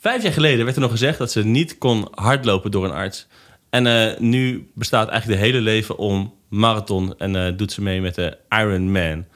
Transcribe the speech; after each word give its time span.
Vijf 0.00 0.22
jaar 0.22 0.32
geleden 0.32 0.64
werd 0.64 0.76
er 0.76 0.82
nog 0.82 0.90
gezegd 0.90 1.18
dat 1.18 1.30
ze 1.30 1.44
niet 1.44 1.78
kon 1.78 2.08
hardlopen 2.10 2.70
door 2.70 2.84
een 2.84 2.90
arts. 2.90 3.26
En 3.70 3.86
eh, 3.86 4.18
nu 4.18 4.70
bestaat 4.74 5.08
eigenlijk 5.08 5.40
de 5.40 5.46
hele 5.46 5.60
leven 5.60 5.96
om 5.96 6.34
marathon 6.48 7.18
en 7.18 7.36
eh, 7.36 7.56
doet 7.56 7.72
ze 7.72 7.82
mee 7.82 8.00
met 8.00 8.14
de 8.14 8.38
Ironman. 8.48 9.26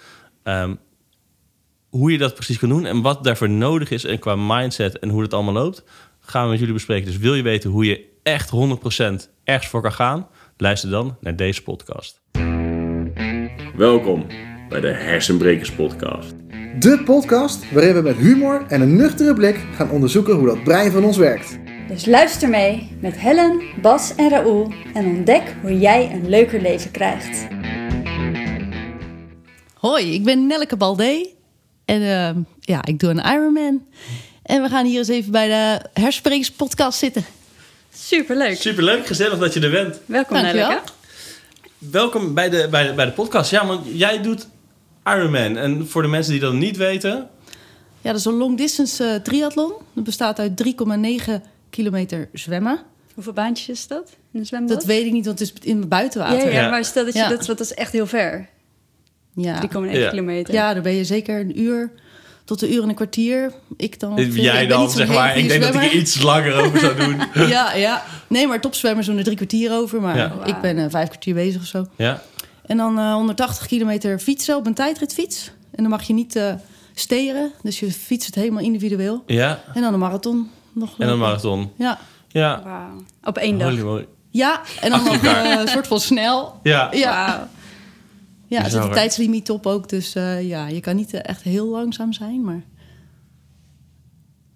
Ehm 0.42 0.74
hoe 1.88 2.12
je 2.12 2.18
dat 2.18 2.34
precies 2.34 2.58
kan 2.58 2.68
doen 2.68 2.86
en 2.86 3.02
wat 3.02 3.24
daarvoor 3.24 3.50
nodig 3.50 3.90
is 3.90 4.04
en 4.04 4.18
qua 4.18 4.36
mindset 4.36 4.98
en 4.98 5.08
hoe 5.08 5.22
dat 5.22 5.34
allemaal 5.34 5.52
loopt, 5.52 5.84
gaan 6.20 6.44
we 6.44 6.50
met 6.50 6.58
jullie 6.58 6.74
bespreken. 6.74 7.06
Dus 7.06 7.16
wil 7.16 7.34
je 7.34 7.42
weten 7.42 7.70
hoe 7.70 7.84
je 7.84 8.04
echt 8.22 8.50
100% 8.50 8.54
ergens 9.44 9.70
voor 9.70 9.82
kan 9.82 9.92
gaan, 9.92 10.28
luister 10.56 10.90
dan 10.90 11.16
naar 11.20 11.36
deze 11.36 11.62
podcast. 11.62 12.22
Welkom 13.76 14.26
bij 14.68 14.80
de 14.80 14.92
Hersenbrekers 14.92 15.72
Podcast. 15.72 16.43
De 16.78 17.02
podcast 17.04 17.72
waarin 17.72 17.94
we 17.94 18.00
met 18.00 18.16
humor 18.16 18.64
en 18.68 18.80
een 18.80 18.96
nuchtere 18.96 19.34
blik 19.34 19.60
gaan 19.74 19.90
onderzoeken 19.90 20.34
hoe 20.34 20.46
dat 20.46 20.62
brein 20.62 20.92
van 20.92 21.04
ons 21.04 21.16
werkt. 21.16 21.58
Dus 21.88 22.06
luister 22.06 22.48
mee 22.48 22.96
met 23.00 23.18
Helen, 23.18 23.62
Bas 23.82 24.14
en 24.14 24.28
Raoul 24.28 24.72
en 24.94 25.06
ontdek 25.06 25.54
hoe 25.62 25.78
jij 25.78 26.10
een 26.12 26.28
leuker 26.28 26.60
leven 26.60 26.90
krijgt. 26.90 27.46
Hoi, 29.74 30.14
ik 30.14 30.24
ben 30.24 30.46
Nelleke 30.46 30.76
Baldé 30.76 31.26
en 31.84 32.00
uh, 32.00 32.30
ja, 32.60 32.84
ik 32.84 32.98
doe 32.98 33.10
een 33.10 33.32
Ironman. 33.32 33.86
En 34.42 34.62
we 34.62 34.68
gaan 34.68 34.86
hier 34.86 34.98
eens 34.98 35.08
even 35.08 35.32
bij 35.32 35.48
de 35.48 36.00
Hersprekers 36.00 36.50
podcast 36.50 36.98
zitten. 36.98 37.24
Superleuk. 37.94 38.56
Superleuk, 38.56 39.06
gezellig 39.06 39.38
dat 39.38 39.54
je 39.54 39.60
er 39.60 39.70
bent. 39.70 40.00
Welkom 40.06 40.36
Dankjewel. 40.36 40.68
Nelleke. 40.68 40.90
Welkom 41.78 42.34
bij 42.34 42.50
de, 42.50 42.68
bij 42.70 42.86
de, 42.86 42.92
bij 42.92 43.04
de 43.04 43.12
podcast. 43.12 43.50
Ja, 43.50 43.66
want 43.66 43.86
jij 43.92 44.22
doet 44.22 44.46
Ironman. 45.04 45.56
En 45.56 45.88
voor 45.88 46.02
de 46.02 46.08
mensen 46.08 46.32
die 46.32 46.40
dat 46.40 46.52
niet 46.52 46.76
weten, 46.76 47.28
Ja, 48.00 48.10
dat 48.10 48.20
is 48.20 48.24
een 48.26 48.32
long 48.34 48.56
distance 48.56 49.04
eh, 49.04 49.14
triathlon. 49.20 49.72
Dat 49.94 50.04
bestaat 50.04 50.38
uit 50.38 50.62
3,9 51.26 51.32
kilometer 51.70 52.28
zwemmen. 52.32 52.78
Hoeveel 53.14 53.32
baantjes 53.32 53.68
is 53.68 53.86
dat 53.86 54.10
in 54.32 54.40
een 54.40 54.46
zwembad? 54.46 54.76
Dat 54.76 54.84
weet 54.84 55.06
ik 55.06 55.12
niet, 55.12 55.26
want 55.26 55.38
het 55.38 55.48
is 55.56 55.62
in 55.62 55.78
het 55.80 55.88
buitenwater. 55.88 56.52
ja, 56.52 56.60
Ja. 56.60 56.70
maar 56.70 56.84
stel 56.84 57.04
dat 57.04 57.12
je 57.12 57.18
Ja. 57.18 57.28
dat, 57.28 57.46
dat 57.46 57.60
is 57.60 57.74
echt 57.74 57.92
heel 57.92 58.06
ver. 58.06 58.48
Ja. 59.34 59.60
3,1 59.60 59.98
Ja. 59.98 60.08
kilometer. 60.10 60.54
ja, 60.54 60.72
daar 60.74 60.82
ben 60.82 60.92
je 60.92 61.04
zeker 61.04 61.40
een 61.40 61.60
uur 61.60 61.90
tot 62.44 62.62
een 62.62 62.72
uur 62.72 62.82
en 62.82 62.88
een 62.88 62.94
kwartier. 62.94 63.52
Ik 63.76 64.00
dan. 64.00 64.10
ongeveer. 64.12 64.42
jij 64.42 64.62
Ik 64.62 64.68
dan, 64.68 64.90
zeg 64.90 65.08
maar. 65.08 65.36
Ik 65.36 65.48
denk 65.48 65.62
dat 65.62 65.74
ik 65.74 65.80
er 65.82 65.92
iets 65.92 66.22
langer 66.22 66.54
over 66.54 66.78
zou 66.78 66.96
doen. 66.96 67.20
Ja, 67.48 67.74
ja. 67.74 68.02
Nee, 68.26 68.46
maar 68.46 68.60
topzwemmers 68.60 69.06
doen 69.06 69.16
er 69.18 69.24
drie 69.24 69.36
kwartier 69.36 69.72
over. 69.72 70.00
Maar 70.00 70.16
Ja. 70.16 70.32
ik 70.44 70.60
ben 70.60 70.78
eh, 70.78 70.84
vijf 70.88 71.08
kwartier 71.08 71.34
bezig 71.34 71.60
of 71.60 71.66
zo. 71.66 71.86
Ja, 71.96 72.22
En 72.66 72.76
dan 72.76 72.98
eh, 72.98 73.12
180 73.12 73.66
kilometer 73.66 74.18
fietsen 74.18 74.56
op 74.56 74.66
een 74.66 74.74
tijdritfiets. 74.74 75.50
En 75.70 75.82
dan 75.82 75.90
mag 75.90 76.02
je 76.02 76.12
niet 76.12 76.36
eh 76.36 76.54
steren. 76.94 77.52
Dus 77.62 77.80
je 77.80 77.92
fietst 77.92 78.26
het 78.26 78.34
helemaal 78.34 78.62
individueel. 78.62 79.22
ja. 79.26 79.62
En 79.74 79.82
dan 79.82 79.92
een 79.92 79.98
marathon. 79.98 80.50
Nog 80.72 80.98
En 80.98 81.08
een 81.08 81.18
marathon. 81.18 81.70
Ja. 81.76 81.98
Ja. 82.28 82.62
Wauw. 82.64 83.02
Op 83.22 83.38
één 83.38 83.58
dag. 83.58 83.78
Holy. 83.78 84.06
Ja, 84.30 84.62
en 84.80 84.90
dan 84.90 85.04
nog 85.04 85.24
eh, 85.24 85.60
een 85.60 85.68
soort 85.68 85.86
van 85.86 86.00
snel. 86.00 86.60
Ja. 86.62 86.88
Ja, 86.92 87.48
ja 88.46 88.64
er 88.64 88.70
zit 88.70 88.82
een 88.82 88.92
tijdslimiet 88.92 89.50
op 89.50 89.66
ook. 89.66 89.88
Dus 89.88 90.14
eh, 90.14 90.48
ja, 90.48 90.66
je 90.66 90.80
kan 90.80 90.96
niet 90.96 91.14
eh, 91.14 91.20
echt 91.22 91.42
heel 91.42 91.66
langzaam 91.66 92.12
zijn. 92.12 92.44
Maar 92.44 92.62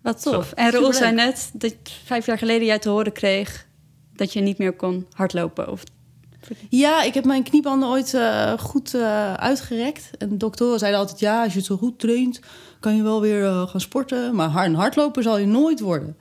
Wat 0.02 0.22
tof. 0.22 0.52
En 0.52 0.70
Raoul 0.70 0.92
Superleuk. 0.92 0.94
zei 0.94 1.14
net 1.14 1.50
dat 1.52 1.74
vijf 2.04 2.26
jaar 2.26 2.38
geleden 2.38 2.66
jij 2.66 2.78
te 2.78 2.88
horen 2.88 3.12
kreeg 3.12 3.66
dat 4.14 4.32
je 4.32 4.40
niet 4.40 4.58
meer 4.58 4.72
kon 4.72 5.06
hardlopen. 5.12 5.70
Of... 5.70 5.82
ja, 6.68 7.02
ik 7.02 7.14
heb 7.14 7.24
mijn 7.24 7.42
kniebanden 7.42 7.88
ooit 7.88 8.14
eh, 8.14 8.52
goed 8.58 8.94
eh, 8.94 9.34
uitgerekt. 9.34 10.10
En 10.18 10.28
de 10.28 10.36
doktoren 10.36 10.78
zeiden 10.78 11.00
altijd... 11.00 11.20
ja, 11.20 11.42
als 11.42 11.52
je 11.52 11.58
het 11.58 11.66
zo 11.66 11.76
goed 11.76 11.98
traint, 11.98 12.40
kan 12.80 12.96
je 12.96 13.02
wel 13.02 13.20
weer 13.20 13.44
eh, 13.44 13.68
gaan 13.68 13.80
sporten. 13.80 14.34
Maar 14.34 14.48
hard- 14.48 14.66
een 14.66 14.74
hardloper 14.74 15.22
zal 15.22 15.38
je 15.38 15.46
nooit 15.46 15.80
worden. 15.80 16.16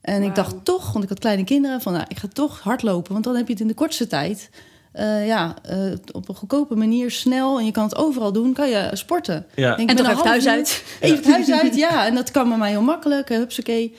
En 0.00 0.22
ik 0.22 0.34
dacht 0.34 0.64
toch, 0.64 0.92
want 0.92 1.02
ik 1.04 1.10
had 1.10 1.18
kleine 1.18 1.44
kinderen... 1.44 1.80
van 1.80 1.92
nou, 1.92 2.04
ik 2.08 2.18
ga 2.18 2.28
toch 2.32 2.60
hardlopen, 2.60 3.12
want 3.12 3.24
dan 3.24 3.36
heb 3.36 3.46
je 3.46 3.52
het 3.52 3.62
in 3.62 3.68
de 3.68 3.74
kortste 3.74 4.06
tijd... 4.06 4.50
eh, 4.92 5.26
ja, 5.26 5.54
eh, 5.62 5.92
op 6.12 6.28
een 6.28 6.34
goedkope 6.34 6.74
manier 6.76 7.10
snel... 7.10 7.58
en 7.58 7.64
je 7.64 7.72
kan 7.72 7.84
het 7.84 7.96
overal 7.96 8.32
doen, 8.32 8.52
kan 8.52 8.68
je 8.68 8.90
sporten. 8.92 9.46
Ja. 9.54 9.76
Ik 9.76 9.90
En 9.90 9.98
een 9.98 10.10
even 10.10 10.22
thuis 10.22 10.46
uit. 10.46 10.84
Even 11.00 11.16
het 11.16 11.26
huis 11.26 11.50
uit, 11.50 11.74
ja. 11.74 12.06
En 12.06 12.14
dat 12.14 12.30
kan 12.30 12.48
bij 12.48 12.58
mij 12.58 12.70
heel 12.70 12.82
makkelijk, 12.82 13.28
hupsakee. 13.28 13.94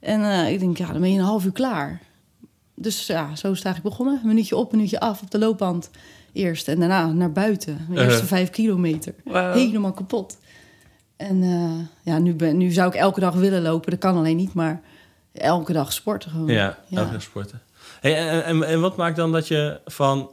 En 0.00 0.22
eh, 0.24 0.52
ik 0.52 0.60
denk, 0.60 0.78
ja, 0.78 0.92
dan 0.92 1.00
ben 1.00 1.12
je 1.12 1.18
een 1.18 1.24
half 1.24 1.44
uur 1.44 1.52
klaar. 1.52 2.00
Dus 2.82 3.06
ja, 3.06 3.36
zo 3.36 3.50
is 3.50 3.56
het 3.56 3.66
eigenlijk 3.66 3.82
begonnen. 3.96 4.20
Een 4.22 4.28
minuutje 4.28 4.56
op, 4.56 4.70
een 4.70 4.76
minuutje 4.76 5.00
af 5.00 5.22
op 5.22 5.30
de 5.30 5.38
loopband 5.38 5.90
eerst. 6.32 6.68
En 6.68 6.78
daarna 6.78 7.06
naar 7.06 7.32
buiten. 7.32 7.86
De 7.88 7.94
eerste 7.94 8.12
Uh-huh. 8.12 8.28
vijf 8.28 8.50
kilometer. 8.50 9.14
Helemaal 9.32 9.92
kapot. 9.92 10.38
En 11.16 11.42
eh, 11.42 12.12
ja, 12.12 12.18
nu, 12.18 12.34
ben, 12.34 12.56
nu 12.56 12.70
zou 12.70 12.88
ik 12.88 12.94
elke 12.94 13.20
dag 13.20 13.34
willen 13.34 13.62
lopen. 13.62 13.90
Dat 13.90 14.00
kan 14.00 14.16
alleen 14.16 14.36
niet, 14.36 14.54
maar 14.54 14.82
elke 15.32 15.72
dag 15.72 15.92
sporten 15.92 16.30
gewoon. 16.30 16.46
Ja, 16.46 16.78
elke 16.90 17.12
dag 17.12 17.22
sporten. 17.22 17.62
Hey, 18.00 18.28
en, 18.28 18.44
en, 18.44 18.62
en 18.62 18.80
wat 18.80 18.96
maakt 18.96 19.16
dan 19.16 19.32
dat 19.32 19.48
je 19.48 19.80
van... 19.84 20.30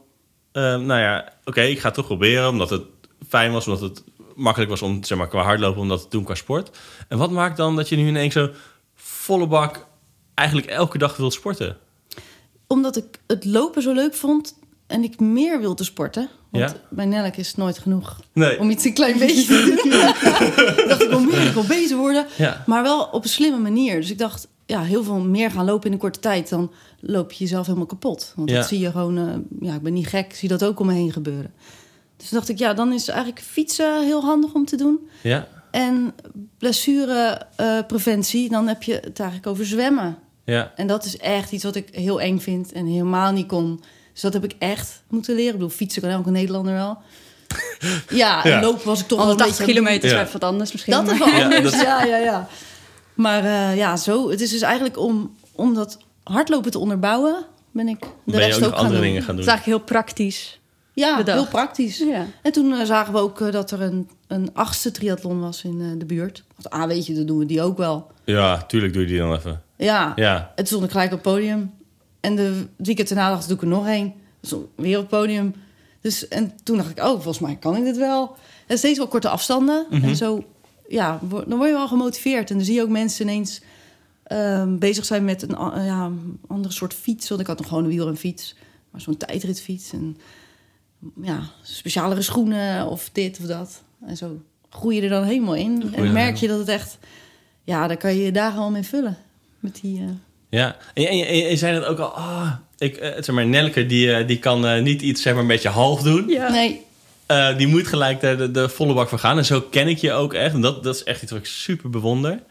ehm, 0.52 0.86
nou 0.86 1.00
ja, 1.00 1.32
oké, 1.44 1.60
ik 1.60 1.78
ga 1.78 1.86
het 1.86 1.94
toch 1.94 2.06
proberen... 2.06 2.48
omdat 2.48 2.70
het 2.70 2.82
fijn 3.28 3.52
was, 3.52 3.66
omdat 3.66 3.82
het 3.82 4.04
makkelijk 4.34 4.70
was 4.70 4.82
om 4.82 5.04
zeg 5.04 5.18
maar, 5.18 5.28
qua 5.28 5.42
hardlopen... 5.42 5.80
om 5.80 5.88
dat 5.88 6.02
te 6.02 6.08
doen 6.08 6.24
qua 6.24 6.34
sport. 6.34 6.78
En 7.08 7.18
wat 7.18 7.30
maakt 7.30 7.56
dan 7.56 7.76
dat 7.76 7.88
je 7.88 7.96
nu 7.96 8.08
in 8.08 8.16
één 8.16 8.32
zo 8.32 8.50
volle 8.94 9.46
bak... 9.46 9.86
eigenlijk 10.34 10.68
elke 10.68 10.98
dag 10.98 11.16
wilt 11.16 11.32
sporten? 11.32 11.76
Omdat 12.68 12.96
ik 12.96 13.20
het 13.26 13.44
lopen 13.44 13.82
zo 13.82 13.92
leuk 13.92 14.14
vond 14.14 14.58
en 14.86 15.02
ik 15.02 15.20
meer 15.20 15.60
wilde 15.60 15.84
sporten. 15.84 16.28
Want 16.50 16.70
Ja. 16.70 16.76
bij 16.90 17.04
Nellek 17.06 17.36
is 17.36 17.48
het 17.48 17.56
nooit 17.56 17.78
genoeg 17.78 18.20
Nee. 18.32 18.58
om 18.58 18.70
iets 18.70 18.84
een 18.84 18.92
klein 18.94 19.18
beetje 19.26 19.44
te 19.44 19.80
doen. 19.82 19.90
dacht 20.88 21.02
ik 21.02 21.08
wil 21.08 21.20
meer, 21.20 21.46
ik 21.46 21.52
wil 21.52 21.64
bezig 21.66 21.96
worden. 21.96 22.26
Ja. 22.36 22.62
Maar 22.66 22.82
wel 22.82 23.02
op 23.12 23.22
een 23.24 23.30
slimme 23.30 23.58
manier. 23.58 24.00
Dus 24.00 24.10
ik 24.10 24.18
dacht, 24.18 24.48
ja, 24.66 24.82
heel 24.82 25.02
veel 25.04 25.18
meer 25.20 25.50
gaan 25.50 25.64
lopen 25.64 25.86
in 25.86 25.92
een 25.92 25.98
korte 25.98 26.18
tijd... 26.20 26.48
dan 26.48 26.70
loop 27.00 27.32
je 27.32 27.44
jezelf 27.44 27.66
helemaal 27.66 27.86
kapot. 27.86 28.32
Want 28.36 28.50
Ja. 28.50 28.56
dat 28.56 28.66
zie 28.68 28.78
je 28.78 28.90
gewoon... 28.90 29.18
eh, 29.18 29.24
ja, 29.68 29.74
ik 29.74 29.82
ben 29.82 29.92
niet 29.92 30.06
gek, 30.06 30.34
zie 30.34 30.48
dat 30.48 30.64
ook 30.64 30.80
om 30.80 30.86
me 30.86 30.92
heen 30.92 31.12
gebeuren. 31.12 31.52
Dus 32.16 32.28
dacht 32.28 32.48
ik, 32.48 32.58
ja, 32.58 32.74
dan 32.74 32.92
is 32.92 33.08
eigenlijk 33.08 33.40
fietsen 33.40 34.04
heel 34.04 34.20
handig 34.22 34.52
om 34.54 34.64
te 34.64 34.76
doen. 34.76 35.08
Ja, 35.22 35.48
En 35.70 36.14
blessurepreventie, 36.58 38.48
dan 38.48 38.68
heb 38.68 38.82
je 38.82 38.92
het 38.94 39.18
eigenlijk 39.18 39.46
over 39.48 39.66
zwemmen. 39.66 40.18
Ja. 40.52 40.72
En 40.76 40.86
dat 40.86 41.04
is 41.04 41.16
echt 41.16 41.52
iets 41.52 41.64
wat 41.64 41.74
ik 41.74 41.88
heel 41.92 42.20
eng 42.20 42.38
vind 42.38 42.72
en 42.72 42.86
helemaal 42.86 43.32
niet 43.32 43.46
kon. 43.46 43.82
Dus 44.12 44.22
dat 44.22 44.32
heb 44.32 44.44
ik 44.44 44.54
echt 44.58 45.02
moeten 45.08 45.34
leren. 45.34 45.50
Ik 45.52 45.58
bedoel, 45.58 45.68
fietsen 45.76 46.02
kan 46.02 46.10
elke 46.10 46.30
Nederlander 46.30 46.72
wel. 46.74 46.98
Ja, 48.08 48.44
en 48.44 48.50
Ja. 48.50 48.60
lopen 48.60 48.86
was 48.86 49.00
ik 49.00 49.06
toch 49.08 49.18
wel 49.18 49.26
een 49.30 49.32
180 49.36 49.66
beetje... 49.66 49.72
kilometer 49.72 50.04
is 50.08 50.14
Ja. 50.14 50.28
wat 50.32 50.44
anders 50.44 50.72
misschien. 50.72 50.92
Dat 50.92 51.10
is 51.12 51.18
wel 51.18 51.28
anders, 51.42 51.62
dat- 51.72 51.80
ja, 51.90 52.04
ja, 52.04 52.16
ja. 52.16 52.48
Maar 53.14 53.44
eh, 53.44 53.76
ja, 53.76 53.96
zo. 53.96 54.30
Het 54.30 54.40
is 54.40 54.50
dus 54.50 54.60
eigenlijk 54.62 54.98
om, 54.98 55.36
om 55.52 55.74
dat 55.74 55.98
hardlopen 56.24 56.70
te 56.70 56.78
onderbouwen... 56.78 57.44
ben 57.72 57.88
ik 57.88 58.00
de 58.00 58.06
Ben 58.24 58.40
je 58.40 58.46
rest 58.46 58.54
ook 58.56 58.60
nog 58.60 58.68
ook 58.70 58.74
gaan 58.76 58.84
andere 58.84 59.00
doen. 59.00 59.08
dingen 59.08 59.22
gaan 59.22 59.36
Het 59.36 59.44
doen? 59.44 59.44
is 59.46 59.50
eigenlijk 59.50 59.78
heel 59.78 59.94
praktisch. 59.94 60.60
Ja, 60.92 61.16
bedacht. 61.16 61.38
heel 61.38 61.48
praktisch. 61.48 61.98
Ja. 61.98 62.26
En 62.42 62.52
toen 62.52 62.72
eh, 62.74 62.84
zagen 62.84 63.12
we 63.12 63.18
ook 63.18 63.40
eh, 63.40 63.52
dat 63.52 63.70
er 63.70 63.80
een, 63.80 64.08
een 64.28 64.54
achtste 64.54 64.90
triathlon 64.90 65.40
was 65.40 65.64
in 65.64 65.80
eh, 65.80 65.86
de 65.98 66.04
buurt. 66.04 66.44
Want 66.56 66.70
ah, 66.70 66.86
weet 66.88 67.06
je, 67.06 67.14
dan 67.14 67.26
doen 67.26 67.38
we 67.38 67.46
die 67.46 67.62
ook 67.62 67.76
wel. 67.76 68.10
Ja, 68.24 68.62
tuurlijk 68.62 68.92
doe 68.92 69.02
je 69.02 69.08
die 69.08 69.18
dan 69.18 69.34
even. 69.34 69.62
Ja, 69.76 70.12
Ja, 70.16 70.52
toen 70.54 70.66
stond 70.66 70.84
ik 70.84 70.90
gelijk 70.90 71.12
op 71.12 71.24
het 71.24 71.32
podium. 71.34 71.72
En 72.20 72.36
de 72.36 72.42
het 72.76 72.86
weekend 72.86 73.08
daarna 73.08 73.28
dacht 73.30 73.42
ik, 73.42 73.48
doe 73.48 73.56
ik 73.56 73.62
er 73.62 73.68
nog 73.68 73.86
één. 73.86 74.12
Dus 74.40 74.52
weer 74.76 74.96
op 74.96 75.10
het 75.10 75.20
podium. 75.20 75.54
Dus, 76.00 76.28
en 76.28 76.52
toen 76.62 76.76
dacht 76.76 76.90
ik, 76.90 76.98
oh, 76.98 77.04
volgens 77.12 77.38
mij 77.38 77.56
kan 77.56 77.76
ik 77.76 77.84
dit 77.84 77.96
wel. 77.96 78.36
En 78.66 78.78
steeds 78.78 78.98
wel 78.98 79.08
korte 79.08 79.28
afstanden. 79.28 79.86
Mhm. 79.90 80.04
En 80.04 80.16
zo, 80.16 80.44
ja, 80.88 81.18
dan 81.30 81.56
word 81.56 81.68
je 81.68 81.74
wel 81.74 81.88
gemotiveerd. 81.88 82.50
En 82.50 82.56
dan 82.56 82.64
zie 82.64 82.74
je 82.74 82.82
ook 82.82 82.88
mensen 82.88 83.26
ineens 83.28 83.60
ehm, 84.24 84.78
bezig 84.78 85.04
zijn 85.04 85.24
met 85.24 85.42
een 85.42 85.54
a- 85.58 85.82
ja, 85.84 86.04
een 86.04 86.40
andere 86.46 86.74
soort 86.74 86.94
fiets. 86.94 87.28
Want 87.28 87.40
ik 87.40 87.46
had 87.46 87.58
nog 87.58 87.68
gewoon 87.68 87.84
een 87.84 87.90
wiel 87.90 88.08
en 88.08 88.16
fiets. 88.16 88.54
Maar 88.90 89.00
zo'n 89.00 89.16
tijdritfiets. 89.16 89.92
En 89.92 90.16
ja, 91.22 91.40
specialere 91.62 92.22
schoenen 92.22 92.86
of 92.86 93.10
dit 93.12 93.38
of 93.40 93.44
dat. 93.46 93.82
En 94.06 94.16
zo 94.16 94.42
groei 94.70 94.96
je 94.96 95.02
er 95.02 95.08
dan 95.08 95.24
helemaal 95.24 95.54
in. 95.54 95.82
En 95.94 96.04
er 96.04 96.10
merk 96.12 96.36
je 96.36 96.48
dat 96.48 96.58
het 96.58 96.68
echt... 96.68 96.98
Ja, 97.64 97.86
daar 97.86 97.96
kan 97.96 98.14
je 98.14 98.22
je 98.22 98.32
dagen 98.32 98.60
al 98.60 98.70
mee 98.70 98.82
vullen. 98.82 99.16
Met 99.60 99.78
die... 99.80 100.00
eh, 100.00 100.04
ja. 100.50 100.76
En, 100.94 101.02
je- 101.02 101.08
en, 101.08 101.16
je- 101.16 101.24
en 101.24 101.36
je 101.36 101.56
zei 101.56 101.74
het 101.74 101.84
ook 101.84 101.98
al... 101.98 102.10
ah, 102.14 102.52
ik, 102.78 102.96
eh, 102.96 103.10
zeg 103.22 103.34
maar, 103.34 103.46
Nelke, 103.46 103.86
die, 103.86 104.12
eh, 104.14 104.26
die 104.26 104.38
kan 104.38 104.82
niet 104.82 105.02
iets 105.02 105.22
zeg 105.22 105.32
maar, 105.32 105.42
een 105.42 105.48
beetje 105.48 105.68
half 105.68 106.02
doen. 106.02 106.28
Ja. 106.28 106.50
Nee, 106.50 106.86
Eh, 107.26 107.56
die 107.56 107.66
moet 107.66 107.86
gelijk 107.86 108.20
de, 108.20 108.36
de, 108.36 108.50
de 108.50 108.68
volle 108.68 108.94
bak 108.94 109.08
voor 109.08 109.18
gaan. 109.18 109.38
En 109.38 109.44
zo 109.44 109.60
ken 109.60 109.88
ik 109.88 109.98
je 109.98 110.12
ook 110.12 110.34
echt. 110.34 110.54
En 110.54 110.60
dat, 110.60 110.84
dat 110.84 110.94
is 110.94 111.02
echt 111.04 111.22
iets 111.22 111.30
wat 111.32 111.40
ik 111.40 111.46
super 111.46 111.90
bewonder. 111.90 112.42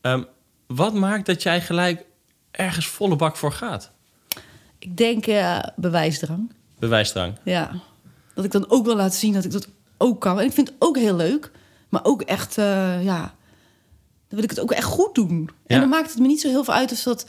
Ehm, 0.00 0.22
wat 0.66 0.94
maakt 0.94 1.26
dat 1.26 1.42
jij 1.42 1.60
gelijk 1.60 2.04
ergens 2.50 2.86
volle 2.86 3.16
bak 3.16 3.36
voor 3.36 3.52
gaat? 3.52 3.90
Ik 4.78 4.96
denk 4.96 5.26
eh, 5.26 5.58
bewijsdrang. 5.76 6.52
Bewijsdrang. 6.78 7.34
Ja. 7.44 7.70
Dat 8.34 8.44
ik 8.44 8.50
dan 8.50 8.64
ook 8.70 8.84
wil 8.84 8.96
laten 8.96 9.18
zien 9.18 9.32
dat 9.32 9.44
ik 9.44 9.50
dat 9.52 9.68
ook 10.02 10.20
kan. 10.20 10.38
En 10.40 10.46
ik 10.46 10.52
vind 10.52 10.68
het 10.68 10.76
ook 10.78 10.96
heel 10.96 11.16
leuk. 11.16 11.50
Maar 11.88 12.04
ook 12.04 12.22
echt, 12.22 12.58
eh, 12.58 13.04
ja... 13.04 13.20
Dan 14.28 14.40
wil 14.40 14.42
ik 14.50 14.50
het 14.50 14.60
ook 14.60 14.72
echt 14.72 14.84
goed 14.86 15.14
doen. 15.14 15.50
Ja. 15.66 15.74
En 15.74 15.80
dan 15.80 15.88
maakt 15.88 16.10
het 16.10 16.18
me 16.18 16.26
niet 16.26 16.40
zo 16.40 16.48
heel 16.48 16.64
veel 16.64 16.74
uit... 16.74 16.92
of 16.92 17.02
dat, 17.02 17.26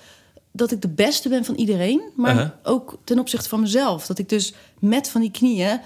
dat 0.51 0.71
ik 0.71 0.81
de 0.81 0.87
beste 0.89 1.29
ben 1.29 1.45
van 1.45 1.55
iedereen. 1.55 2.01
Maar 2.15 2.35
Uh-huh. 2.35 2.49
ook 2.63 2.97
ten 3.03 3.19
opzichte 3.19 3.49
van 3.49 3.59
mezelf. 3.59 4.05
Dat 4.05 4.19
ik 4.19 4.29
dus 4.29 4.53
met 4.79 5.09
van 5.09 5.21
die 5.21 5.31
knieën... 5.31 5.79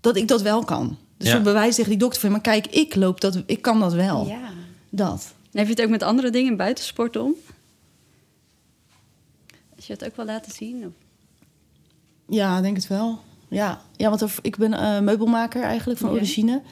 dat 0.00 0.16
ik 0.16 0.28
dat 0.28 0.42
wel 0.42 0.64
kan. 0.64 0.96
Dus 1.16 1.28
Ja. 1.28 1.40
bewijs 1.40 1.74
tegen 1.74 1.90
die 1.90 1.98
dokter 1.98 2.20
van... 2.20 2.30
maar 2.30 2.40
kijk, 2.40 2.66
ik 2.66 2.94
loop 2.94 3.20
dat, 3.20 3.42
ik 3.46 3.62
kan 3.62 3.80
dat 3.80 3.92
wel. 3.92 4.26
Ja. 4.26 4.50
Dat. 4.90 5.34
En 5.52 5.58
heb 5.58 5.66
je 5.66 5.74
het 5.74 5.82
ook 5.82 5.90
met 5.90 6.02
andere 6.02 6.30
dingen 6.30 6.56
buitensport 6.56 7.16
om? 7.16 7.34
je 9.86 9.96
dat 9.96 10.08
ook 10.08 10.16
wel 10.16 10.26
laten 10.26 10.52
zien? 10.52 10.86
Of? 10.86 10.92
Ja, 12.28 12.56
ik 12.56 12.62
denk 12.62 12.76
het 12.76 12.86
wel. 12.86 13.20
Ja, 13.48 13.80
ja 13.96 14.08
want 14.08 14.20
er- 14.20 14.34
ik 14.42 14.56
ben 14.56 14.72
eh, 14.72 15.00
meubelmaker 15.00 15.62
eigenlijk 15.62 15.98
van 16.00 16.08
Ja. 16.10 16.14
origine. 16.14 16.62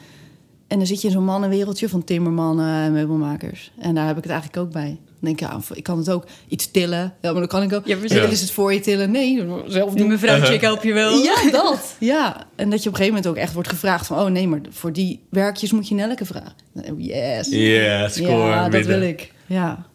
En 0.67 0.77
dan 0.77 0.87
zit 0.87 1.01
je 1.01 1.07
in 1.07 1.13
zo'n 1.13 1.23
mannenwereldje 1.23 1.89
van 1.89 2.03
timmermannen 2.03 2.81
en 2.83 2.91
meubelmakers. 2.91 3.71
En 3.79 3.95
daar 3.95 4.07
heb 4.07 4.17
ik 4.17 4.23
het 4.23 4.31
eigenlijk 4.31 4.61
ook 4.65 4.71
bij. 4.73 4.87
Dan 5.05 5.33
denk 5.33 5.41
ik, 5.41 5.47
ja, 5.69 5.75
ik 5.75 5.83
kan 5.83 5.97
het 5.97 6.09
ook 6.09 6.25
iets 6.47 6.71
tillen. 6.71 7.13
Ja, 7.21 7.31
maar 7.31 7.39
dan 7.39 7.47
kan 7.47 7.61
ik 7.63 7.73
ook... 7.73 7.85
Ja, 7.87 8.07
ze 8.07 8.15
het 8.19 8.51
voor 8.51 8.73
je 8.73 8.79
tillen? 8.79 9.11
Nee, 9.11 9.45
zelf 9.67 9.89
Die 9.89 9.99
doen. 9.99 10.07
mevrouwtje, 10.07 10.53
ik 10.53 10.61
help 10.61 10.83
je 10.83 10.93
wel. 10.93 11.17
Ja, 11.23 11.51
dat. 11.51 11.95
Ja, 11.99 12.47
en 12.55 12.69
dat 12.69 12.83
je 12.83 12.89
op 12.89 12.95
een 12.95 13.01
gegeven 13.01 13.05
moment 13.05 13.27
ook 13.27 13.35
echt 13.35 13.53
wordt 13.53 13.69
gevraagd 13.69 14.05
van... 14.07 14.19
oh 14.19 14.29
nee, 14.29 14.47
maar 14.47 14.59
voor 14.69 14.93
die 14.93 15.21
werkjes 15.29 15.71
moet 15.71 15.87
je 15.87 15.95
Nelke 15.95 16.25
vragen. 16.25 16.53
Oh, 16.75 16.99
Yes. 17.01 17.47
Yeah, 17.49 18.09
score. 18.09 18.29
ja, 18.31 18.69
dat 18.69 18.85
wil 18.85 19.01
ik. 19.01 19.31
Ja. 19.45 19.85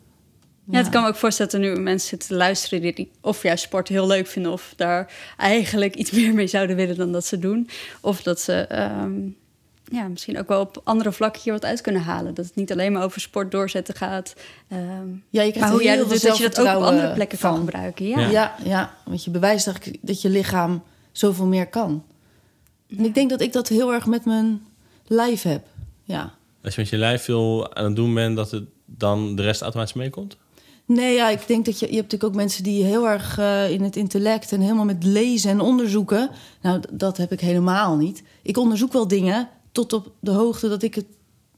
Ja, 0.70 0.78
het 0.78 0.88
kan 0.88 1.02
me 1.02 1.08
ook 1.08 1.16
voorstellen 1.16 1.52
dat 1.52 1.60
er 1.60 1.66
nu 1.68 1.80
mensen 1.80 2.08
zitten 2.08 2.28
te 2.28 2.34
luisteren 2.34 2.94
die, 2.94 3.10
of 3.20 3.42
juist 3.42 3.64
sport 3.64 3.88
heel 3.88 4.06
leuk 4.06 4.26
vinden, 4.26 4.52
of 4.52 4.72
daar 4.76 5.12
eigenlijk 5.36 5.94
iets 5.94 6.10
meer 6.18 6.34
mee 6.34 6.46
zouden 6.46 6.76
willen 6.76 6.96
dan 6.96 7.12
dat 7.12 7.26
ze 7.26 7.38
doen. 7.38 7.68
Of 8.00 8.22
dat 8.22 8.40
ze 8.40 8.52
ehm, 8.52 9.12
ja, 9.84 10.08
misschien 10.08 10.38
ook 10.38 10.48
wel 10.48 10.60
op 10.60 10.80
andere 10.84 11.12
vlakken 11.12 11.42
hier 11.42 11.52
wat 11.52 11.64
uit 11.64 11.80
kunnen 11.80 12.02
halen. 12.02 12.34
Dat 12.34 12.44
het 12.44 12.54
niet 12.54 12.72
alleen 12.72 12.92
maar 12.92 13.02
over 13.04 13.20
sport 13.20 13.50
doorzetten 13.50 13.94
gaat. 13.94 14.34
ehm, 14.68 14.80
Ja, 15.30 15.42
je 15.42 15.50
krijgt 15.50 15.58
maar 15.58 15.70
hoe 15.70 15.82
jij 15.82 15.94
heel 15.94 16.08
dat 16.08 16.18
veel 16.20 16.20
doet, 16.20 16.28
dat 16.28 16.38
je 16.38 16.62
dat 16.62 16.66
ook 16.68 16.76
op 16.76 16.82
andere 16.82 17.12
plekken 17.12 17.38
kan 17.38 17.50
van. 17.50 17.58
gebruiken. 17.64 18.06
Ja. 18.06 18.18
Ja. 18.20 18.28
Ja. 18.30 18.54
ja, 18.64 18.94
want 19.04 19.24
je 19.24 19.30
bewijst 19.30 19.66
eigenlijk 19.66 19.98
dat 20.00 20.22
je 20.22 20.28
lichaam 20.28 20.82
zoveel 21.12 21.46
meer 21.46 21.66
kan. 21.66 22.04
En 22.96 23.04
ik 23.04 23.14
denk 23.14 23.30
dat 23.30 23.40
ik 23.40 23.52
dat 23.52 23.68
heel 23.68 23.92
erg 23.92 24.06
met 24.06 24.24
mijn 24.24 24.66
lijf 25.06 25.42
heb. 25.42 25.66
Ja. 26.04 26.34
Als 26.64 26.74
je 26.74 26.80
met 26.80 26.90
je 26.90 26.96
lijf 26.96 27.22
veel 27.22 27.74
aan 27.74 27.84
het 27.84 27.96
doen 27.96 28.14
bent, 28.14 28.36
dat 28.36 28.50
het 28.50 28.64
dan 28.84 29.36
de 29.36 29.42
rest 29.42 29.62
automatisch 29.62 29.94
meekomt? 29.94 30.36
Nee, 30.94 31.14
ja, 31.14 31.28
ik 31.28 31.46
denk 31.46 31.64
dat 31.64 31.78
je... 31.78 31.86
Je 31.86 31.94
hebt 31.96 32.02
natuurlijk 32.10 32.32
ook 32.32 32.40
mensen 32.40 32.62
die 32.62 32.84
heel 32.84 33.08
erg 33.08 33.38
eh, 33.38 33.70
in 33.70 33.82
het 33.82 33.96
intellect... 33.96 34.52
en 34.52 34.60
helemaal 34.60 34.84
met 34.84 35.04
lezen 35.04 35.50
en 35.50 35.60
onderzoeken. 35.60 36.30
Nou, 36.62 36.80
dat 36.90 37.16
heb 37.16 37.32
ik 37.32 37.40
helemaal 37.40 37.96
niet. 37.96 38.22
Ik 38.42 38.56
onderzoek 38.56 38.92
wel 38.92 39.08
dingen 39.08 39.48
tot 39.72 39.92
op 39.92 40.12
de 40.20 40.30
hoogte 40.30 40.68
dat 40.68 40.82
ik 40.82 40.94
het 40.94 41.04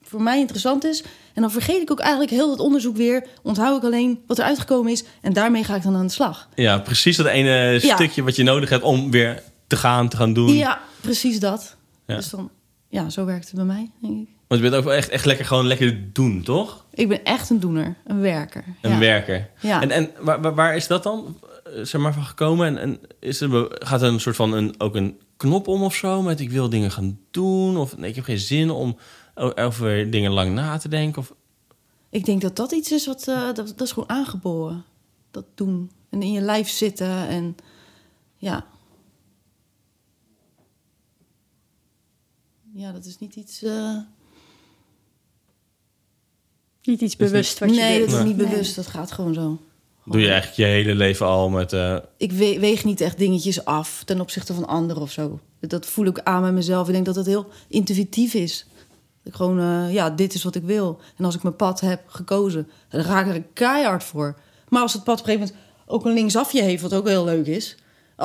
voor 0.03 0.23
mij 0.23 0.39
interessant 0.39 0.85
is. 0.85 1.03
En 1.35 1.43
dan 1.43 1.51
vergeet 1.51 1.83
ik 1.83 1.91
ook 1.91 2.01
eigenlijk 2.01 2.31
heel 2.31 2.51
het 2.51 2.61
onderzoek 2.61 2.97
weer. 2.97 3.27
Onthoud 3.43 3.77
ik 3.77 3.85
alleen 3.85 4.21
wat 4.27 4.39
er 4.39 4.45
uitgekomen 4.45 4.93
is. 4.93 5.05
En 5.21 5.33
daarmee 5.33 5.65
ga 5.65 5.75
ik 5.75 5.83
dan 5.83 5.97
aan 5.97 6.07
de 6.07 6.13
slag. 6.13 6.49
Ja, 6.55 6.79
precies 6.79 7.17
dat 7.17 7.27
ene 7.27 7.79
Ja. 7.83 7.95
stukje 7.95 8.23
wat 8.23 8.37
je 8.37 8.43
nodig 8.43 8.69
hebt 8.69 8.83
om 8.85 9.11
weer 9.11 9.43
te 9.67 9.77
gaan, 9.77 10.09
te 10.09 10.17
gaan 10.17 10.33
doen. 10.33 10.55
Ja, 10.55 10.81
precies 11.01 11.41
dat. 11.41 11.77
Ja. 12.07 12.17
Dus 12.17 12.31
dan... 12.31 12.51
Ja, 12.89 13.11
zo 13.11 13.25
werkt 13.25 13.47
het 13.47 13.55
bij 13.55 13.65
mij, 13.65 13.91
denk 14.01 14.21
ik. 14.21 14.29
Want 14.49 14.63
je 14.63 14.69
bent 14.69 14.75
ook 14.81 14.85
wel 14.89 14.95
echt, 14.97 15.09
echt 15.09 15.25
lekker 15.25 15.45
gewoon 15.47 15.67
lekker 15.67 16.13
doen, 16.13 16.43
toch? 16.43 16.82
Ik 16.95 17.09
ben 17.09 17.25
echt 17.25 17.51
een 17.51 17.61
doener, 17.61 17.97
een 18.05 18.21
werker. 18.21 18.65
Een 18.81 18.91
ja. 18.91 18.99
werker. 18.99 19.51
Ja. 19.61 19.83
En, 19.83 19.91
en 19.91 20.11
waar, 20.21 20.55
waar, 20.55 20.77
is 20.77 20.87
dat 20.87 21.03
dan 21.03 21.39
eh, 21.65 21.83
zeg 21.83 22.01
maar, 22.01 22.15
van 22.15 22.25
gekomen? 22.25 22.67
En, 22.67 22.79
en 22.79 23.01
is 23.21 23.41
er, 23.41 23.67
gaat 23.71 24.03
er 24.03 24.09
een 24.09 24.21
soort 24.21 24.37
van 24.37 24.53
een, 24.53 24.75
ook 24.79 24.95
een 24.95 25.21
knop 25.37 25.69
om 25.69 25.83
of 25.83 25.95
zo? 25.95 26.23
Met 26.23 26.41
ik 26.41 26.51
wil 26.51 26.69
dingen 26.69 26.91
gaan 26.91 27.19
doen? 27.31 27.77
Of 27.77 27.97
nee, 27.97 28.09
ik 28.11 28.17
heb 28.17 28.25
geen 28.25 28.39
zin 28.39 28.71
om 28.71 28.97
over 29.55 30.11
dingen 30.11 30.33
lang 30.33 30.55
na 30.55 30.77
te 30.79 30.89
denken? 30.89 31.23
Of, 31.23 31.35
Ik 32.11 32.25
denk 32.25 32.41
dat 32.41 32.57
dat 32.57 32.73
iets 32.73 32.93
is 32.93 33.07
wat... 33.07 33.29
eh, 33.29 33.45
dat, 33.45 33.57
dat 33.57 33.81
is 33.81 33.93
gewoon 33.93 34.09
aangeboren. 34.09 34.85
Dat 35.31 35.45
doen. 35.55 35.91
En 36.11 36.23
in 36.23 36.33
je 36.33 36.41
lijf 36.41 36.69
zitten 36.69 37.29
en... 37.29 37.57
Ja. 38.37 38.67
Ja, 42.75 42.93
dat 42.93 43.05
is 43.05 43.19
niet 43.19 43.37
iets... 43.37 43.63
eh, 43.63 43.97
Niet 46.85 47.01
iets 47.01 47.17
bewust 47.17 47.59
wat 47.59 47.71
je 47.75 47.81
nee, 47.81 47.99
doet. 47.99 48.09
dat 48.11 48.19
is 48.19 48.25
Nee. 48.25 48.35
niet 48.35 48.49
bewust. 48.49 48.77
Dat 48.77 48.87
gaat 48.87 49.13
gewoon 49.13 49.35
zo. 49.35 49.59
doe 50.05 50.21
je 50.21 50.27
eigenlijk 50.31 50.57
je 50.57 50.65
hele 50.65 50.95
leven 50.95 51.27
al 51.27 51.49
met... 51.49 51.73
eh, 51.73 51.97
Ik 52.17 52.33
we- 52.33 52.59
weeg 52.61 52.85
niet 52.85 53.01
echt 53.01 53.19
dingetjes 53.19 53.65
af 53.65 54.03
ten 54.05 54.21
opzichte 54.21 54.55
van 54.55 54.67
anderen 54.67 55.03
of 55.03 55.11
zo. 55.13 55.41
Dat 55.61 55.87
voel 55.87 56.07
ik 56.07 56.19
aan 56.21 56.43
met 56.43 56.53
mezelf. 56.53 56.87
Ik 56.87 56.93
denk 56.93 57.07
dat 57.07 57.15
dat 57.15 57.27
heel 57.27 57.47
intuïtief 57.69 58.35
is. 58.35 58.67
Dat 59.23 59.33
ik 59.33 59.35
gewoon, 59.35 59.59
eh, 59.61 59.93
ja, 59.95 60.11
dit 60.11 60.35
is 60.35 60.43
wat 60.43 60.55
ik 60.55 60.63
wil. 60.63 60.99
En 61.17 61.25
als 61.25 61.35
ik 61.35 61.43
mijn 61.43 61.57
pad 61.57 61.81
heb 61.81 62.01
gekozen, 62.07 62.69
dan 62.89 63.05
ga 63.05 63.21
ik 63.25 63.35
er 63.35 63.43
keihard 63.53 64.05
voor. 64.05 64.39
Maar 64.69 64.83
als 64.83 64.93
het 64.93 65.05
pad 65.05 65.21
op 65.21 65.27
een 65.27 65.33
gegeven 65.33 65.55
moment 65.55 65.73
ook 65.87 66.05
een 66.05 66.13
linksafje 66.13 66.63
heeft, 66.63 66.83
wat 66.83 66.95
ook 66.95 67.09
heel 67.09 67.25
leuk 67.25 67.47
is. 67.47 67.77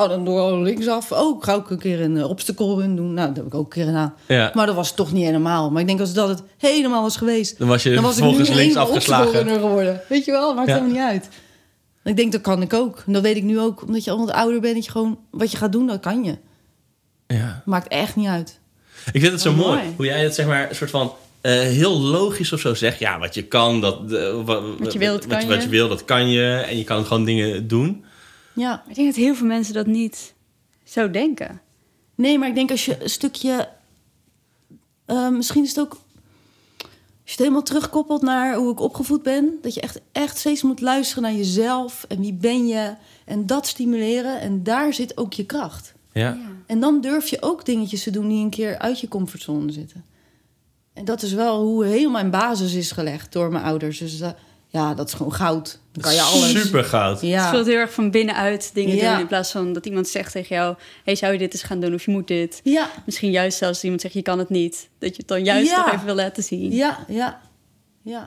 Oh, 0.02 0.08
dan 0.08 0.24
door 0.24 0.58
linksaf. 0.62 1.12
Oh, 1.12 1.36
ik 1.36 1.44
ga 1.44 1.54
ook 1.54 1.70
een 1.70 1.78
keer 1.78 2.00
een 2.00 2.16
uh, 2.16 2.28
obstacle 2.30 2.74
run 2.76 2.96
doen. 2.96 3.14
Nou, 3.14 3.28
dat 3.28 3.36
heb 3.36 3.46
ik 3.46 3.54
ook 3.54 3.64
een 3.64 3.68
keer 3.70 3.84
gedaan. 3.84 4.14
ja, 4.28 4.50
Maar 4.54 4.66
dat 4.66 4.74
was 4.74 4.94
toch 4.94 5.12
niet 5.12 5.24
helemaal. 5.24 5.70
Maar 5.70 5.80
ik 5.80 5.86
denk 5.86 6.00
als 6.00 6.12
dat 6.12 6.28
het 6.28 6.42
helemaal 6.58 7.02
was 7.02 7.16
geweest, 7.16 7.58
dan 7.58 7.68
was 7.68 7.82
je 7.82 7.94
dan 7.94 8.02
was 8.02 8.18
een 8.18 8.54
links 8.54 8.76
afgeslagen. 8.76 9.46
geworden. 9.60 10.00
Weet 10.08 10.24
je 10.24 10.30
wel, 10.30 10.54
maakt 10.54 10.68
Ja. 10.68 10.74
helemaal 10.74 10.94
niet 10.96 11.04
uit. 11.12 11.28
Ik 12.04 12.16
denk, 12.16 12.32
dat 12.32 12.40
kan 12.40 12.62
ik 12.62 12.72
ook. 12.74 13.02
En 13.06 13.12
dat 13.12 13.22
weet 13.22 13.36
ik 13.36 13.42
nu 13.42 13.60
ook, 13.60 13.82
omdat 13.82 14.04
je 14.04 14.10
al 14.10 14.18
wat 14.18 14.30
ouder 14.32 14.60
bent. 14.60 14.74
Dat 14.74 14.84
je 14.84 14.90
gewoon, 14.90 15.18
wat 15.30 15.50
je 15.50 15.56
gaat 15.56 15.72
doen, 15.72 15.86
dat 15.86 16.00
kan 16.00 16.24
je. 16.24 16.36
Ja. 17.26 17.62
Maakt 17.64 17.88
echt 17.88 18.16
niet 18.16 18.28
uit. 18.28 18.60
Ik 19.12 19.20
vind 19.20 19.32
het 19.32 19.40
zo 19.40 19.52
mooi. 19.52 19.76
mooi. 19.76 19.92
Hoe 19.96 20.06
jij 20.06 20.22
het 20.22 20.34
zeg 20.34 20.46
maar 20.46 20.68
een 20.68 20.74
soort 20.76 20.90
van 20.90 21.12
eh, 21.40 21.52
heel 21.52 22.00
logisch 22.00 22.52
of 22.52 22.60
zo 22.60 22.74
zegt. 22.74 22.98
Ja, 22.98 23.18
wat 23.18 23.34
je 23.34 23.42
kan, 23.42 23.80
dat, 23.80 24.12
eh, 24.12 24.44
wa- 24.44 24.60
Wat 24.78 24.92
je 24.92 24.98
wil, 24.98 25.12
dat 25.12 25.24
wat, 25.26 25.44
wat 25.44 25.62
je 25.62 25.68
wil, 25.68 25.88
dat 25.88 26.04
kan 26.04 26.28
je. 26.30 26.50
En 26.68 26.78
je 26.78 26.84
kan 26.84 27.04
gewoon 27.06 27.24
dingen 27.24 27.68
doen. 27.68 28.04
Ja. 28.58 28.84
Ik 28.88 28.94
denk 28.94 29.06
dat 29.06 29.16
heel 29.16 29.34
veel 29.34 29.46
mensen 29.46 29.74
dat 29.74 29.86
niet 29.86 30.34
zo 30.84 31.10
denken. 31.10 31.60
Nee, 32.14 32.38
maar 32.38 32.48
ik 32.48 32.54
denk 32.54 32.70
als 32.70 32.84
je 32.84 33.02
een 33.02 33.10
stukje... 33.10 33.68
eh, 35.04 35.28
misschien 35.28 35.62
is 35.62 35.68
het 35.68 35.80
ook... 35.80 35.92
Als 35.92 37.36
je 37.36 37.42
het 37.42 37.52
helemaal 37.52 37.62
terugkoppelt 37.62 38.22
naar 38.22 38.54
hoe 38.54 38.72
ik 38.72 38.80
opgevoed 38.80 39.22
ben... 39.22 39.58
dat 39.62 39.74
je 39.74 39.80
echt, 39.80 40.00
echt 40.12 40.38
steeds 40.38 40.62
moet 40.62 40.80
luisteren 40.80 41.22
naar 41.22 41.34
jezelf... 41.34 42.04
en 42.08 42.20
wie 42.20 42.32
ben 42.32 42.66
je, 42.66 42.94
en 43.24 43.46
dat 43.46 43.66
stimuleren. 43.66 44.40
En 44.40 44.62
daar 44.62 44.94
zit 44.94 45.16
ook 45.16 45.32
je 45.32 45.46
kracht. 45.46 45.94
Ja. 46.12 46.38
En 46.66 46.80
dan 46.80 47.00
durf 47.00 47.28
je 47.28 47.42
ook 47.42 47.64
dingetjes 47.64 48.02
te 48.02 48.10
doen 48.10 48.28
die 48.28 48.44
een 48.44 48.50
keer 48.50 48.78
uit 48.78 49.00
je 49.00 49.08
comfortzone 49.08 49.72
zitten. 49.72 50.04
En 50.92 51.04
dat 51.04 51.22
is 51.22 51.32
wel 51.32 51.62
hoe 51.62 51.84
heel 51.84 52.10
mijn 52.10 52.30
basis 52.30 52.74
is 52.74 52.92
gelegd 52.92 53.32
door 53.32 53.50
mijn 53.50 53.64
ouders. 53.64 53.98
Dus 53.98 54.20
eh, 54.20 54.30
ja, 54.78 54.94
dat 54.94 55.08
is 55.08 55.14
gewoon 55.14 55.32
goud. 55.32 55.80
Dan 55.92 56.02
kan 56.02 56.14
je 56.14 56.20
alles. 56.22 56.62
Super 56.62 56.84
goud. 56.84 57.20
Het 57.20 57.30
Ja, 57.30 57.50
voelt 57.50 57.66
heel 57.66 57.76
erg 57.76 57.92
van 57.92 58.10
binnenuit 58.10 58.70
dingen 58.74 58.96
Ja. 58.96 59.10
doen. 59.12 59.20
In 59.20 59.26
plaats 59.26 59.50
van 59.50 59.72
dat 59.72 59.86
iemand 59.86 60.08
zegt 60.08 60.32
tegen 60.32 60.56
jou... 60.56 60.76
hey, 61.04 61.14
zou 61.14 61.32
je 61.32 61.38
dit 61.38 61.52
eens 61.52 61.62
gaan 61.62 61.80
doen 61.80 61.94
of 61.94 62.04
je 62.04 62.10
moet 62.10 62.26
dit? 62.28 62.60
ja, 62.64 62.90
Misschien 63.06 63.30
juist 63.30 63.58
zelfs 63.58 63.74
als 63.74 63.82
iemand 63.84 64.00
zegt 64.00 64.14
je 64.14 64.22
kan 64.22 64.38
het 64.38 64.48
niet. 64.48 64.88
Dat 64.98 65.10
je 65.10 65.16
het 65.16 65.28
dan 65.28 65.44
juist 65.44 65.70
Ja. 65.70 65.76
nog 65.84 65.92
even 65.94 66.04
wil 66.04 66.14
laten 66.14 66.42
zien. 66.42 66.72
ja, 66.72 67.04
ja, 67.08 67.40
ja. 68.02 68.20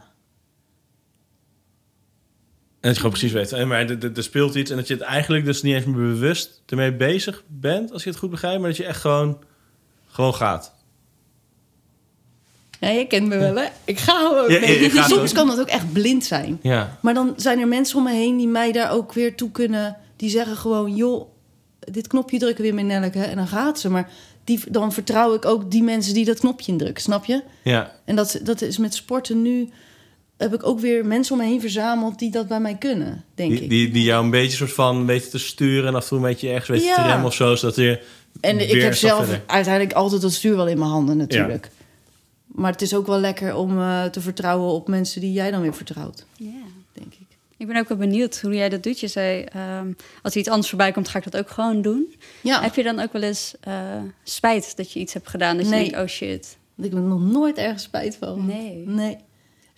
En 2.79 2.89
dat 2.89 2.95
je 2.95 3.01
gewoon 3.01 3.17
precies 3.19 3.51
weet. 3.51 3.65
Maar 3.65 3.89
er 3.89 4.23
speelt 4.23 4.55
iets. 4.55 4.71
En 4.71 4.77
dat 4.77 4.87
je 4.87 4.93
het 4.93 5.03
eigenlijk 5.03 5.45
dus 5.45 5.61
niet 5.61 5.75
eens 5.75 5.85
meer 5.85 5.95
bewust 5.95 6.61
ermee 6.65 6.93
bezig 6.95 7.43
bent. 7.47 7.91
Als 7.91 8.03
je 8.03 8.09
het 8.09 8.19
goed 8.19 8.29
begrijpt. 8.29 8.59
Maar 8.59 8.67
dat 8.69 8.77
je 8.77 8.85
echt 8.85 9.01
gewoon, 9.01 9.43
gewoon 10.07 10.33
gaat. 10.35 10.73
Ja, 12.81 12.89
je 12.89 13.05
kent 13.07 13.27
me 13.27 13.37
wel, 13.37 13.55
hè? 13.55 13.65
Ik 13.85 13.99
ga 13.99 14.27
gewoon. 14.27 14.51
Ja, 14.51 14.59
ja, 14.59 14.67
je 14.67 14.89
gaat 14.89 15.09
Soms 15.09 15.29
ook. 15.29 15.35
kan 15.35 15.47
dat 15.47 15.59
ook 15.59 15.67
echt 15.67 15.93
blind 15.93 16.25
zijn. 16.25 16.59
Ja. 16.61 16.97
Maar 17.01 17.13
dan 17.13 17.33
zijn 17.35 17.59
er 17.59 17.67
mensen 17.67 17.97
om 17.97 18.03
me 18.03 18.11
heen 18.13 18.37
die 18.37 18.47
mij 18.47 18.71
daar 18.71 18.91
ook 18.91 19.13
weer 19.13 19.35
toe 19.35 19.51
kunnen. 19.51 19.97
Die 20.15 20.29
zeggen 20.29 20.57
gewoon, 20.57 20.95
joh, 20.95 21.25
dit 21.79 22.07
knopje 22.07 22.39
drukken 22.39 22.63
weer 22.63 22.73
met 22.73 22.85
Nelke. 22.85 23.19
En 23.19 23.35
dan 23.35 23.47
gaat 23.47 23.79
ze. 23.79 23.89
Maar 23.89 24.09
die, 24.43 24.59
dan 24.69 24.93
vertrouw 24.93 25.33
ik 25.33 25.45
ook 25.45 25.71
die 25.71 25.83
mensen 25.83 26.13
die 26.13 26.25
dat 26.25 26.39
knopje 26.39 26.71
indrukken, 26.71 27.03
snap 27.03 27.25
je? 27.25 27.41
Ja. 27.63 27.91
En 28.05 28.15
dat, 28.15 28.39
dat 28.43 28.61
is 28.61 28.77
met 28.77 28.93
sporten 28.93 29.41
nu... 29.41 29.69
heb 30.37 30.53
ik 30.53 30.65
ook 30.65 30.79
weer 30.79 31.05
mensen 31.05 31.33
om 31.35 31.41
me 31.41 31.47
heen 31.47 31.61
verzameld 31.61 32.19
die 32.19 32.31
dat 32.31 32.47
bij 32.47 32.59
mij 32.59 32.75
kunnen, 32.75 33.23
denk 33.35 33.51
Die, 33.51 33.61
ik. 33.61 33.69
die, 33.69 33.91
die 33.91 34.03
jou 34.03 34.23
een 34.23 34.29
beetje 34.29 34.57
soort 34.57 34.73
van 34.73 35.05
weten 35.05 35.29
te 35.29 35.39
sturen. 35.39 35.87
En 35.87 35.95
af 35.95 36.01
en 36.03 36.07
toe 36.09 36.17
een 36.17 36.23
beetje 36.23 36.49
ergens 36.49 36.67
weten 36.69 36.95
te 36.95 37.01
Ja. 37.01 37.07
remmen 37.07 37.25
of 37.25 37.33
zo. 37.33 37.55
Zodat 37.55 37.75
je 37.75 37.99
En 38.39 38.69
ik 38.69 38.81
heb 38.81 38.93
zelf 38.95 39.19
verder. 39.25 39.41
uiteindelijk 39.45 39.93
altijd 39.95 40.21
dat 40.21 40.31
stuur 40.33 40.55
wel 40.55 40.67
in 40.67 40.77
mijn 40.79 40.91
handen 40.91 41.17
natuurlijk. 41.17 41.69
Maar 42.51 42.71
het 42.71 42.81
is 42.81 42.93
ook 42.93 43.07
wel 43.07 43.19
lekker 43.19 43.55
om 43.55 43.77
eh, 43.79 44.03
te 44.05 44.21
vertrouwen 44.21 44.71
op 44.71 44.87
mensen 44.87 45.21
die 45.21 45.31
jij 45.31 45.51
dan 45.51 45.61
weer 45.61 45.73
vertrouwt, 45.75 46.25
Ja. 46.37 46.49
denk 46.93 47.13
ik. 47.13 47.19
Ik 47.57 47.67
ben 47.67 47.75
ook 47.77 47.87
wel 47.87 47.97
benieuwd 47.97 48.39
hoe 48.41 48.53
jij 48.55 48.69
dat 48.69 48.83
doet. 48.83 48.99
Je 48.99 49.07
zei, 49.07 49.43
ehm, 49.43 49.91
als 50.21 50.33
er 50.33 50.39
iets 50.39 50.49
anders 50.49 50.69
voorbij 50.69 50.91
komt, 50.91 51.07
ga 51.07 51.17
ik 51.17 51.23
dat 51.31 51.37
ook 51.37 51.49
gewoon 51.49 51.81
doen. 51.81 52.15
Ja, 52.41 52.61
Heb 52.61 52.75
je 52.75 52.83
dan 52.83 52.99
ook 52.99 53.13
wel 53.13 53.21
eens 53.21 53.53
eh, 53.61 53.73
spijt 54.23 54.77
dat 54.77 54.91
je 54.91 54.99
iets 54.99 55.13
hebt 55.13 55.27
gedaan? 55.29 55.57
Dat 55.57 55.65
Nee. 55.67 55.83
je 55.83 55.89
denkt, 55.91 56.03
oh 56.05 56.15
shit. 56.15 56.57
ik 56.77 56.93
er 56.93 56.99
nog 56.99 57.21
nooit 57.21 57.57
ergens 57.57 57.83
spijt 57.83 58.15
van. 58.19 58.45
Nee. 58.45 58.83
Nee. 58.87 59.17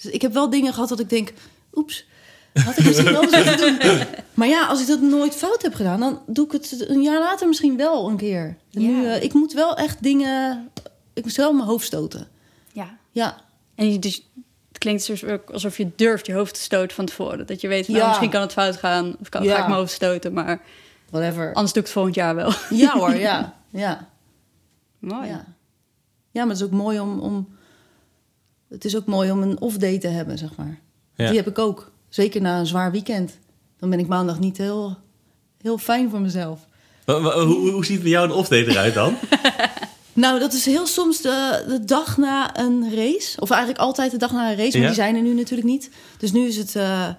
Dus 0.02 0.12
ik 0.12 0.22
heb 0.22 0.34
wel 0.34 0.50
dingen 0.50 0.74
gehad 0.74 0.90
dat 0.90 1.00
ik 1.00 1.10
denk, 1.10 1.34
oeps, 1.74 2.06
had 2.54 2.78
ik 2.78 2.86
misschien 2.86 3.16
anders 3.16 3.46
moeten 3.46 3.80
doen. 3.80 4.00
Maar 4.34 4.48
ja, 4.48 4.66
als 4.68 4.82
ik 4.82 4.88
dat 4.88 5.02
nooit 5.02 5.36
fout 5.36 5.62
heb 5.62 5.74
gedaan, 5.74 6.00
dan 6.00 6.22
doe 6.28 6.46
ik 6.46 6.52
het 6.52 6.86
een 6.90 7.02
jaar 7.02 7.20
later 7.20 7.48
misschien 7.48 7.78
wel 7.78 8.10
een 8.10 8.18
keer. 8.18 8.58
Ja. 8.70 8.80
nu, 8.80 9.06
eh, 9.06 9.24
ik 9.24 9.34
moet 9.34 9.54
wel 9.54 9.78
echt 9.78 10.04
dingen, 10.04 10.70
ik 11.14 11.24
moet 11.24 11.36
wel 11.36 11.54
mijn 11.54 11.68
hoofd 11.68 11.86
stoten. 11.86 12.28
Ja. 13.14 13.42
En 13.76 13.92
je, 13.92 14.00
dus, 14.00 14.30
het 14.68 14.78
klinkt 14.78 15.24
ook 15.26 15.50
alsof 15.50 15.78
je 15.78 15.92
durft 15.96 16.26
je 16.26 16.34
hoofd 16.34 16.54
te 16.54 16.60
stoten 16.60 16.96
van 16.96 17.06
tevoren. 17.06 17.48
Dat 17.48 17.62
je 17.62 17.68
weet, 17.68 17.88
Ja. 17.88 17.94
nou, 17.94 18.08
misschien 18.08 18.30
kan 18.30 18.42
het 18.42 18.52
fout 18.52 18.78
gaan. 18.78 19.16
Of 19.20 19.30
kan, 19.30 19.44
Ja. 19.44 19.54
ga 19.56 19.62
ik 19.62 19.68
mijn 19.68 19.80
hoofd 19.80 19.92
stoten. 19.92 20.34
Maar 20.34 20.62
whatever. 21.10 21.54
anders 21.54 21.74
doe 21.74 21.82
ik 21.82 21.88
het 21.88 21.92
volgend 21.98 22.16
jaar 22.16 22.36
wel. 22.36 22.52
Ja 22.70 22.94
hoor, 22.98 23.16
ja. 23.30 23.54
Ja. 23.70 24.10
Mooi. 25.00 25.28
Ja. 25.28 25.46
ja, 26.32 26.42
maar 26.46 26.54
het 26.54 26.58
is 26.58 26.64
ook 26.64 26.72
mooi 26.72 27.00
om, 27.00 27.20
om... 27.20 27.58
Het 28.70 28.86
is 28.86 28.96
ook 28.96 29.06
mooi 29.06 29.32
om 29.32 29.42
een 29.42 29.62
off-day 29.62 29.98
te 30.00 30.08
hebben, 30.08 30.38
zeg 30.38 30.56
maar. 30.56 30.80
Ja. 31.16 31.28
Die 31.28 31.38
heb 31.38 31.48
ik 31.48 31.60
ook. 31.60 31.92
Zeker 32.10 32.42
na 32.42 32.60
een 32.60 32.66
zwaar 32.66 32.92
weekend. 32.92 33.38
Dan 33.80 33.90
ben 33.90 34.00
ik 34.00 34.08
maandag 34.08 34.40
niet 34.40 34.58
heel 34.58 34.98
heel 35.62 35.78
fijn 35.78 36.10
voor 36.10 36.22
mezelf. 36.22 36.68
Hoe, 37.06 37.72
hoe 37.72 37.86
ziet 37.86 38.02
bij 38.02 38.10
jou 38.10 38.26
een 38.26 38.36
off-day 38.36 38.66
eruit 38.66 38.94
dan? 38.94 39.16
Nou, 40.14 40.40
dat 40.40 40.54
is 40.54 40.66
heel 40.66 40.88
soms 40.88 41.22
de, 41.22 41.64
de 41.68 41.86
dag 41.86 42.18
na 42.18 42.58
een 42.60 42.96
race. 42.96 43.40
Of 43.42 43.50
eigenlijk 43.50 43.82
altijd 43.82 44.12
de 44.12 44.18
dag 44.18 44.32
na 44.32 44.50
een 44.52 44.58
race, 44.58 44.72
maar 44.72 44.82
Ja. 44.82 44.86
die 44.86 44.96
zijn 45.04 45.16
er 45.16 45.22
nu 45.22 45.34
natuurlijk 45.34 45.68
niet. 45.68 45.90
Dus 46.18 46.32
nu 46.32 46.48
is 46.48 46.58
het 46.58 46.76
eh, 46.76 47.10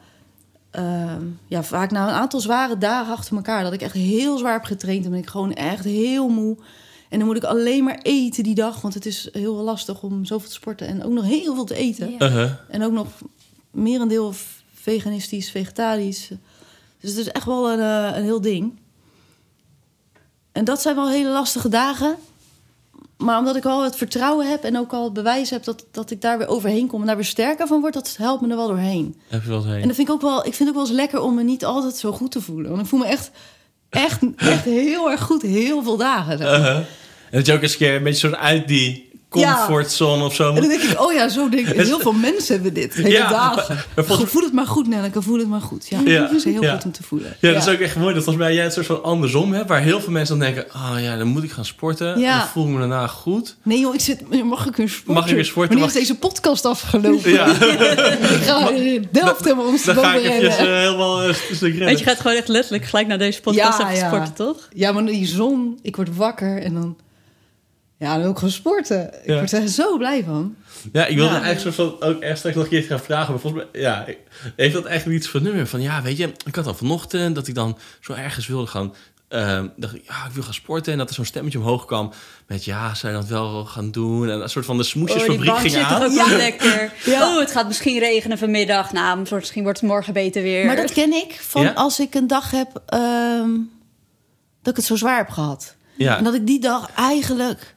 ehm, 0.70 1.22
ja, 1.48 1.62
vaak 1.62 1.90
na 1.90 2.08
een 2.08 2.14
aantal 2.14 2.40
zware 2.40 2.78
dagen 2.78 3.12
achter 3.12 3.36
elkaar... 3.36 3.62
dat 3.62 3.72
ik 3.72 3.82
echt 3.82 3.94
heel 3.94 4.38
zwaar 4.38 4.52
heb 4.52 4.64
getraind. 4.64 5.02
Dan 5.02 5.12
ben 5.12 5.20
ik 5.20 5.28
gewoon 5.28 5.52
echt 5.52 5.84
heel 5.84 6.28
moe. 6.28 6.56
En 7.08 7.18
dan 7.18 7.28
moet 7.28 7.36
ik 7.36 7.44
alleen 7.44 7.84
maar 7.84 7.98
eten 8.02 8.42
die 8.42 8.54
dag. 8.54 8.80
Want 8.80 8.94
het 8.94 9.06
is 9.06 9.28
heel 9.32 9.54
lastig 9.54 10.02
om 10.02 10.24
zoveel 10.24 10.48
te 10.48 10.54
sporten 10.54 10.86
en 10.86 11.04
ook 11.04 11.12
nog 11.12 11.24
heel 11.24 11.54
veel 11.54 11.64
te 11.64 11.74
eten. 11.74 12.10
Ja. 12.10 12.26
Uh-huh. 12.26 12.50
En 12.68 12.82
ook 12.84 12.92
nog 12.92 13.06
merendeel 13.70 14.34
veganistisch, 14.74 15.50
vegetarisch. 15.50 16.28
Dus 17.00 17.10
het 17.10 17.18
is 17.18 17.32
echt 17.32 17.46
wel 17.46 17.70
een, 17.70 17.80
eh, 17.80 18.16
een 18.16 18.24
heel 18.24 18.40
ding. 18.40 18.78
En 20.52 20.64
dat 20.64 20.82
zijn 20.82 20.94
wel 20.94 21.08
hele 21.10 21.28
lastige 21.30 21.68
dagen. 21.68 22.16
Maar 23.18 23.38
omdat 23.38 23.56
ik 23.56 23.64
al 23.64 23.85
het 23.85 23.97
vertrouwen 23.97 24.50
heb 24.50 24.62
en 24.62 24.78
ook 24.78 24.92
al 24.92 25.04
het 25.04 25.12
bewijs 25.12 25.50
heb 25.50 25.64
dat, 25.64 25.85
dat 25.90 26.11
ik 26.11 26.21
daar 26.21 26.38
weer 26.38 26.49
overheen 26.49 26.87
kom 26.87 27.00
en 27.00 27.06
daar 27.06 27.16
weer 27.16 27.25
sterker 27.25 27.66
van 27.66 27.80
word, 27.80 27.94
dat 27.94 28.14
helpt 28.18 28.42
me 28.42 28.49
er 28.49 28.56
wel 28.56 28.66
doorheen. 28.68 29.21
Heb 29.28 29.42
je 29.42 29.49
wel 29.49 29.64
heen? 29.64 29.80
En 29.80 29.87
dat 29.87 29.97
vind 29.97 30.09
ik 30.09 30.14
ook 30.14 30.21
wel, 30.21 30.38
ik 30.38 30.54
vind 30.54 30.59
het 30.59 30.68
ook 30.68 30.75
wel 30.75 30.85
eens 30.85 30.94
lekker 30.94 31.21
om 31.21 31.35
me 31.35 31.42
niet 31.42 31.64
altijd 31.64 31.97
zo 31.97 32.12
goed 32.12 32.30
te 32.30 32.40
voelen. 32.40 32.71
Want 32.71 32.83
ik 32.83 32.88
voel 32.88 32.99
me 32.99 33.06
echt, 33.06 33.30
echt, 33.88 34.18
echt 34.37 34.64
heel 34.64 35.11
erg 35.11 35.23
goed, 35.23 35.42
heel 35.42 35.83
veel 35.83 35.97
dagen. 35.97 36.38
zeg 36.38 36.47
maar. 36.47 36.59
Uh-huh. 36.59 36.76
En 36.76 36.87
dat 37.30 37.47
je 37.47 37.52
ook 37.52 37.62
eens 37.62 37.73
een 37.73 37.78
keer 37.78 37.94
een 37.94 38.02
beetje 38.02 38.28
soort 38.28 38.40
uit 38.40 38.68
die 38.68 39.03
comfortzone 39.42 40.24
of 40.24 40.34
zo 40.34 40.48
En 40.48 40.54
dan 40.60 40.68
denk 40.68 40.82
ik, 40.82 41.00
oh 41.00 41.12
ja, 41.12 41.28
zo 41.28 41.48
denk 41.48 41.66
ik. 41.66 41.80
Heel 41.86 42.00
veel 42.00 42.12
mensen 42.12 42.54
hebben 42.54 42.74
dit. 42.74 42.94
Hele 42.94 43.08
Ja, 43.08 43.28
dagen. 43.30 43.76
maar- 43.96 44.04
Voel 44.06 44.42
het 44.42 44.52
maar 44.52 44.66
goed, 44.66 44.88
Nelleke. 44.88 45.22
Voel 45.22 45.38
het 45.38 45.48
maar 45.48 45.60
goed. 45.60 45.86
Ja, 45.88 46.00
Ja, 46.04 46.20
dat 46.20 46.32
is 46.32 46.44
heel 46.44 46.62
ja. 46.62 46.72
goed 46.74 46.84
om 46.84 46.92
te 46.92 47.02
voelen. 47.02 47.36
Ja, 47.40 47.52
dat 47.52 47.66
is 47.66 47.74
ook 47.74 47.78
echt 47.80 47.96
mooi. 47.96 48.14
Dat 48.14 48.24
volgens 48.24 48.44
mij 48.44 48.54
jij 48.54 48.64
het 48.64 48.72
soort 48.72 48.86
van 48.86 49.02
andersom 49.02 49.52
hebt. 49.52 49.68
Waar 49.68 49.80
heel 49.82 50.00
veel 50.00 50.12
mensen 50.12 50.38
dan 50.38 50.46
denken... 50.52 50.66
Oh 50.74 50.96
ja, 51.00 51.16
dan 51.16 51.26
moet 51.26 51.42
ik 51.42 51.50
gaan 51.50 51.64
sporten. 51.64 52.18
Ja. 52.20 52.38
Dan 52.38 52.46
voel 52.48 52.64
ik 52.66 52.70
me 52.72 52.78
daarna 52.78 53.06
goed. 53.06 53.56
Nee 53.62 53.78
joh, 53.80 53.94
ik 53.94 54.00
zit, 54.00 54.44
mag 54.44 54.66
ik 54.66 54.76
weer 54.76 54.88
sporten? 54.88 55.14
Mag 55.14 55.28
ik 55.28 55.34
weer 55.34 55.44
sporten? 55.44 55.68
Wanneer 55.78 55.92
Mag- 55.94 56.02
is 56.02 56.06
deze 56.08 56.18
podcast 56.18 56.64
afgelopen? 56.64 57.30
Ja, 57.30 57.46
Ik 58.34 58.42
ga 58.42 58.70
in 58.70 59.08
Delft 59.10 59.44
helemaal 59.44 59.70
dan 59.84 59.94
ga 59.96 60.14
ik 60.14 60.42
uh, 60.42 60.54
helemaal 60.56 61.28
uh, 61.28 61.34
stuk 61.52 61.74
je 61.74 62.04
gaat 62.04 62.20
gewoon 62.20 62.36
echt 62.36 62.48
letterlijk 62.48 62.84
gelijk 62.84 63.06
naar 63.06 63.18
deze 63.18 63.40
podcast 63.40 63.78
Ja, 63.78 63.90
even 63.90 64.00
ja. 64.02 64.08
sporten, 64.08 64.34
toch? 64.34 64.68
Ja, 64.74 64.92
maar 64.92 65.04
die 65.06 65.26
zon, 65.26 65.78
ik 65.82 65.96
word 65.96 66.16
wakker 66.16 66.62
en 66.62 66.74
dan... 66.74 66.96
Ja, 68.04 68.18
dan 68.18 68.26
ook 68.28 68.38
gewoon 68.38 68.54
sporten. 68.54 69.06
Ik 69.23 69.26
Ja. 69.28 69.34
word 69.34 69.52
er 69.52 69.68
zo 69.68 69.96
blij 69.99 70.25
van. 70.25 70.54
Ja, 70.92 71.06
ik 71.06 71.16
wilde 71.16 71.34
Ja. 71.34 71.42
eigenlijk 71.42 71.76
soort 71.76 71.90
van 72.00 72.08
ook 72.08 72.20
echt 72.23 72.38
straks 72.38 72.56
nog 72.56 72.64
een 72.64 72.70
keer 72.70 72.82
gaan 72.82 73.00
vragen. 73.00 73.30
Maar 73.32 73.40
volgens 73.40 73.62
mij, 73.73 73.80
ja, 73.82 74.06
ik- 74.06 74.18
heeft 74.56 74.75
dat 74.75 74.84
eigenlijk 74.84 75.18
iets 75.18 75.28
van 75.28 75.42
nummer? 75.42 75.66
Van 75.66 75.80
ja, 75.82 76.02
weet 76.02 76.16
je, 76.16 76.32
ik 76.46 76.54
had 76.54 76.66
al 76.66 76.75
vanochtend 76.75 77.34
dat 77.34 77.46
ik 77.49 77.54
dan 77.54 77.78
zo 78.00 78.12
ergens 78.12 78.46
wilde 78.46 78.66
gaan. 78.66 78.94
ehm, 79.28 79.66
dacht 79.76 79.94
ik, 79.94 80.02
ja, 80.06 80.26
ik 80.26 80.32
wil 80.32 80.42
gaan 80.42 80.54
sporten. 80.54 80.92
En 80.92 80.99
dat 80.99 81.08
er 81.08 81.14
zo'n 81.14 81.25
stemmetje 81.25 81.58
omhoog 81.58 81.84
kwam 81.84 82.12
met 82.46 82.64
ja, 82.64 82.94
zou 82.94 83.12
je 83.12 83.18
dat 83.18 83.28
wel 83.28 83.64
gaan 83.64 83.90
doen? 83.90 84.28
En 84.28 84.40
een 84.42 84.49
soort 84.49 84.64
van 84.64 84.76
de 84.76 84.82
Oh, 84.82 84.88
die 84.92 84.99
smoesjesfabriek 85.00 85.46
bank 85.46 85.58
ging 85.58 85.76
aan. 85.76 86.02
ook 86.02 86.11
Ja. 86.20 86.28
wel 86.28 86.37
lekker. 86.37 86.92
Ja. 87.04 87.28
Oh, 87.34 87.40
het 87.40 87.50
gaat 87.50 87.66
misschien 87.66 87.99
regenen 87.99 88.38
vanmiddag. 88.38 88.92
Nou, 88.92 89.18
misschien 89.30 89.62
wordt 89.62 89.80
het 89.80 89.88
morgen 89.90 90.12
beter 90.12 90.42
weer. 90.42 90.66
Maar 90.66 90.76
dat 90.76 90.92
ken 90.92 91.12
ik 91.12 91.38
van 91.40 91.62
Ja? 91.62 91.73
als 91.73 92.00
ik 92.00 92.14
een 92.14 92.26
dag 92.26 92.50
heb... 92.50 92.82
ehm, 92.87 93.50
dat 94.62 94.73
ik 94.73 94.76
het 94.76 94.84
zo 94.84 94.96
zwaar 94.96 95.16
heb 95.16 95.28
gehad. 95.30 95.75
Ja, 95.96 96.18
En 96.18 96.25
dat 96.25 96.34
ik 96.34 96.46
die 96.46 96.61
dag 96.61 96.90
eigenlijk 96.96 97.75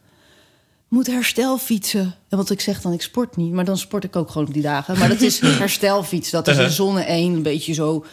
moet 0.87 1.07
herstelfietsen. 1.07 2.15
En 2.29 2.37
wat 2.37 2.49
ik 2.49 2.61
zeg 2.61 2.81
dan, 2.81 2.93
ik 2.93 3.01
sport 3.01 3.35
niet. 3.37 3.51
Maar 3.53 3.65
dan 3.65 3.77
sport 3.77 4.03
ik 4.03 4.15
ook 4.15 4.31
gewoon 4.31 4.47
op 4.47 4.53
die 4.53 4.61
dagen. 4.61 4.97
Maar 4.97 5.09
dat 5.09 5.21
is 5.21 5.39
herstelfiets. 5.59 6.29
Dat 6.29 6.47
is 6.47 6.53
Uh-huh. 6.53 6.67
in 6.69 6.73
zonne 6.75 7.01
één 7.03 7.33
een 7.33 7.41
beetje 7.41 7.73
zo... 7.73 8.05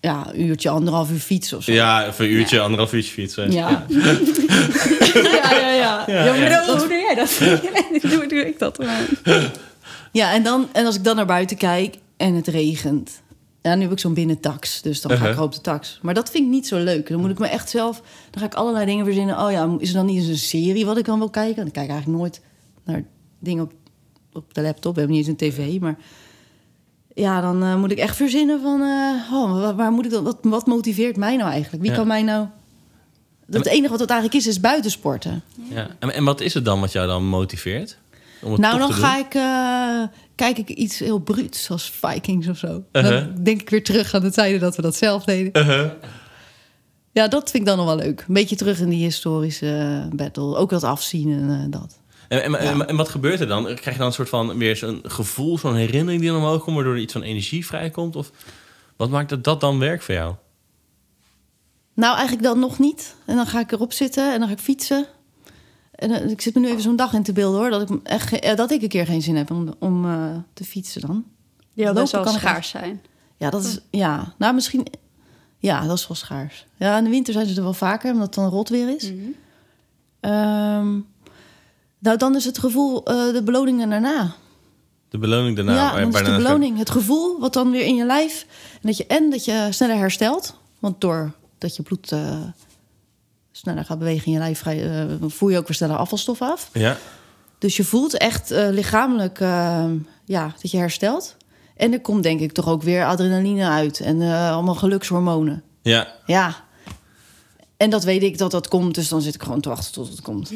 Ja, 0.00 0.26
een 0.32 0.40
uurtje, 0.40 0.68
anderhalf 0.68 1.10
uur 1.10 1.18
fietsen 1.18 1.56
of 1.56 1.64
zo. 1.64 1.72
ja 1.72 2.06
even 2.06 2.24
een 2.24 2.30
uurtje, 2.30 2.60
anderhalf 2.60 2.92
uurtje 2.92 3.12
fietsen. 3.12 3.52
Ja. 3.52 3.86
ja, 3.88 3.98
ja, 5.60 5.70
ja. 5.72 6.04
Ja, 6.06 6.24
maar 6.24 6.38
ja. 6.50 6.66
Dat- 6.66 6.78
hoe 6.78 6.88
doe 6.88 6.98
jij 6.98 7.14
dat? 7.14 7.30
hoe 8.12 8.26
doe 8.28 8.46
ik 8.46 8.58
dat? 8.58 8.78
ja 10.12 10.32
en, 10.32 10.42
dan, 10.42 10.68
en 10.72 10.86
als 10.86 10.96
ik 10.96 11.04
dan 11.04 11.16
naar 11.16 11.26
buiten 11.26 11.56
kijk 11.56 11.94
en 12.16 12.34
het 12.34 12.46
regent. 12.46 13.10
Ja, 13.66 13.74
nu 13.74 13.82
heb 13.82 13.92
ik 13.92 13.98
zo'n 13.98 14.14
binnentax, 14.14 14.82
dus 14.82 15.00
dan 15.00 15.10
ga 15.10 15.24
ik 15.24 15.30
Uh-huh. 15.30 15.44
op 15.44 15.52
de 15.54 15.60
tax. 15.60 15.98
Maar 16.02 16.14
dat 16.14 16.30
vind 16.30 16.44
ik 16.44 16.50
niet 16.50 16.66
zo 16.66 16.78
leuk. 16.78 17.08
Dan 17.08 17.20
moet 17.20 17.30
ik 17.30 17.38
me 17.38 17.46
echt 17.48 17.70
zelf... 17.70 18.02
Dan 18.30 18.40
ga 18.40 18.46
ik 18.46 18.54
allerlei 18.54 18.86
dingen 18.86 19.04
verzinnen. 19.04 19.38
Oh 19.44 19.50
ja, 19.50 19.76
is 19.78 19.88
er 19.88 19.94
dan 19.94 20.06
niet 20.06 20.16
eens 20.18 20.26
een 20.28 20.38
serie 20.38 20.86
wat 20.86 20.98
ik 20.98 21.04
dan 21.04 21.18
wil 21.18 21.30
kijken? 21.30 21.62
Dan 21.62 21.70
kijk 21.72 21.84
ik 21.84 21.90
eigenlijk 21.90 22.20
nooit 22.20 22.40
naar 22.84 23.02
dingen 23.38 23.64
op, 23.64 23.72
op 24.32 24.54
de 24.54 24.62
laptop. 24.62 24.94
We 24.94 24.98
hebben 25.00 25.16
niet 25.18 25.28
eens 25.28 25.40
een 25.40 25.50
tv, 25.50 25.80
maar... 25.80 25.98
Ja, 27.14 27.40
dan 27.40 27.62
eh, 27.62 27.76
moet 27.76 27.90
ik 27.90 27.98
echt 27.98 28.16
verzinnen 28.16 28.60
van... 28.60 28.80
eh, 28.80 29.32
oh, 29.32 29.60
waar, 29.60 29.76
waar 29.76 29.92
moet 29.92 30.04
ik 30.04 30.10
dan... 30.10 30.24
Wat, 30.24 30.38
wat 30.42 30.66
motiveert 30.66 31.16
mij 31.16 31.36
nou 31.36 31.50
eigenlijk? 31.50 31.82
Wie 31.82 31.90
Ja. 31.92 31.96
kan 31.98 32.06
mij 32.06 32.22
nou... 32.22 32.46
Dat 33.46 33.64
het 33.64 33.72
enige 33.72 33.90
wat 33.90 34.00
het 34.00 34.10
eigenlijk 34.10 34.40
is, 34.40 34.46
is 34.46 34.60
buitensporten. 34.60 35.42
Ja. 35.68 35.86
En, 35.98 36.12
en 36.14 36.24
wat 36.24 36.40
is 36.40 36.54
het 36.54 36.64
dan 36.64 36.80
wat 36.80 36.92
jou 36.92 37.06
dan 37.06 37.26
motiveert? 37.26 37.98
Nou, 38.40 38.78
dan 38.78 38.92
ga 38.92 39.14
doen? 39.14 39.24
ik, 39.26 39.34
eh, 39.34 40.18
kijk 40.34 40.58
ik 40.58 40.68
iets 40.68 40.98
heel 40.98 41.18
bruuts, 41.18 41.64
zoals 41.64 41.90
Vikings 41.90 42.48
of 42.48 42.58
zo. 42.58 42.84
Uh-huh. 42.92 43.10
Dan 43.10 43.44
denk 43.44 43.60
ik 43.60 43.70
weer 43.70 43.84
terug 43.84 44.14
aan 44.14 44.20
de 44.20 44.30
tijden 44.30 44.60
dat 44.60 44.76
we 44.76 44.82
dat 44.82 44.96
zelf 44.96 45.24
deden. 45.24 45.62
Uh-huh. 45.62 45.90
Ja, 47.12 47.28
dat 47.28 47.50
vind 47.50 47.62
ik 47.62 47.68
dan 47.68 47.76
nog 47.76 47.86
wel 47.86 47.96
leuk. 47.96 48.24
Een 48.28 48.34
beetje 48.34 48.56
terug 48.56 48.80
in 48.80 48.88
die 48.88 49.02
historische 49.02 50.00
eh, 50.10 50.16
battle. 50.16 50.56
Ook 50.56 50.70
dat 50.70 50.84
afzien 50.84 51.32
en 51.32 51.50
eh, 51.50 51.80
dat. 51.80 51.98
En, 52.28 52.42
en, 52.42 52.54
en, 52.54 52.88
en 52.88 52.96
wat 52.96 53.08
gebeurt 53.08 53.40
er 53.40 53.46
dan? 53.46 53.64
Krijg 53.64 53.84
je 53.84 53.96
dan 53.96 54.06
een 54.06 54.12
soort 54.12 54.28
van 54.28 54.58
weer 54.58 54.76
zo'n 54.76 55.00
gevoel, 55.02 55.58
zo'n 55.58 55.74
herinnering 55.74 56.20
die 56.20 56.30
dan 56.30 56.38
omhoog 56.38 56.62
komt, 56.62 56.76
waardoor 56.76 56.94
er 56.94 57.00
iets 57.00 57.12
van 57.12 57.22
energie 57.22 57.66
vrijkomt? 57.66 58.16
Of 58.16 58.30
wat 58.96 59.10
maakt 59.10 59.28
dat, 59.28 59.44
dat 59.44 59.60
dan 59.60 59.78
werk 59.78 60.02
voor 60.02 60.14
jou? 60.14 60.34
Nou, 61.94 62.14
eigenlijk 62.14 62.46
dan 62.46 62.58
nog 62.58 62.78
niet. 62.78 63.14
En 63.26 63.36
dan 63.36 63.46
ga 63.46 63.60
ik 63.60 63.72
erop 63.72 63.92
zitten 63.92 64.32
en 64.32 64.38
dan 64.38 64.48
ga 64.48 64.54
ik 64.54 64.60
fietsen. 64.60 65.06
En 65.96 66.10
eh, 66.10 66.30
ik 66.30 66.40
zit 66.40 66.54
me 66.54 66.60
nu 66.60 66.68
even 66.68 66.82
zo'n 66.82 66.96
dag 66.96 67.12
in 67.12 67.22
te 67.22 67.32
beelden 67.32 67.60
hoor. 67.60 67.70
Dat 67.70 67.90
ik, 67.90 67.98
echt, 68.02 68.38
eh, 68.38 68.56
dat 68.56 68.70
ik 68.70 68.82
een 68.82 68.88
keer 68.88 69.06
geen 69.06 69.22
zin 69.22 69.36
heb 69.36 69.50
om, 69.50 69.74
om 69.78 70.04
eh, 70.04 70.36
te 70.52 70.64
fietsen 70.64 71.00
dan. 71.00 71.24
Ja, 71.72 71.92
dat 71.92 72.08
zal 72.08 72.22
kan 72.22 72.32
schaars 72.32 72.68
zijn. 72.68 73.02
Ja, 73.36 73.50
dat 73.50 73.64
is. 73.64 73.78
Ja, 73.90 74.34
nou 74.38 74.54
misschien. 74.54 74.86
Ja, 75.58 75.86
dat 75.86 75.98
is 75.98 76.08
wel 76.08 76.16
schaars. 76.16 76.66
Ja, 76.76 76.98
in 76.98 77.04
de 77.04 77.10
winter 77.10 77.32
zijn 77.32 77.46
ze 77.46 77.56
er 77.56 77.62
wel 77.62 77.72
vaker, 77.72 78.12
omdat 78.12 78.26
het 78.26 78.34
dan 78.34 78.48
rot 78.48 78.68
weer 78.68 78.96
is. 78.96 79.12
Mhm. 79.12 79.20
Ehm, 80.20 81.00
nou, 81.98 82.16
dan 82.16 82.36
is 82.36 82.44
het 82.44 82.58
gevoel, 82.58 83.04
eh, 83.04 83.32
de 83.32 83.42
beloning 83.42 83.88
daarna. 83.88 84.34
De 85.08 85.18
beloning 85.18 85.56
daarna? 85.56 85.74
ja, 85.74 86.00
dan 86.00 86.08
is 86.08 86.24
de 86.24 86.36
beloning. 86.36 86.78
Het 86.78 86.90
gevoel 86.90 87.40
wat 87.40 87.52
dan 87.52 87.70
weer 87.70 87.84
in 87.84 87.94
je 87.94 88.04
lijf. 88.04 88.46
En 88.72 88.88
dat 88.88 88.96
je, 88.96 89.06
en 89.06 89.30
dat 89.30 89.44
je 89.44 89.68
sneller 89.70 89.96
herstelt. 89.96 90.58
Want 90.78 91.00
doordat 91.00 91.76
je 91.76 91.82
bloed 91.82 92.12
eh, 92.12 92.42
sneller 93.56 93.84
gaat 93.84 93.98
bewegen 93.98 94.26
in 94.26 94.32
je 94.32 94.38
lijf... 94.38 94.58
Vrij, 94.58 95.00
eh, 95.00 95.04
voer 95.26 95.50
je 95.50 95.58
ook 95.58 95.66
weer 95.66 95.76
sneller 95.76 95.96
afvalstof 95.96 96.42
af. 96.42 96.70
Ja, 96.72 96.96
Dus 97.58 97.76
je 97.76 97.84
voelt 97.84 98.16
echt 98.16 98.50
eh, 98.50 98.68
lichamelijk 98.70 99.40
eh, 99.40 99.84
ja, 100.24 100.54
dat 100.62 100.70
je 100.70 100.78
herstelt. 100.78 101.36
En 101.76 101.92
er 101.92 102.00
komt 102.00 102.22
denk 102.22 102.40
ik 102.40 102.52
toch 102.52 102.68
ook 102.68 102.82
weer 102.82 103.04
adrenaline 103.04 103.68
uit. 103.68 104.00
En 104.00 104.22
eh, 104.22 104.50
allemaal 104.52 104.74
gelukshormonen. 104.74 105.62
ja. 105.82 106.12
Ja. 106.26 106.64
En 107.76 107.90
dat 107.90 108.04
weet 108.04 108.22
ik 108.22 108.38
dat 108.38 108.50
dat 108.50 108.68
komt. 108.68 108.94
Dus 108.94 109.08
dan 109.08 109.22
zit 109.22 109.34
ik 109.34 109.42
gewoon 109.42 109.60
te 109.60 109.68
wachten 109.68 109.92
tot 109.92 110.08
het 110.08 110.20
komt. 110.20 110.48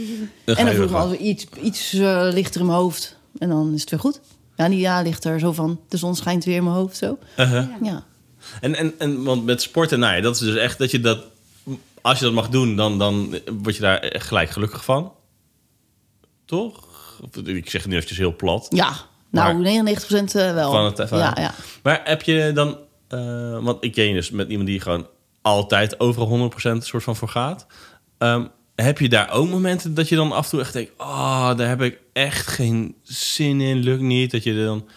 Dan 0.44 0.56
en 0.56 0.64
dan 0.66 0.74
voel 0.74 0.84
ik 0.84 0.90
me 0.90 0.96
altijd 0.96 1.20
iets, 1.20 1.46
iets 1.62 1.92
lichter 2.32 2.60
in 2.60 2.66
mijn 2.66 2.78
hoofd. 2.78 3.16
En 3.38 3.48
dan 3.48 3.74
is 3.74 3.80
het 3.80 3.90
weer 3.90 4.00
goed. 4.00 4.20
Ja, 4.56 4.66
niet 4.66 4.80
ja, 4.80 5.02
lichter. 5.02 5.40
Zo 5.40 5.52
van, 5.52 5.80
de 5.88 5.96
zon 5.96 6.16
schijnt 6.16 6.44
weer 6.44 6.56
in 6.56 6.64
mijn 6.64 6.76
hoofd. 6.76 6.96
Zo. 6.96 7.18
Uh-huh. 7.36 7.66
Ja. 7.82 8.04
En, 8.60 8.74
en, 8.74 8.92
en 8.98 9.22
want 9.22 9.44
met 9.44 9.62
sporten, 9.62 9.98
nou 9.98 10.16
ja, 10.16 10.20
dat 10.20 10.34
is 10.34 10.40
dus 10.40 10.56
echt 10.56 10.78
dat 10.78 10.90
je 10.90 11.00
dat... 11.00 11.24
Als 12.02 12.18
je 12.18 12.24
dat 12.24 12.34
mag 12.34 12.48
doen, 12.48 12.76
dan, 12.76 12.98
dan 12.98 13.38
word 13.62 13.74
je 13.74 13.80
daar 13.80 14.12
gelijk 14.18 14.50
gelukkig 14.50 14.84
van. 14.84 15.12
Toch? 16.44 16.88
Ik 17.44 17.70
zeg 17.70 17.80
het 17.82 17.90
nu 17.90 17.94
eventjes 17.96 18.18
heel 18.18 18.36
plat. 18.36 18.66
Ja. 18.70 18.92
Nou, 19.30 19.54
Maar- 19.54 19.84
99% 19.84 20.32
wel. 20.32 20.70
Van 20.72 20.84
het- 20.84 21.10
ja, 21.10 21.34
ja. 21.40 21.54
Maar 21.82 22.00
heb 22.04 22.22
je 22.22 22.50
dan... 22.54 22.78
eh, 23.08 23.58
want 23.62 23.84
ik 23.84 23.92
ken 23.92 24.04
je 24.08 24.14
dus 24.14 24.30
met 24.30 24.48
iemand 24.48 24.68
die 24.68 24.80
gewoon 24.80 25.06
altijd 25.42 26.00
overal 26.00 26.28
100% 26.28 26.76
soort 26.78 27.02
van 27.02 27.16
voor 27.16 27.28
gaat. 27.28 27.66
Ehm, 28.18 28.44
heb 28.74 28.98
je 28.98 29.08
daar 29.08 29.30
ook 29.30 29.48
momenten 29.48 29.94
dat 29.94 30.08
je 30.08 30.16
dan 30.16 30.32
af 30.32 30.44
en 30.44 30.50
toe 30.50 30.60
echt 30.60 30.72
denkt... 30.72 30.92
Oh, 30.96 31.56
daar 31.56 31.68
heb 31.68 31.82
ik 31.82 31.98
echt 32.12 32.46
geen 32.46 32.94
zin 33.02 33.60
in, 33.60 33.76
lukt 33.78 34.02
niet. 34.02 34.30
Dat 34.30 34.42
je 34.42 34.54
er 34.54 34.64
dan... 34.64 34.88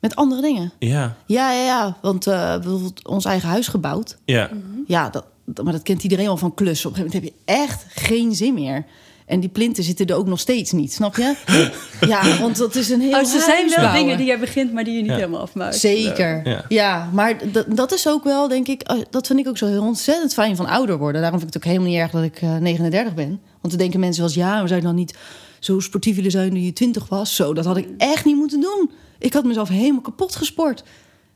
Met 0.00 0.16
andere 0.16 0.40
dingen. 0.42 0.72
Ja, 0.78 1.16
Ja, 1.26 1.52
ja, 1.52 1.64
ja. 1.64 1.96
Want 2.02 2.26
eh, 2.26 2.34
bijvoorbeeld 2.58 3.06
ons 3.08 3.24
eigen 3.24 3.48
huis 3.48 3.68
gebouwd. 3.68 4.18
ja. 4.24 4.50
Ja, 4.86 5.10
dat- 5.10 5.26
maar 5.62 5.72
dat 5.72 5.82
kent 5.82 6.02
iedereen 6.02 6.28
al 6.28 6.36
van 6.36 6.54
klussen. 6.54 6.90
Op 6.90 6.96
een 6.96 7.02
gegeven 7.02 7.20
moment 7.22 7.36
heb 7.46 7.54
je 7.56 7.62
echt 7.62 7.84
geen 7.88 8.34
zin 8.34 8.54
meer. 8.54 8.84
En 9.26 9.40
die 9.40 9.48
plinten 9.48 9.84
zitten 9.84 10.06
er 10.06 10.16
ook 10.16 10.26
nog 10.26 10.40
steeds 10.40 10.72
niet, 10.72 10.92
snap 10.92 11.16
je? 11.16 11.34
ja, 12.12 12.38
want 12.40 12.56
dat 12.56 12.74
is 12.74 12.88
een 12.90 13.00
heel 13.00 13.18
Oh, 13.18 13.24
ze 13.24 13.40
zijn 13.40 13.66
wel 13.68 13.76
bouwen. 13.76 13.94
dingen 14.00 14.16
die 14.16 14.26
je 14.26 14.38
begint, 14.38 14.72
maar 14.72 14.84
die 14.84 14.94
je 14.94 15.00
niet 15.00 15.10
Ja. 15.10 15.16
helemaal 15.16 15.40
afmaakt. 15.40 15.76
Zeker. 15.76 16.48
Ja. 16.48 16.64
Ja, 16.68 17.08
maar 17.12 17.36
dat 17.68 17.92
is 17.92 18.08
ook 18.08 18.24
wel, 18.24 18.48
denk 18.48 18.68
ik, 18.68 18.82
eh, 18.82 18.96
dat 19.10 19.26
vind 19.26 19.38
ik 19.38 19.48
ook 19.48 19.58
zo 19.58 19.66
heel 19.66 19.82
ontzettend 19.82 20.32
fijn 20.32 20.56
van 20.56 20.66
ouder 20.66 20.98
worden. 20.98 21.20
Daarom 21.20 21.38
vind 21.40 21.54
ik 21.54 21.60
het 21.62 21.64
ook 21.64 21.70
helemaal 21.76 21.92
niet 21.92 22.02
erg 22.02 22.10
dat 22.10 22.22
ik 22.22 22.42
eh, 22.42 22.56
39 22.56 23.14
ben. 23.14 23.28
Want 23.60 23.68
dan 23.70 23.76
denken 23.78 24.00
mensen 24.00 24.22
wel 24.22 24.30
eens, 24.30 24.40
ja, 24.40 24.62
we 24.62 24.68
zijn 24.68 24.82
dan 24.82 24.94
niet 24.94 25.14
zo 25.58 25.80
sportief 25.80 26.16
willen 26.16 26.30
zijn 26.30 26.50
toen 26.50 26.62
je 26.64 26.72
20 26.72 27.08
was. 27.08 27.36
Zo, 27.36 27.54
dat 27.54 27.64
had 27.64 27.76
ik 27.76 27.88
echt 27.98 28.24
niet 28.24 28.36
moeten 28.36 28.60
doen. 28.60 28.90
Ik 29.18 29.32
had 29.32 29.44
mezelf 29.44 29.68
helemaal 29.68 30.00
kapot 30.00 30.36
gesport. 30.36 30.82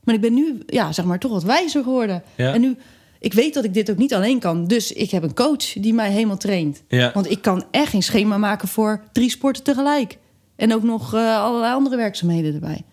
Maar 0.05 0.15
ik 0.15 0.21
ben 0.21 0.35
nu, 0.35 0.59
ja, 0.67 0.93
zeg 0.93 1.05
maar, 1.05 1.19
toch 1.19 1.31
wat 1.31 1.43
wijzer 1.43 1.83
geworden. 1.83 2.23
Ja. 2.37 2.53
En 2.55 2.61
nu 2.61 2.77
ik 3.19 3.33
weet 3.33 3.55
dat 3.55 3.65
ik 3.65 3.75
dit 3.75 3.91
ook 3.91 3.97
niet 3.97 4.15
alleen 4.15 4.39
kan. 4.39 4.67
Dus 4.67 4.93
ik 4.93 5.11
heb 5.11 5.23
een 5.23 5.35
coach 5.35 5.73
die 5.73 5.95
mij 5.95 6.11
helemaal 6.11 6.37
traint. 6.37 6.83
Ja. 6.89 7.11
Want 7.15 7.31
ik 7.31 7.43
kan 7.43 7.65
echt 7.71 7.91
geen 7.91 8.03
schema 8.03 8.39
maken 8.39 8.69
voor 8.69 9.03
drie 9.13 9.31
sporten 9.31 9.63
tegelijk. 9.63 10.19
En 10.57 10.75
ook 10.75 10.83
nog 10.83 11.15
eh, 11.15 11.43
allerlei 11.43 11.75
andere 11.75 11.97
werkzaamheden 11.97 12.55
erbij. 12.55 12.85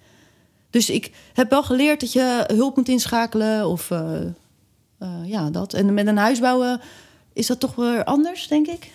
Dus 0.70 0.90
ik 0.90 1.12
heb 1.34 1.50
wel 1.50 1.64
geleerd 1.64 2.00
dat 2.00 2.14
je 2.14 2.44
hulp 2.48 2.76
moet 2.76 2.90
inschakelen 2.90 3.68
of 3.68 3.92
eh, 3.92 4.22
eh, 4.98 5.10
ja, 5.26 5.50
dat. 5.50 5.74
En 5.74 5.94
met 5.94 6.08
een 6.08 6.18
huis 6.18 6.40
bouwen 6.40 6.82
is 7.34 7.48
dat 7.48 7.60
toch 7.60 7.76
weer 7.76 8.04
anders, 8.04 8.48
denk 8.48 8.68
ik. 8.68 8.92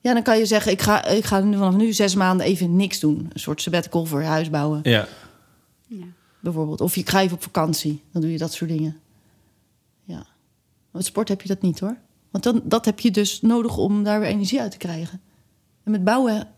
Ja, 0.00 0.12
dan 0.12 0.22
kan 0.22 0.38
je 0.38 0.46
zeggen, 0.46 0.72
ik 0.72 0.82
ga, 0.82 1.04
ik 1.04 1.24
ga 1.24 1.40
nu 1.40 1.56
vanaf 1.56 1.74
nu 1.76 1.92
zes 1.92 2.14
maanden 2.14 2.46
even 2.46 2.76
niks 2.76 3.00
doen. 3.00 3.30
Een 3.32 3.40
soort 3.40 3.62
sabbatical 3.62 4.04
voor 4.04 4.22
huis 4.22 4.50
bouwen, 4.50 4.80
Ja. 4.82 5.08
Ja. 5.86 6.04
bijvoorbeeld. 6.40 6.80
Of 6.80 6.94
je 6.94 7.02
ga 7.06 7.20
even 7.20 7.36
op 7.36 7.42
vakantie, 7.42 8.02
dan 8.12 8.22
doe 8.22 8.32
je 8.32 8.38
dat 8.38 8.52
soort 8.52 8.70
dingen. 8.70 8.96
Met 10.96 11.04
sport 11.06 11.28
heb 11.28 11.42
je 11.42 11.48
dat 11.48 11.62
niet 11.62 11.80
hoor. 11.80 11.96
Want 12.30 12.44
dan, 12.44 12.60
dat 12.64 12.84
heb 12.84 13.00
je 13.00 13.10
dus 13.10 13.40
nodig 13.40 13.76
om 13.76 14.04
daar 14.04 14.20
weer 14.20 14.28
energie 14.28 14.60
uit 14.60 14.70
te 14.70 14.76
krijgen. 14.76 15.20
En 15.84 15.90
met 15.90 16.04
bouwen, 16.04 16.48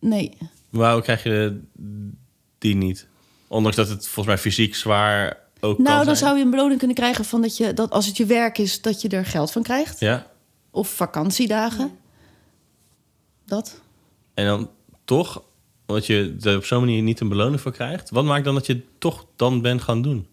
nee. 0.00 0.38
Waarom 0.70 1.02
krijg 1.02 1.22
je 1.22 1.60
die 2.58 2.76
niet? 2.76 3.06
Ondanks 3.48 3.76
dat 3.76 3.88
het 3.88 4.04
volgens 4.04 4.26
mij 4.26 4.38
fysiek 4.38 4.74
zwaar 4.74 5.38
ook 5.60 5.74
kan 5.76 5.84
Nou, 5.84 5.96
dan 5.96 6.04
zijn. 6.04 6.16
zou 6.16 6.36
je 6.36 6.44
een 6.44 6.50
beloning 6.50 6.78
kunnen 6.78 6.96
krijgen 6.96 7.24
van 7.24 7.42
dat 7.42 7.56
je, 7.56 7.74
dat 7.74 7.90
als 7.90 8.06
het 8.06 8.16
je 8.16 8.26
werk 8.26 8.58
is, 8.58 8.80
dat 8.80 9.02
je 9.02 9.08
er 9.08 9.26
geld 9.26 9.52
van 9.52 9.62
krijgt. 9.62 10.00
Ja. 10.00 10.26
Of 10.70 10.94
vakantiedagen. 10.94 11.98
Dat. 13.46 13.80
En 14.34 14.46
dan 14.46 14.70
toch, 15.04 15.42
omdat 15.86 16.06
je 16.06 16.36
er 16.40 16.56
op 16.56 16.64
zo'n 16.64 16.80
manier 16.80 17.02
niet 17.02 17.20
een 17.20 17.28
beloning 17.28 17.60
voor 17.60 17.72
krijgt. 17.72 18.10
Wat 18.10 18.24
maakt 18.24 18.44
dan 18.44 18.54
dat 18.54 18.66
je 18.66 18.72
het 18.72 18.84
toch 18.98 19.26
dan 19.36 19.60
bent 19.60 19.82
gaan 19.82 20.02
doen? 20.02 20.26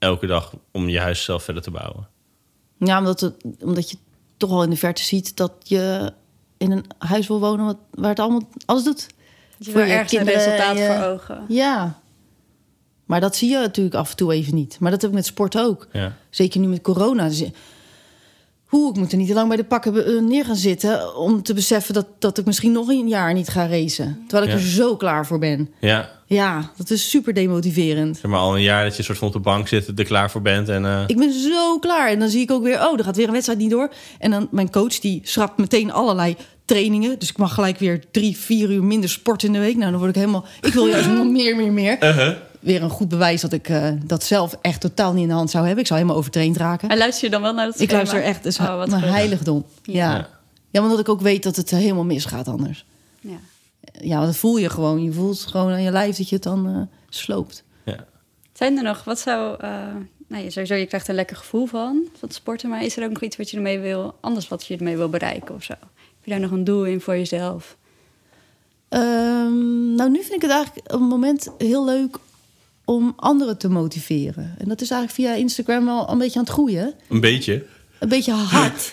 Elke 0.00 0.26
dag 0.26 0.52
om 0.72 0.88
je 0.88 0.98
huis 1.00 1.24
zelf 1.24 1.42
verder 1.42 1.62
te 1.62 1.70
bouwen. 1.70 2.08
Ja, 2.78 2.98
omdat, 2.98 3.20
het, 3.20 3.34
omdat 3.60 3.90
je 3.90 3.96
toch 4.36 4.50
al 4.50 4.62
in 4.62 4.70
de 4.70 4.76
verte 4.76 5.02
ziet 5.02 5.36
dat 5.36 5.52
je 5.62 6.12
in 6.56 6.70
een 6.70 6.84
huis 6.98 7.26
wil 7.26 7.40
wonen 7.40 7.64
wat, 7.64 7.76
waar 7.90 8.08
het 8.10 8.18
allemaal 8.18 8.48
alles 8.66 8.84
doet. 8.84 9.06
Je 9.58 9.70
Voor 9.70 9.80
je 9.80 9.86
ergens 9.92 10.12
een 10.12 10.18
kinderen, 10.18 10.44
resultaat 10.44 10.76
je- 10.78 10.84
voor 10.86 11.04
ogen. 11.04 11.44
Ja. 11.48 11.98
Maar 13.04 13.20
dat 13.20 13.36
zie 13.36 13.50
je 13.50 13.56
natuurlijk 13.58 13.94
af 13.96 14.10
en 14.10 14.16
toe 14.16 14.32
even 14.32 14.54
niet. 14.54 14.78
Maar 14.80 14.90
dat 14.90 15.00
heb 15.00 15.10
ik 15.10 15.16
met 15.16 15.26
sport 15.26 15.58
ook. 15.58 15.88
Ja. 15.92 16.16
Zeker 16.30 16.60
nu 16.60 16.66
met 16.68 16.80
corona. 16.82 17.28
Dus, 17.28 17.44
hoe, 18.64 18.90
ik 18.90 18.96
moet 18.96 19.12
er 19.12 19.18
niet 19.18 19.28
te 19.28 19.34
lang 19.34 19.48
bij 19.48 19.56
de 19.56 19.64
pakken 19.64 20.04
eh, 20.06 20.22
neer 20.22 20.44
gaan 20.44 20.56
zitten... 20.56 21.16
om 21.16 21.42
te 21.42 21.54
beseffen 21.54 21.94
dat, 21.94 22.06
dat 22.18 22.38
ik 22.38 22.44
misschien 22.44 22.72
nog 22.72 22.88
een 22.88 23.08
jaar 23.08 23.32
niet 23.32 23.48
ga 23.48 23.66
racen. 23.66 24.24
Terwijl 24.28 24.42
ik 24.50 24.56
Ja. 24.58 24.64
er 24.64 24.70
zo 24.70 24.96
klaar 24.96 25.26
voor 25.26 25.38
ben. 25.38 25.72
Ja, 25.80 26.10
Ja, 26.34 26.70
dat 26.76 26.90
is 26.90 27.10
super 27.10 27.34
demotiverend. 27.34 28.16
zeg 28.16 28.30
maar 28.30 28.40
al 28.40 28.54
een 28.56 28.62
jaar 28.62 28.84
dat 28.84 28.96
je 28.96 29.02
soort 29.02 29.18
van 29.18 29.26
op 29.26 29.32
de 29.32 29.38
bank 29.40 29.68
zit, 29.68 29.98
er 29.98 30.04
klaar 30.04 30.30
voor 30.30 30.42
bent. 30.42 30.68
En, 30.68 30.84
eh, 30.84 31.02
Ik 31.06 31.16
ben 31.16 31.32
zo 31.32 31.78
klaar. 31.78 32.08
En 32.08 32.18
dan 32.18 32.28
zie 32.28 32.40
ik 32.40 32.50
ook 32.50 32.62
weer, 32.62 32.86
oh, 32.88 32.98
er 32.98 33.04
gaat 33.04 33.16
weer 33.16 33.26
een 33.26 33.32
wedstrijd 33.32 33.58
niet 33.58 33.70
door. 33.70 33.90
En 34.18 34.30
dan 34.30 34.48
mijn 34.50 34.70
coach, 34.70 34.98
die 34.98 35.20
schrapt 35.24 35.58
meteen 35.58 35.92
allerlei 35.92 36.36
trainingen. 36.64 37.18
Dus 37.18 37.28
ik 37.30 37.36
mag 37.38 37.54
gelijk 37.54 37.78
weer 37.78 38.02
drie, 38.10 38.36
vier 38.36 38.70
uur 38.70 38.84
minder 38.84 39.10
sport 39.10 39.42
in 39.42 39.52
de 39.52 39.58
week. 39.58 39.76
Nou, 39.76 39.90
dan 39.90 39.98
word 40.00 40.10
ik 40.10 40.16
helemaal... 40.20 40.44
Ik 40.60 40.72
wil 40.72 40.86
juist 40.86 41.08
nog 41.08 41.26
meer, 41.38 41.56
meer, 41.56 41.72
meer. 41.72 41.96
uh-huh. 42.04 42.36
Weer 42.60 42.82
een 42.82 42.90
goed 42.90 43.08
bewijs 43.08 43.40
dat 43.40 43.52
ik 43.52 43.68
eh, 43.68 43.88
dat 44.04 44.24
zelf 44.24 44.56
echt 44.62 44.80
totaal 44.80 45.12
niet 45.12 45.22
in 45.22 45.28
de 45.28 45.34
hand 45.34 45.50
zou 45.50 45.62
hebben. 45.64 45.80
Ik 45.82 45.86
zou 45.86 45.98
helemaal 46.00 46.20
overtraind 46.20 46.56
raken. 46.56 46.88
En 46.88 46.98
luister 46.98 47.24
je 47.24 47.30
dan 47.30 47.42
wel 47.42 47.54
naar 47.54 47.66
het 47.66 47.74
Ik 47.80 47.88
schema? 47.88 47.94
luister 47.96 48.22
echt, 48.22 48.44
is 48.44 48.58
Oh, 48.58 48.76
wat 48.76 48.88
mijn 48.90 49.02
goed. 49.02 49.10
heiligdom. 49.10 49.64
Ja. 49.82 50.10
Ja. 50.12 50.28
ja. 50.70 50.82
omdat 50.82 50.98
ik 50.98 51.08
ook 51.08 51.20
weet 51.20 51.42
dat 51.42 51.56
het 51.56 51.70
helemaal 51.70 52.04
misgaat 52.04 52.48
anders. 52.48 52.84
Ja. 54.00 54.24
Dat 54.24 54.36
voel 54.36 54.56
je 54.56 54.70
gewoon. 54.70 55.02
Je 55.02 55.12
voelt 55.12 55.40
gewoon 55.40 55.72
aan 55.72 55.82
je 55.82 55.90
lijf 55.90 56.16
dat 56.16 56.28
je 56.28 56.34
het 56.34 56.44
dan 56.44 56.66
eh, 56.66 56.96
sloopt. 57.08 57.64
ja. 57.84 58.06
Zijn 58.52 58.76
er 58.76 58.82
nog, 58.82 59.04
wat 59.04 59.18
zou... 59.18 59.56
eh 59.60 59.86
nou, 60.28 60.50
sowieso, 60.50 60.74
je 60.74 60.86
krijgt 60.86 61.04
er 61.06 61.10
een 61.10 61.16
lekker 61.16 61.36
gevoel 61.36 61.66
van, 61.66 62.02
van 62.18 62.28
het 62.28 62.34
sporten. 62.34 62.68
Maar 62.68 62.84
is 62.84 62.96
er 62.96 63.04
ook 63.04 63.10
nog 63.12 63.22
iets 63.22 63.36
wat 63.36 63.50
je 63.50 63.56
ermee 63.56 63.78
wil... 63.78 64.14
anders 64.20 64.48
wat 64.48 64.66
je 64.66 64.76
ermee 64.76 64.96
wil 64.96 65.08
bereiken 65.08 65.54
of 65.54 65.62
zo? 65.62 65.72
Heb 65.80 66.24
je 66.24 66.30
daar 66.30 66.40
nog 66.40 66.50
een 66.50 66.64
doel 66.64 66.84
in 66.84 67.00
voor 67.00 67.16
jezelf? 67.16 67.76
Ehm, 68.88 69.94
nou, 69.94 70.10
nu 70.10 70.20
vind 70.22 70.34
ik 70.34 70.42
het 70.42 70.50
eigenlijk 70.50 70.92
op 70.92 71.00
het 71.00 71.08
moment 71.08 71.50
heel 71.58 71.84
leuk 71.84 72.16
om 72.84 73.12
anderen 73.16 73.58
te 73.58 73.68
motiveren. 73.68 74.54
En 74.58 74.68
dat 74.68 74.80
is 74.80 74.90
eigenlijk 74.90 75.20
via 75.28 75.34
Instagram 75.42 75.84
wel 75.84 76.10
een 76.10 76.18
beetje 76.18 76.38
aan 76.38 76.44
het 76.44 76.52
groeien. 76.54 76.94
Een 77.08 77.20
beetje. 77.20 77.64
Een 77.98 78.08
beetje 78.08 78.32
hard. 78.32 78.92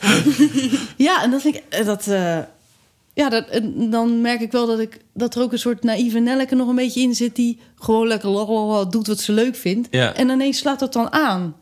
ja, 1.07 1.23
en 1.23 1.31
dat 1.31 1.41
vind 1.41 1.55
ik... 1.55 1.63
eh, 1.69 1.85
Dat, 1.85 2.07
eh, 2.07 2.39
ja, 3.17 3.29
dat, 3.29 3.47
en 3.47 3.89
dan 3.89 4.21
merk 4.21 4.41
ik 4.41 4.51
wel 4.51 4.65
dat, 4.67 4.79
ik, 4.79 4.99
dat 5.13 5.35
er 5.35 5.41
ook 5.41 5.51
een 5.51 5.59
soort 5.59 5.83
naïeve 5.83 6.19
Nelleke 6.19 6.55
nog 6.55 6.67
een 6.67 6.75
beetje 6.75 7.01
in 7.01 7.15
zit... 7.15 7.35
die 7.35 7.59
gewoon 7.75 8.07
lekker 8.07 8.29
lalala 8.29 8.85
doet 8.85 9.07
wat 9.07 9.19
ze 9.19 9.31
leuk 9.31 9.55
vindt. 9.55 9.87
Ja. 9.91 10.13
En 10.13 10.29
ineens 10.29 10.57
slaat 10.57 10.79
dat 10.79 10.93
dan 10.93 11.11
aan. 11.11 11.55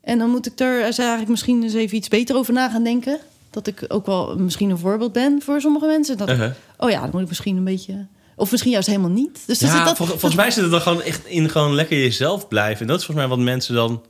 En 0.00 0.18
dan 0.18 0.30
moet 0.30 0.46
ik 0.46 0.60
er 0.60 0.80
eigenlijk 0.82 1.28
misschien 1.28 1.62
eens 1.62 1.74
even 1.74 1.96
iets 1.96 2.08
beter 2.08 2.36
over 2.36 2.52
na 2.52 2.68
gaan 2.70 2.84
denken. 2.84 3.18
Dat 3.50 3.66
ik 3.66 3.84
ook 3.88 4.06
wel 4.06 4.36
misschien 4.36 4.70
een 4.70 4.78
voorbeeld 4.78 5.12
ben 5.12 5.42
voor 5.42 5.60
sommige 5.60 5.86
mensen. 5.86 6.16
Dat, 6.16 6.28
Uh-huh. 6.30 6.50
Oh 6.78 6.90
ja, 6.90 7.00
dan 7.00 7.10
moet 7.12 7.22
ik 7.22 7.28
misschien 7.28 7.56
een 7.56 7.64
beetje... 7.64 8.06
Of 8.36 8.50
misschien 8.50 8.72
juist 8.72 8.86
helemaal 8.88 9.10
niet. 9.10 9.42
Dus 9.46 9.58
dat, 9.58 9.70
Ja, 9.70 9.84
dat, 9.84 9.96
vol- 9.96 10.06
volgens 10.06 10.34
mij 10.34 10.50
zit 10.50 10.62
het 10.62 10.70
dan 10.72 10.80
gewoon 10.80 11.02
echt 11.02 11.26
in 11.26 11.48
gewoon 11.48 11.74
lekker 11.74 11.98
jezelf 11.98 12.48
blijven. 12.48 12.80
En 12.80 12.86
dat 12.86 12.98
is 13.00 13.04
volgens 13.04 13.26
mij 13.26 13.36
wat 13.36 13.44
mensen 13.44 13.74
dan 13.74 14.02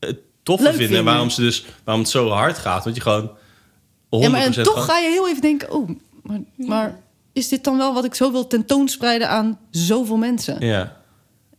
het 0.00 0.18
toffe 0.42 0.62
Leuk 0.64 0.72
vinden. 0.74 0.88
En 0.88 0.94
vinden. 0.96 1.12
waarom, 1.12 1.30
ze 1.30 1.40
dus, 1.40 1.64
waarom 1.84 2.02
het 2.02 2.12
zo 2.12 2.28
hard 2.28 2.58
gaat. 2.58 2.84
Want 2.84 2.96
je 2.96 3.02
gewoon 3.02 3.30
100% 3.30 3.32
ja, 4.10 4.28
maar 4.28 4.40
en 4.40 4.62
toch 4.62 4.84
ga 4.84 4.98
je 4.98 5.08
heel 5.08 5.28
even 5.28 5.42
denken... 5.42 5.72
Oh, 5.72 5.88
maar, 6.22 6.40
maar 6.56 7.00
is 7.32 7.48
dit 7.48 7.64
dan 7.64 7.76
wel 7.76 7.94
wat 7.94 8.04
ik 8.04 8.14
zo 8.14 8.32
wil 8.32 8.46
tentoonspreiden 8.46 9.28
aan 9.28 9.58
zoveel 9.70 10.16
mensen? 10.16 10.66
Ja. 10.66 10.96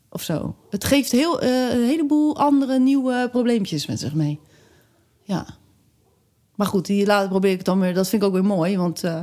Of 0.09 0.21
zo. 0.21 0.55
Het 0.69 0.83
geeft 0.83 1.11
heel, 1.11 1.41
eh, 1.41 1.73
een 1.73 1.85
heleboel 1.85 2.37
andere 2.37 2.79
nieuwe 2.79 3.27
probleempjes 3.31 3.85
met 3.85 3.99
zich 3.99 4.13
mee. 4.13 4.39
Ja. 5.23 5.45
Maar 6.55 6.67
goed, 6.67 6.85
die 6.85 7.05
later 7.05 7.29
probeer 7.29 7.51
ik 7.51 7.57
het 7.57 7.65
dan 7.65 7.79
weer... 7.79 7.93
Dat 7.93 8.09
vind 8.09 8.21
ik 8.21 8.27
ook 8.27 8.33
weer 8.33 8.45
mooi, 8.45 8.77
want... 8.77 9.03
eh, 9.03 9.19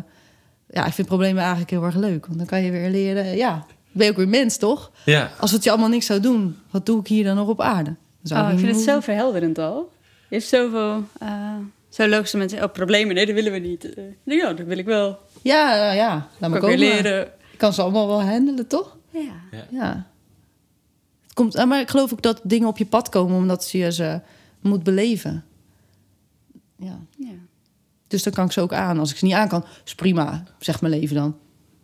ja, 0.70 0.86
ik 0.86 0.92
vind 0.92 1.06
problemen 1.06 1.40
eigenlijk 1.40 1.70
heel 1.70 1.84
erg 1.84 1.94
leuk. 1.94 2.26
Want 2.26 2.38
dan 2.38 2.46
kan 2.46 2.62
je 2.62 2.70
weer 2.70 2.90
leren... 2.90 3.36
Ja, 3.36 3.66
ben 3.92 4.04
je 4.04 4.10
ook 4.10 4.16
weer 4.16 4.28
mens, 4.28 4.56
toch? 4.56 4.90
Ja. 5.04 5.30
Als 5.40 5.50
het 5.50 5.64
je 5.64 5.70
allemaal 5.70 5.88
niks 5.88 6.06
zou 6.06 6.20
doen, 6.20 6.56
wat 6.70 6.86
doe 6.86 7.00
ik 7.00 7.06
hier 7.06 7.24
dan 7.24 7.36
nog 7.36 7.48
op 7.48 7.60
aarde? 7.60 7.94
Zou 8.22 8.46
Oh, 8.46 8.52
ik 8.52 8.58
vind 8.58 8.76
het 8.76 8.84
zo 8.84 9.00
verhelderend 9.00 9.58
al. 9.58 9.92
Je 10.28 10.36
hebt 10.36 10.48
zoveel... 10.48 11.04
eh 11.18 11.28
zo 11.96 12.08
logische 12.08 12.36
mensen... 12.36 12.62
Oh, 12.64 12.72
problemen, 12.72 13.14
nee, 13.14 13.26
dat 13.26 13.34
willen 13.34 13.52
we 13.52 13.58
niet. 13.58 13.94
Eh, 13.94 14.04
nee, 14.22 14.36
ja, 14.36 14.52
dat 14.52 14.66
wil 14.66 14.78
ik 14.78 14.84
wel. 14.84 15.18
Ja, 15.42 15.74
ja, 15.76 15.92
ja. 15.92 16.28
Laat 16.38 16.50
me 16.50 16.58
Kan 16.58 16.70
ik 16.70 16.78
weer 16.78 16.88
komen. 16.88 17.02
leren. 17.02 17.22
Ik 17.52 17.58
kan 17.58 17.72
ze 17.72 17.82
allemaal 17.82 18.06
wel 18.06 18.22
handelen, 18.22 18.66
toch? 18.66 18.96
Ja. 19.10 19.62
Ja. 19.70 20.06
Het 21.22 21.32
komt, 21.34 21.54
eh, 21.54 21.64
maar 21.64 21.80
ik 21.80 21.90
geloof 21.90 22.12
ook 22.12 22.22
dat 22.22 22.40
dingen 22.42 22.68
op 22.68 22.78
je 22.78 22.86
pad 22.86 23.08
komen 23.08 23.36
omdat 23.36 23.70
je 23.70 23.92
ze 23.92 24.20
moet 24.60 24.82
beleven. 24.82 25.44
Ja. 26.76 26.98
ja. 27.18 27.32
Dus 28.08 28.22
dan 28.22 28.32
kan 28.32 28.44
ik 28.44 28.52
ze 28.52 28.60
ook 28.60 28.72
aan. 28.72 28.98
Als 28.98 29.10
ik 29.10 29.16
ze 29.16 29.24
niet 29.24 29.34
aan 29.34 29.48
kan, 29.48 29.64
is 29.84 29.94
prima, 29.94 30.44
zegt 30.58 30.80
mijn 30.80 30.92
leven 30.98 31.16
dan. 31.16 31.36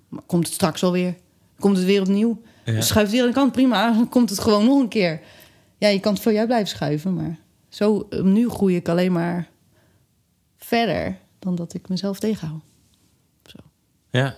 Maar 0.08 0.22
komt 0.26 0.44
het 0.46 0.54
straks 0.54 0.82
alweer? 0.82 1.14
Komt 1.58 1.76
het 1.76 1.86
weer 1.86 2.00
opnieuw? 2.00 2.42
Ja. 2.64 2.80
Schuift 2.80 3.10
weer 3.10 3.20
aan 3.20 3.26
de 3.28 3.34
kant, 3.34 3.52
prima. 3.52 3.92
Dan 3.94 4.08
komt 4.08 4.30
het 4.30 4.38
gewoon 4.38 4.64
nog 4.64 4.80
een 4.80 4.88
keer. 4.88 5.20
Ja, 5.78 5.88
je 5.88 6.00
kan 6.00 6.12
het 6.12 6.22
voor 6.22 6.32
jou 6.32 6.46
blijven 6.46 6.68
schuiven, 6.68 7.14
maar 7.14 7.38
zo 7.68 8.06
eh, 8.10 8.22
nu 8.22 8.48
groei 8.48 8.76
ik 8.76 8.88
alleen 8.88 9.12
maar 9.12 9.50
verder 10.76 11.16
dan 11.38 11.54
dat 11.54 11.74
ik 11.74 11.88
mezelf 11.88 12.18
tegenhoud. 12.18 12.62
Zo. 13.46 13.58
Ja. 14.10 14.36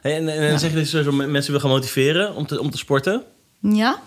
Hey, 0.00 0.16
en, 0.16 0.28
en, 0.28 0.58
zeg 0.58 0.72
je 0.72 0.78
je 0.78 0.84
sowieso 0.84 1.12
mensen 1.12 1.52
wil 1.52 1.60
gaan 1.60 1.70
motiveren 1.70 2.34
om 2.34 2.46
te, 2.46 2.60
om 2.60 2.70
te 2.70 2.78
sporten. 2.78 3.22
Ja, 3.60 4.02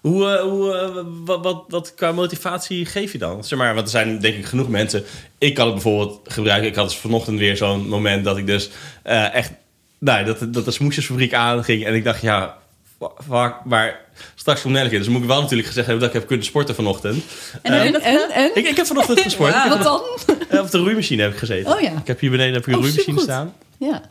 Hoe, 0.00 0.30
eh, 0.30 0.42
hoe, 0.42 0.76
eh, 0.76 1.04
wat, 1.24 1.42
wat, 1.42 1.64
wat 1.68 1.94
qua 1.94 2.12
motivatie 2.12 2.86
geef 2.86 3.12
je 3.12 3.18
dan? 3.18 3.44
Zeg 3.44 3.58
maar, 3.58 3.74
want 3.74 3.86
er 3.86 3.92
zijn 3.92 4.18
denk 4.18 4.36
ik 4.36 4.46
genoeg 4.46 4.68
mensen. 4.68 5.04
Ik 5.38 5.54
kan 5.54 5.64
het 5.64 5.74
bijvoorbeeld 5.74 6.20
gebruiken. 6.24 6.68
Ik 6.68 6.74
had 6.74 6.88
dus 6.88 6.96
vanochtend 6.96 7.38
weer 7.38 7.56
zo'n 7.56 7.88
moment 7.88 8.24
dat 8.24 8.36
ik 8.36 8.46
dus 8.46 8.70
eh, 9.02 9.34
echt... 9.34 9.52
Nou, 9.98 10.24
dat, 10.24 10.52
dat 10.52 10.64
de 10.64 10.70
smoesjesfabriek 10.70 11.34
aanging. 11.34 11.84
En 11.84 11.94
ik 11.94 12.04
dacht, 12.04 12.20
ja, 12.20 12.58
fuck, 12.98 13.54
maar 13.64 14.00
straks 14.34 14.62
komt 14.62 14.74
Nelleke. 14.74 14.98
Dus 14.98 15.08
moet 15.08 15.22
ik 15.22 15.28
wel 15.28 15.40
natuurlijk 15.40 15.68
gezegd 15.68 15.86
hebben 15.86 16.04
dat 16.04 16.14
ik 16.14 16.20
heb 16.20 16.28
kunnen 16.28 16.46
sporten 16.46 16.74
vanochtend. 16.74 17.24
En 17.62 17.92
dat 17.92 18.02
en, 18.02 18.30
en? 18.30 18.50
Ik, 18.54 18.68
ik 18.68 18.76
heb 18.76 18.86
vanochtend 18.86 19.20
gesport. 19.20 19.54
Heb 19.54 19.68
Wat 19.68 19.82
dan? 19.82 20.02
Eh, 20.48 20.60
op 20.60 20.70
de 20.70 20.78
roeimachine 20.78 21.22
heb 21.22 21.32
ik 21.32 21.38
gezeten. 21.38 21.72
Oh 21.72 21.80
ja. 21.80 21.90
Ik 21.90 22.06
heb 22.06 22.20
hier 22.20 22.30
beneden 22.30 22.52
heb 22.52 22.66
ik 22.66 22.68
een 22.68 22.74
Oh, 22.74 22.80
roeimachine 22.80 23.20
staan. 23.20 23.54
Ja. 23.78 24.02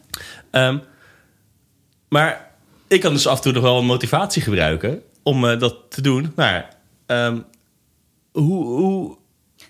Ehm, 0.51 0.77
maar 2.09 2.51
ik 2.87 3.01
kan 3.01 3.13
dus 3.13 3.27
af 3.27 3.35
en 3.35 3.41
toe 3.41 3.51
nog 3.51 3.63
wel 3.63 3.77
een 3.77 3.85
motivatie 3.85 4.41
gebruiken 4.41 5.01
om 5.23 5.47
eh, 5.47 5.59
dat 5.59 5.75
te 5.89 6.01
doen. 6.01 6.31
Nou, 6.35 6.53
ja, 6.53 6.69
ehm, 7.05 7.39
hoe, 8.31 8.65
hoe... 8.65 9.17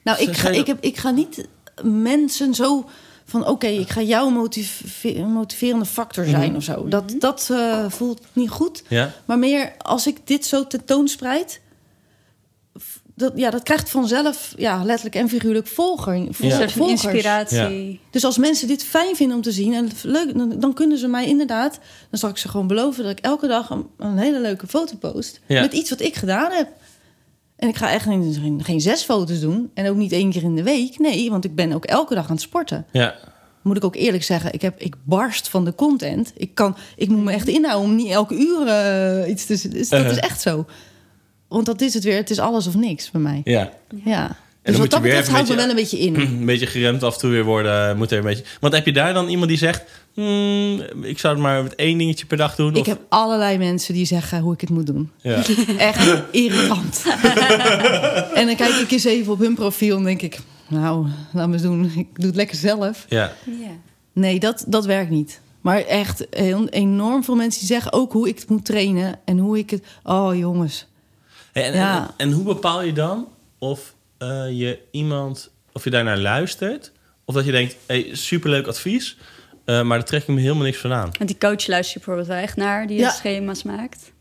Nou, 0.04 0.20
ik 0.20 0.38
ga, 0.38 0.50
ik, 0.50 0.68
heb, 0.68 0.78
ik 0.82 0.98
ga 0.98 1.10
niet 1.10 1.48
mensen 1.84 2.54
zo 2.54 2.90
van... 3.26 3.48
oké, 3.48 3.68
ik 3.68 3.90
ga 3.90 4.02
jouw 4.02 4.30
motive- 4.30 5.24
motiverende 5.24 5.86
factor 5.86 6.26
zijn 6.26 6.56
of 6.56 6.64
zo. 6.64 6.88
Dat, 6.88 7.16
dat 7.20 7.50
eh, 7.52 7.86
voelt 7.90 8.22
niet 8.34 8.50
goed. 8.50 8.84
Ja? 8.88 9.14
Maar 9.26 9.40
meer 9.40 9.74
als 9.78 10.08
ik 10.08 10.18
dit 10.24 10.46
zo 10.46 10.68
tentoonspreid... 10.68 11.62
Dat, 13.18 13.32
ja, 13.36 13.50
dat 13.50 13.64
krijgt 13.64 13.90
vanzelf 13.90 14.54
ja, 14.58 14.84
letterlijk 14.84 15.16
en 15.16 15.30
figuurlijk 15.30 15.68
volger, 15.68 16.16
van 16.32 16.36
volgers. 16.70 16.76
inspiratie. 16.76 18.00
Dus 18.10 18.24
als 18.24 18.38
mensen 18.38 18.68
dit 18.68 18.84
fijn 18.84 19.16
vinden 19.16 19.36
om 19.36 19.44
te 19.44 19.52
zien 19.52 19.74
en 19.74 19.90
leuk, 20.04 20.38
dan, 20.38 20.60
dan 20.60 20.74
kunnen 20.74 20.98
ze 20.98 21.08
mij 21.08 21.26
inderdaad... 21.28 21.80
dan 22.10 22.20
zal 22.20 22.30
ik 22.30 22.38
ze 22.38 22.48
gewoon 22.48 22.68
beloven 22.68 23.04
dat 23.04 23.12
ik 23.12 23.26
elke 23.26 23.48
dag 23.48 23.70
een, 23.70 23.88
een 23.98 24.18
hele 24.18 24.40
leuke 24.40 24.68
foto 24.68 24.96
post... 24.96 25.40
Ja. 25.46 25.62
met 25.62 25.74
iets 25.74 25.90
wat 25.90 26.02
ik 26.02 26.16
gedaan 26.16 26.52
heb. 26.52 26.68
En 27.56 27.68
ik 27.68 27.76
ga 27.76 27.92
echt 27.92 28.04
geen, 28.04 28.34
geen, 28.42 28.64
geen 28.64 28.82
zes 28.82 29.04
foto's 29.04 29.40
doen. 29.40 29.72
En 29.74 29.90
ook 29.90 29.96
niet 29.96 30.12
één 30.12 30.32
keer 30.32 30.44
in 30.44 30.56
de 30.56 30.64
week. 30.64 31.00
Nee, 31.00 31.30
want 31.30 31.46
ik 31.46 31.56
ben 31.56 31.72
ook 31.74 31.86
elke 31.86 32.16
dag 32.16 32.26
aan 32.26 32.32
het 32.32 32.42
sporten. 32.42 32.86
Ja. 32.92 33.16
Moet 33.62 33.78
ik 33.78 33.84
ook 33.84 33.96
eerlijk 33.96 34.24
zeggen, 34.24 34.54
ik, 34.54 34.62
heb, 34.62 34.80
ik 34.82 34.96
barst 35.04 35.50
van 35.50 35.66
de 35.66 35.76
content. 35.76 36.34
Ik, 36.38 36.56
kan, 36.56 36.78
ik 36.96 37.10
moet 37.10 37.24
me 37.24 37.32
echt 37.32 37.48
inhouden 37.48 37.90
om 37.90 37.96
niet 37.96 38.10
elke 38.12 38.36
uur 38.36 38.68
eh, 38.68 39.30
iets 39.30 39.46
te... 39.46 39.70
Dus 39.70 39.90
dat 39.90 40.00
Uh-huh. 40.00 40.12
is 40.18 40.20
echt 40.20 40.42
zo. 40.42 40.66
Want 41.48 41.66
dat 41.66 41.82
is 41.82 41.94
het 41.94 42.04
weer. 42.04 42.16
Het 42.16 42.30
is 42.30 42.40
alles 42.40 42.68
of 42.68 42.76
niks 42.76 43.12
bij 43.12 43.22
mij. 43.22 43.42
Ja. 43.44 43.72
Ja. 44.04 44.28
dan 44.28 44.36
Dus 44.64 44.78
moet 44.78 44.78
wat 44.78 44.84
je 44.84 44.90
dat 44.90 45.00
weer 45.00 45.00
betreft 45.02 45.28
even 45.28 45.34
hou 45.34 45.44
ik 45.44 45.50
me 45.50 45.56
wel 45.56 45.70
een 45.70 45.76
beetje 45.76 46.00
in. 46.00 46.16
Een 46.40 46.46
beetje 46.46 46.68
geremd 46.68 47.04
af 47.04 47.14
en 47.14 47.20
toe 47.20 47.30
weer 47.30 47.44
worden. 47.44 47.98
Moet 47.98 48.12
er 48.12 48.18
een 48.18 48.24
beetje... 48.24 48.44
Want 48.60 48.74
heb 48.74 48.86
je 48.86 48.94
daar 48.94 49.14
dan 49.14 49.30
iemand 49.30 49.50
die 49.50 49.58
zegt... 49.58 49.84
"Hmm, 50.16 50.82
ik 51.04 51.20
zou 51.20 51.34
het 51.34 51.44
maar 51.44 51.64
met 51.64 51.76
één 51.76 51.98
dingetje 51.98 52.26
per 52.26 52.38
dag 52.38 52.56
doen? 52.56 52.74
Ik 52.76 52.78
of- 52.78 52.86
heb 52.86 53.00
allerlei 53.10 53.58
mensen 53.58 53.94
die 53.94 54.06
zeggen 54.06 54.40
hoe 54.40 54.54
ik 54.54 54.62
het 54.62 54.70
moet 54.70 54.86
doen. 54.88 55.12
Ja. 55.22 55.44
Echt 55.78 56.22
irritant. 56.32 57.04
en 58.40 58.46
dan 58.46 58.56
kijk 58.56 58.74
ik 58.76 58.92
eens 58.92 59.04
even 59.04 59.32
op 59.34 59.40
hun 59.40 59.56
profiel 59.56 59.98
en 59.98 60.04
denk 60.04 60.22
ik... 60.22 60.40
Nou, 60.68 61.08
laat 61.34 61.48
me 61.48 61.54
eens 61.54 61.62
doen. 61.62 61.84
Ik 61.96 62.08
doe 62.14 62.26
het 62.26 62.36
lekker 62.36 62.56
zelf. 62.58 63.06
ja. 63.10 63.32
Ja. 63.46 63.70
Nee, 64.14 64.40
dat, 64.40 64.66
dat 64.68 64.86
werkt 64.86 65.10
niet. 65.10 65.42
Maar 65.62 65.82
echt 65.82 66.28
heel, 66.30 66.68
enorm 66.68 67.24
veel 67.24 67.36
mensen 67.36 67.60
die 67.60 67.70
zeggen 67.70 67.94
ook 67.94 68.12
hoe 68.14 68.28
ik 68.28 68.40
het 68.40 68.50
moet 68.50 68.66
trainen. 68.66 69.20
En 69.26 69.38
hoe 69.38 69.58
ik 69.58 69.70
het... 69.70 69.84
Oh, 70.04 70.36
jongens. 70.38 70.86
Hey, 71.52 71.64
en, 71.64 71.74
Ja. 71.74 72.02
en, 72.18 72.28
en 72.28 72.32
hoe 72.32 72.44
bepaal 72.44 72.82
je 72.84 72.94
dan 72.94 73.28
of 73.60 73.94
eh, 74.18 74.28
je 74.52 74.80
iemand... 74.92 75.50
Of 75.74 75.84
je 75.84 75.90
daarnaar 75.90 76.18
luistert... 76.18 76.92
Of 77.26 77.36
dat 77.36 77.46
je 77.46 77.52
denkt, 77.52 77.76
hey, 77.86 78.10
superleuk 78.12 78.68
advies... 78.68 79.18
eh, 79.66 79.82
maar 79.82 79.98
daar 79.98 80.08
trek 80.08 80.22
ik 80.22 80.28
me 80.28 80.40
helemaal 80.42 80.64
niks 80.64 80.78
van 80.78 80.94
aan. 80.94 81.10
Want 81.18 81.28
die 81.28 81.38
coach 81.38 81.68
luistert 81.68 81.88
je 81.88 81.94
bijvoorbeeld 81.94 82.28
wel 82.28 82.38
echt 82.38 82.56
naar, 82.56 82.88
die 82.88 82.98
Ja. 83.00 83.10
schema's 83.10 83.64
maakt. 83.64 84.12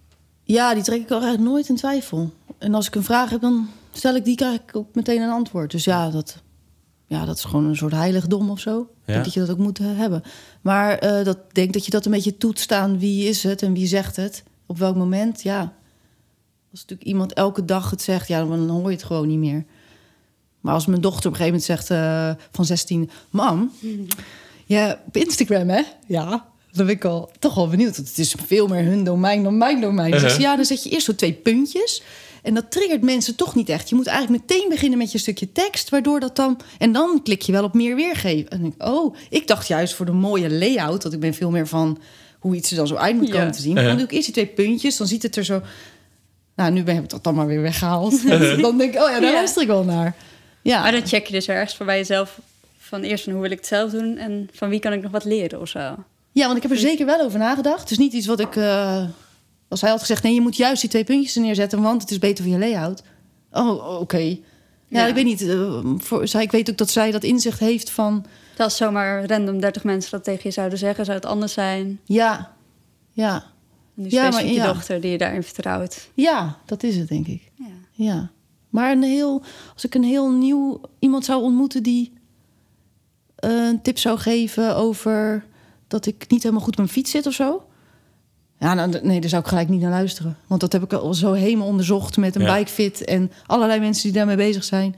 Ja, 0.43 0.75
die 0.75 0.83
trek 0.83 1.01
ik 1.01 1.11
al 1.11 1.21
eigenlijk 1.21 1.51
nooit 1.51 1.69
in 1.69 1.77
twijfel. 1.77 2.33
En 2.59 2.75
als 2.75 2.87
ik 2.87 2.95
een 2.95 3.05
vraag 3.05 3.31
heb, 3.31 3.41
dan 3.41 3.69
stel 3.93 4.15
ik 4.15 4.25
die, 4.25 4.37
krijg 4.37 4.55
ik 4.55 4.77
ook 4.77 4.95
meteen 4.95 5.21
een 5.23 5.31
antwoord. 5.31 5.71
Dus 5.71 5.85
ja, 5.85 6.11
dat, 6.11 6.43
ja, 7.07 7.25
dat 7.25 7.37
is 7.37 7.45
gewoon 7.45 7.65
een 7.65 7.77
soort 7.77 7.93
heiligdom 7.93 8.51
of 8.51 8.61
zo. 8.61 8.81
Ik 8.81 8.87
denk 9.13 9.25
dat 9.25 9.35
je 9.35 9.41
dat 9.41 9.51
ook 9.51 9.59
moet 9.59 9.79
eh, 9.79 9.87
hebben. 9.97 10.23
Maar 10.61 10.99
eh 10.99 11.25
dat 11.25 11.39
denk 11.53 11.73
dat 11.73 11.85
je 11.85 11.91
dat 11.91 12.05
een 12.05 12.13
beetje 12.13 12.37
toetst 12.37 12.73
aan 12.73 12.99
wie 12.99 13.29
is 13.29 13.43
het 13.43 13.63
en 13.63 13.73
wie 13.73 13.87
zegt 13.87 14.17
het. 14.17 14.43
Op 14.67 14.79
welk 14.79 14.97
moment, 14.97 15.43
ja. 15.43 15.61
Als 16.71 16.81
natuurlijk 16.81 17.09
iemand 17.09 17.33
elke 17.33 17.65
dag 17.65 17.91
het 17.91 18.03
zegt, 18.03 18.29
ja, 18.29 18.45
dan 18.45 18.69
hoor 18.69 18.91
je 18.91 18.97
het 18.97 19.05
gewoon 19.05 19.29
niet 19.29 19.39
meer. 19.39 19.65
Maar 20.61 20.75
als 20.75 20.87
mijn 20.87 21.01
dochter 21.01 21.27
op 21.31 21.33
een 21.39 21.41
gegeven 21.45 21.61
moment 21.69 21.87
zegt 21.87 21.91
eh, 22.01 22.45
van 22.51 22.65
16... 22.65 23.11
Mam, 23.31 23.71
ja, 24.67 25.01
op 25.07 25.17
Instagram, 25.17 25.69
hè? 25.69 25.83
Ja, 26.07 26.29
dan 26.73 26.87
ben 26.87 26.95
ik 26.95 27.05
al 27.05 27.31
toch 27.39 27.55
wel 27.55 27.69
benieuwd. 27.69 27.97
Want 27.97 28.09
het 28.09 28.19
is 28.19 28.35
veel 28.47 28.67
meer 28.67 28.85
hun 28.85 29.05
domein 29.05 29.43
dan 29.43 29.59
mijn 29.59 29.81
domein. 29.81 30.11
Dus 30.11 30.21
zeg, 30.21 30.39
ja, 30.39 30.57
dan 30.57 30.65
zet 30.65 30.83
je 30.85 30.91
eerst 30.91 31.07
zo 31.07 31.15
twee 31.15 31.33
puntjes. 31.33 32.03
En 32.43 32.55
dat 32.55 32.71
triggert 32.71 33.03
mensen 33.03 33.37
toch 33.37 33.55
niet 33.55 33.69
echt. 33.69 33.89
Je 33.89 33.95
moet 33.95 34.07
eigenlijk 34.07 34.47
meteen 34.49 34.69
beginnen 34.69 34.99
met 34.99 35.13
je 35.13 35.19
stukje 35.19 35.53
tekst, 35.53 35.89
waardoor 35.89 36.21
dat 36.21 36.37
dan... 36.37 36.61
En 36.79 36.93
dan 36.93 37.21
klik 37.23 37.43
je 37.43 37.53
wel 37.53 37.65
op 37.65 37.75
meer 37.75 37.97
weergeven. 37.97 38.51
En 38.51 38.61
dan 38.61 38.61
denk 38.61 38.75
ik, 38.75 38.89
oh, 38.89 39.17
ik 39.31 39.47
dacht 39.47 39.67
juist 39.69 39.95
voor 39.95 40.07
de 40.07 40.13
mooie 40.13 40.51
layout... 40.51 41.03
dat 41.03 41.13
ik 41.13 41.21
ben 41.21 41.35
veel 41.35 41.51
meer 41.51 41.67
van 41.67 41.99
hoe 42.39 42.55
iets 42.55 42.71
er 42.71 42.77
dan 42.77 42.87
zo 42.87 42.95
uit 42.95 43.17
moet 43.17 43.31
komen 43.31 43.47
Ja. 43.47 43.53
te 43.53 43.61
zien. 43.61 43.75
Dan 43.75 43.83
Uh-huh. 43.85 43.99
doe 43.99 44.07
ik 44.09 44.13
eerst 44.15 44.35
die 44.35 44.35
twee 44.45 44.67
puntjes, 44.67 44.97
dan 44.97 45.07
ziet 45.07 45.23
het 45.23 45.37
er 45.37 45.45
zo... 45.45 45.63
Nou, 46.57 46.73
nu 46.73 46.83
heb 46.85 47.03
ik 47.03 47.09
dat 47.11 47.25
dan 47.25 47.35
maar 47.35 47.47
weer 47.47 47.63
weggehaald. 47.63 48.29
dan 48.61 48.79
denk 48.79 48.95
ik, 48.95 49.01
oh 49.03 49.09
ja, 49.11 49.21
daar 49.21 49.23
Ja. 49.23 49.33
luister 49.33 49.63
ik 49.63 49.69
wel 49.69 49.85
naar. 49.85 50.15
Ja, 50.63 50.83
Maar 50.83 50.93
dan 50.93 51.07
check 51.07 51.27
je 51.27 51.33
dus 51.33 51.49
ergens 51.49 51.77
voor 51.77 51.87
bij 51.87 51.97
jezelf 51.99 52.41
van 52.85 53.03
eerst 53.03 53.25
van 53.25 53.33
hoe 53.33 53.43
wil 53.43 53.51
ik 53.51 53.57
het 53.59 53.67
zelf 53.67 53.91
doen 53.91 54.17
en 54.17 54.49
van 54.53 54.69
wie 54.69 54.79
kan 54.81 54.93
ik 54.93 55.03
nog 55.03 55.11
wat 55.11 55.25
leren 55.25 55.61
of 55.61 55.69
zo. 55.69 55.79
Ja, 56.33 56.45
want 56.45 56.57
ik 56.57 56.63
heb 56.63 56.71
er 56.73 56.79
zeker 56.79 57.07
wel 57.07 57.21
over 57.21 57.39
nagedacht. 57.39 57.81
Het 57.81 57.91
is 57.91 57.99
niet 57.99 58.13
iets 58.13 58.27
wat 58.27 58.41
ik... 58.41 58.57
eh, 58.57 59.05
als 59.69 59.81
hij 59.81 59.91
had 59.91 60.01
gezegd, 60.01 60.23
nee, 60.23 60.35
je 60.35 60.41
moet 60.41 60.57
juist 60.57 60.81
die 60.81 60.91
twee 60.91 61.05
puntjes 61.05 61.37
er 61.37 61.43
neerzetten... 61.43 61.83
want 61.83 62.03
het 62.03 62.11
is 62.11 62.19
beter 62.19 62.45
voor 62.45 62.53
je 62.53 62.59
layout. 62.59 63.03
Oh, 63.53 64.01
oké. 64.01 64.19
Ja, 64.19 64.37
Ja. 64.89 65.07
ik 65.07 65.15
weet 65.15 65.25
niet. 65.25 65.43
eh, 65.49 65.81
voor, 65.97 66.29
zij, 66.29 66.43
ik 66.43 66.51
weet 66.51 66.71
ook 66.71 66.77
dat 66.77 66.91
zij 66.91 67.11
dat 67.11 67.23
inzicht 67.23 67.59
heeft 67.59 67.91
van... 67.91 68.25
Dat 68.57 68.65
als 68.67 68.77
zomaar 68.77 69.25
random 69.27 69.61
30 69.61 69.85
mensen 69.85 70.11
dat 70.11 70.25
tegen 70.25 70.41
je 70.43 70.51
zouden 70.51 70.79
zeggen, 70.79 71.05
zou 71.05 71.17
het 71.17 71.27
anders 71.27 71.53
zijn. 71.53 72.01
Ja, 72.05 72.53
ja, 73.13 73.45
nu 73.95 74.07
Ja, 74.09 74.31
maar 74.31 74.45
je 74.47 74.53
ja. 74.53 74.73
dochter 74.73 75.01
die 75.01 75.11
je 75.11 75.19
daarin 75.19 75.43
vertrouwt. 75.43 76.09
ja, 76.15 76.59
dat 76.67 76.83
is 76.83 76.97
het, 76.97 77.09
denk 77.09 77.27
ik. 77.27 77.51
Ja. 77.55 77.67
Ja. 77.93 78.31
Maar 78.69 78.91
een 78.93 79.03
heel, 79.03 79.43
als 79.75 79.85
ik 79.85 79.95
een 79.95 80.03
heel 80.05 80.31
nieuw 80.31 80.81
iemand 80.99 81.25
zou 81.25 81.43
ontmoeten... 81.43 81.83
die 81.83 82.13
een 83.45 83.83
tip 83.83 83.99
zou 83.99 84.19
geven 84.19 84.77
over 84.77 85.45
dat 85.89 86.07
ik 86.07 86.25
niet 86.29 86.43
helemaal 86.43 86.65
goed 86.65 86.73
op 86.73 86.79
mijn 86.79 86.89
fiets 86.89 87.11
zit 87.11 87.27
of 87.27 87.33
zo... 87.33 87.65
Ja, 88.59 88.75
nou, 88.75 89.01
nee, 89.03 89.21
daar 89.21 89.29
zou 89.31 89.43
ik 89.43 89.49
gelijk 89.49 89.69
niet 89.69 89.81
naar 89.81 89.91
luisteren. 89.91 90.37
Want 90.47 90.61
dat 90.61 90.73
heb 90.73 90.83
ik 90.83 90.93
al 90.93 91.15
zo 91.15 91.33
helemaal 91.33 91.67
onderzocht 91.67 92.17
met 92.17 92.35
een 92.35 92.43
Ja. 92.43 92.57
bikefit... 92.57 93.05
en 93.05 93.33
allerlei 93.47 93.81
mensen 93.81 94.03
die 94.03 94.13
daarmee 94.13 94.37
bezig 94.37 94.65
zijn. 94.65 94.97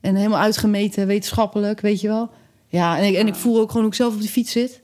En 0.00 0.14
helemaal 0.14 0.40
uitgemeten, 0.40 1.06
wetenschappelijk, 1.06 1.80
weet 1.80 2.00
je 2.00 2.08
wel. 2.08 2.30
Ja, 2.68 2.98
en 2.98 3.04
ik, 3.04 3.14
en 3.14 3.26
ik 3.26 3.34
voel 3.34 3.60
ook 3.60 3.66
gewoon 3.68 3.82
hoe 3.82 3.90
ik 3.90 3.96
zelf 3.98 4.14
op 4.14 4.20
die 4.20 4.28
fiets 4.28 4.52
zit. 4.52 4.80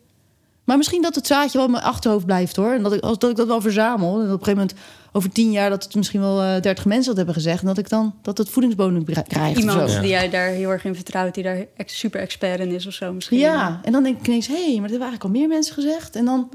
Maar 0.70 0.78
misschien 0.78 1.02
dat 1.02 1.14
het 1.14 1.26
zaadje 1.26 1.56
wel 1.58 1.66
in 1.66 1.72
mijn 1.72 1.84
achterhoofd 1.84 2.26
blijft, 2.26 2.56
hoor. 2.56 2.72
En 2.72 2.82
dat 2.82 2.92
ik, 2.92 3.00
als, 3.02 3.18
dat, 3.18 3.30
ik 3.30 3.36
dat 3.36 3.46
wel 3.46 3.60
verzamel. 3.60 4.08
En 4.14 4.20
op 4.20 4.22
een 4.22 4.30
gegeven 4.30 4.52
moment, 4.52 4.74
over 5.12 5.30
tien 5.30 5.50
jaar... 5.50 5.70
dat 5.70 5.84
het 5.84 5.94
misschien 5.94 6.20
wel 6.20 6.42
eh 6.42 6.60
30 6.60 6.84
mensen 6.84 7.06
dat 7.06 7.16
hebben 7.16 7.34
gezegd... 7.34 7.60
en 7.60 7.66
dat 7.66 7.78
ik 7.78 7.88
dan 7.88 8.14
dat 8.22 8.38
het 8.38 8.48
voedingsbodem 8.50 9.04
krijg 9.04 9.50
of 9.50 9.56
Iemand. 9.56 9.90
Ja. 9.92 10.00
die 10.00 10.10
jij 10.10 10.30
daar 10.30 10.48
heel 10.48 10.70
erg 10.70 10.84
in 10.84 10.94
vertrouwt, 10.94 11.34
die 11.34 11.42
daar 11.42 11.64
ex- 11.76 11.98
super 11.98 12.20
expert 12.20 12.60
in 12.60 12.70
is 12.70 12.86
of 12.86 12.92
zo 12.92 13.12
misschien. 13.12 13.38
Ja, 13.38 13.80
en 13.84 13.92
dan 13.92 14.02
denk 14.02 14.18
ik 14.20 14.26
ineens... 14.26 14.46
hé, 14.46 14.54
hey, 14.54 14.62
maar 14.80 14.88
dat 14.88 14.90
hebben 14.90 15.08
eigenlijk 15.08 15.24
al 15.34 15.40
meer 15.40 15.48
mensen 15.48 15.74
gezegd. 15.74 16.16
En 16.16 16.24
dan... 16.24 16.48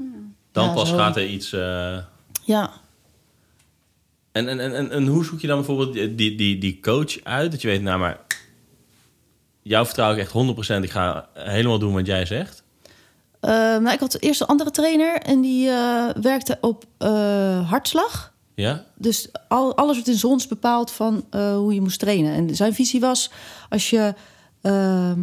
Dan 0.52 0.64
Ja, 0.66 0.72
pas 0.72 0.88
zo. 0.88 0.96
gaat 0.96 1.16
er 1.16 1.26
iets... 1.26 1.52
eh, 1.52 1.98
Ja, 2.44 2.70
En, 4.32 4.48
en, 4.48 4.60
en, 4.60 4.74
en, 4.74 4.90
en 4.90 5.06
hoe 5.06 5.24
zoek 5.24 5.40
je 5.40 5.46
dan 5.46 5.56
bijvoorbeeld 5.56 5.92
die, 5.92 6.14
die, 6.14 6.34
die, 6.36 6.58
die 6.58 6.80
coach 6.80 7.24
uit? 7.24 7.50
Dat 7.50 7.62
je 7.62 7.68
weet, 7.68 7.82
nou 7.82 7.98
maar... 7.98 8.18
Jou 9.62 9.86
vertrouw 9.86 10.12
ik 10.12 10.18
echt 10.18 10.32
100%. 10.80 10.82
Ik 10.82 10.90
ga 10.90 11.28
helemaal 11.34 11.78
doen 11.78 11.92
wat 11.94 12.06
jij 12.06 12.26
zegt. 12.26 12.64
Eh, 13.46 13.52
nou, 13.52 13.90
ik 13.90 14.00
had 14.00 14.20
eerst 14.20 14.40
een 14.40 14.46
andere 14.46 14.70
trainer... 14.70 15.20
en 15.20 15.40
die 15.40 15.68
eh, 15.68 16.08
werkte 16.20 16.58
op 16.60 16.84
eh, 16.98 17.70
hartslag... 17.70 18.34
Ja? 18.54 18.84
Dus 18.94 19.28
al, 19.48 19.76
alles 19.76 19.94
wordt 19.94 20.08
in 20.08 20.14
zons 20.14 20.46
bepaald 20.46 20.90
van 20.90 21.24
eh, 21.30 21.56
hoe 21.56 21.74
je 21.74 21.80
moest 21.80 21.98
trainen. 21.98 22.34
En 22.34 22.56
zijn 22.56 22.74
visie 22.74 23.00
was, 23.00 23.30
als 23.68 23.90
je, 23.90 24.14
ehm, 24.60 25.20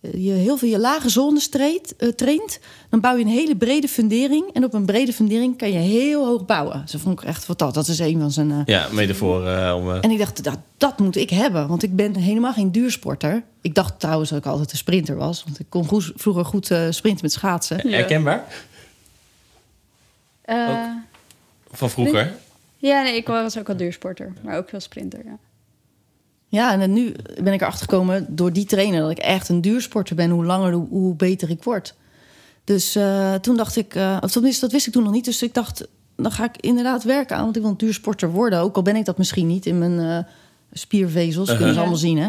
je 0.00 0.30
heel 0.32 0.56
veel 0.56 0.68
je 0.68 0.78
lage 0.78 1.08
zones 1.08 1.48
traint, 1.48 1.96
eh, 1.96 2.08
traint... 2.08 2.58
dan 2.90 3.00
bouw 3.00 3.16
je 3.16 3.24
een 3.24 3.30
hele 3.30 3.56
brede 3.56 3.88
fundering. 3.88 4.44
En 4.52 4.64
op 4.64 4.74
een 4.74 4.84
brede 4.86 5.12
fundering 5.12 5.56
kan 5.58 5.72
je 5.72 5.78
heel 5.78 6.26
hoog 6.26 6.46
bouwen. 6.46 6.88
Ze 6.88 6.98
vond 6.98 7.20
ik 7.20 7.26
echt 7.28 7.44
fantastisch. 7.44 7.86
Dat 7.86 7.94
is 8.06 8.12
een 8.12 8.20
van 8.20 8.30
zijn... 8.30 8.50
eh, 8.50 8.60
Ja, 8.64 8.88
metafoor 8.92 9.46
eh, 9.46 9.74
om... 9.76 9.90
eh, 9.90 9.98
En 10.00 10.10
ik 10.10 10.18
dacht, 10.18 10.44
dat, 10.44 10.58
dat 10.76 10.98
moet 10.98 11.16
ik 11.16 11.30
hebben. 11.30 11.68
Want 11.68 11.82
ik 11.82 11.96
ben 11.96 12.16
helemaal 12.16 12.52
geen 12.52 12.72
duursporter. 12.72 13.42
Ik 13.60 13.74
dacht 13.74 14.00
trouwens 14.00 14.30
dat 14.30 14.38
ik 14.38 14.46
altijd 14.46 14.70
een 14.72 14.76
sprinter 14.78 15.16
was. 15.16 15.44
Want 15.44 15.58
ik 15.58 15.66
kon 15.68 15.86
goed- 15.86 16.12
vroeger 16.14 16.44
goed 16.44 16.70
eh, 16.70 16.86
sprinten 16.90 17.22
met 17.24 17.32
schaatsen. 17.32 17.88
Ja. 17.88 17.96
Herkenbaar? 17.96 18.44
Eh, 20.42 20.84
Van 21.70 21.90
vroeger? 21.90 22.34
ja, 22.76 23.02
nee, 23.02 23.16
ik 23.16 23.26
was 23.26 23.58
ook 23.58 23.68
al 23.68 23.76
duursporter, 23.76 24.32
maar 24.42 24.56
ook 24.56 24.70
wel 24.70 24.80
sprinter. 24.80 25.20
Ja. 25.24 25.38
Ja, 26.50 26.80
en 26.80 26.92
nu 26.92 27.14
ben 27.42 27.52
ik 27.52 27.60
erachter 27.60 27.80
gekomen 27.88 28.26
door 28.28 28.52
die 28.52 28.64
trainer 28.64 29.00
dat 29.00 29.10
ik 29.10 29.18
echt 29.18 29.48
een 29.48 29.60
duursporter 29.60 30.16
ben. 30.16 30.30
Hoe 30.30 30.44
langer, 30.44 30.72
hoe, 30.72 30.88
hoe 30.88 31.14
beter 31.14 31.50
ik 31.50 31.62
word. 31.62 31.94
Dus 32.64 32.94
eh, 32.94 33.34
toen 33.34 33.56
dacht 33.56 33.76
ik, 33.76 33.94
eh, 33.94 34.16
of 34.20 34.30
tenminste, 34.30 34.60
dat 34.60 34.72
wist 34.72 34.86
ik 34.86 34.92
toen 34.92 35.02
nog 35.02 35.12
niet. 35.12 35.24
Dus 35.24 35.42
ik 35.42 35.54
dacht, 35.54 35.88
dan 36.16 36.32
ga 36.32 36.44
ik 36.44 36.56
inderdaad 36.60 37.02
werken 37.04 37.36
aan, 37.36 37.42
want 37.44 37.56
ik 37.56 37.62
wil 37.62 37.70
een 37.70 37.76
duursporter 37.76 38.30
worden. 38.30 38.58
Ook 38.58 38.76
al 38.76 38.82
ben 38.82 38.96
ik 38.96 39.04
dat 39.04 39.18
misschien 39.18 39.46
niet 39.46 39.66
in 39.66 39.78
mijn 39.78 39.98
eh, 40.00 40.32
spiervezels, 40.72 41.46
kunnen 41.48 41.58
ze 41.58 41.64
Uh-huh. 41.64 41.78
allemaal 41.80 41.98
zien. 41.98 42.18
Hè? 42.18 42.28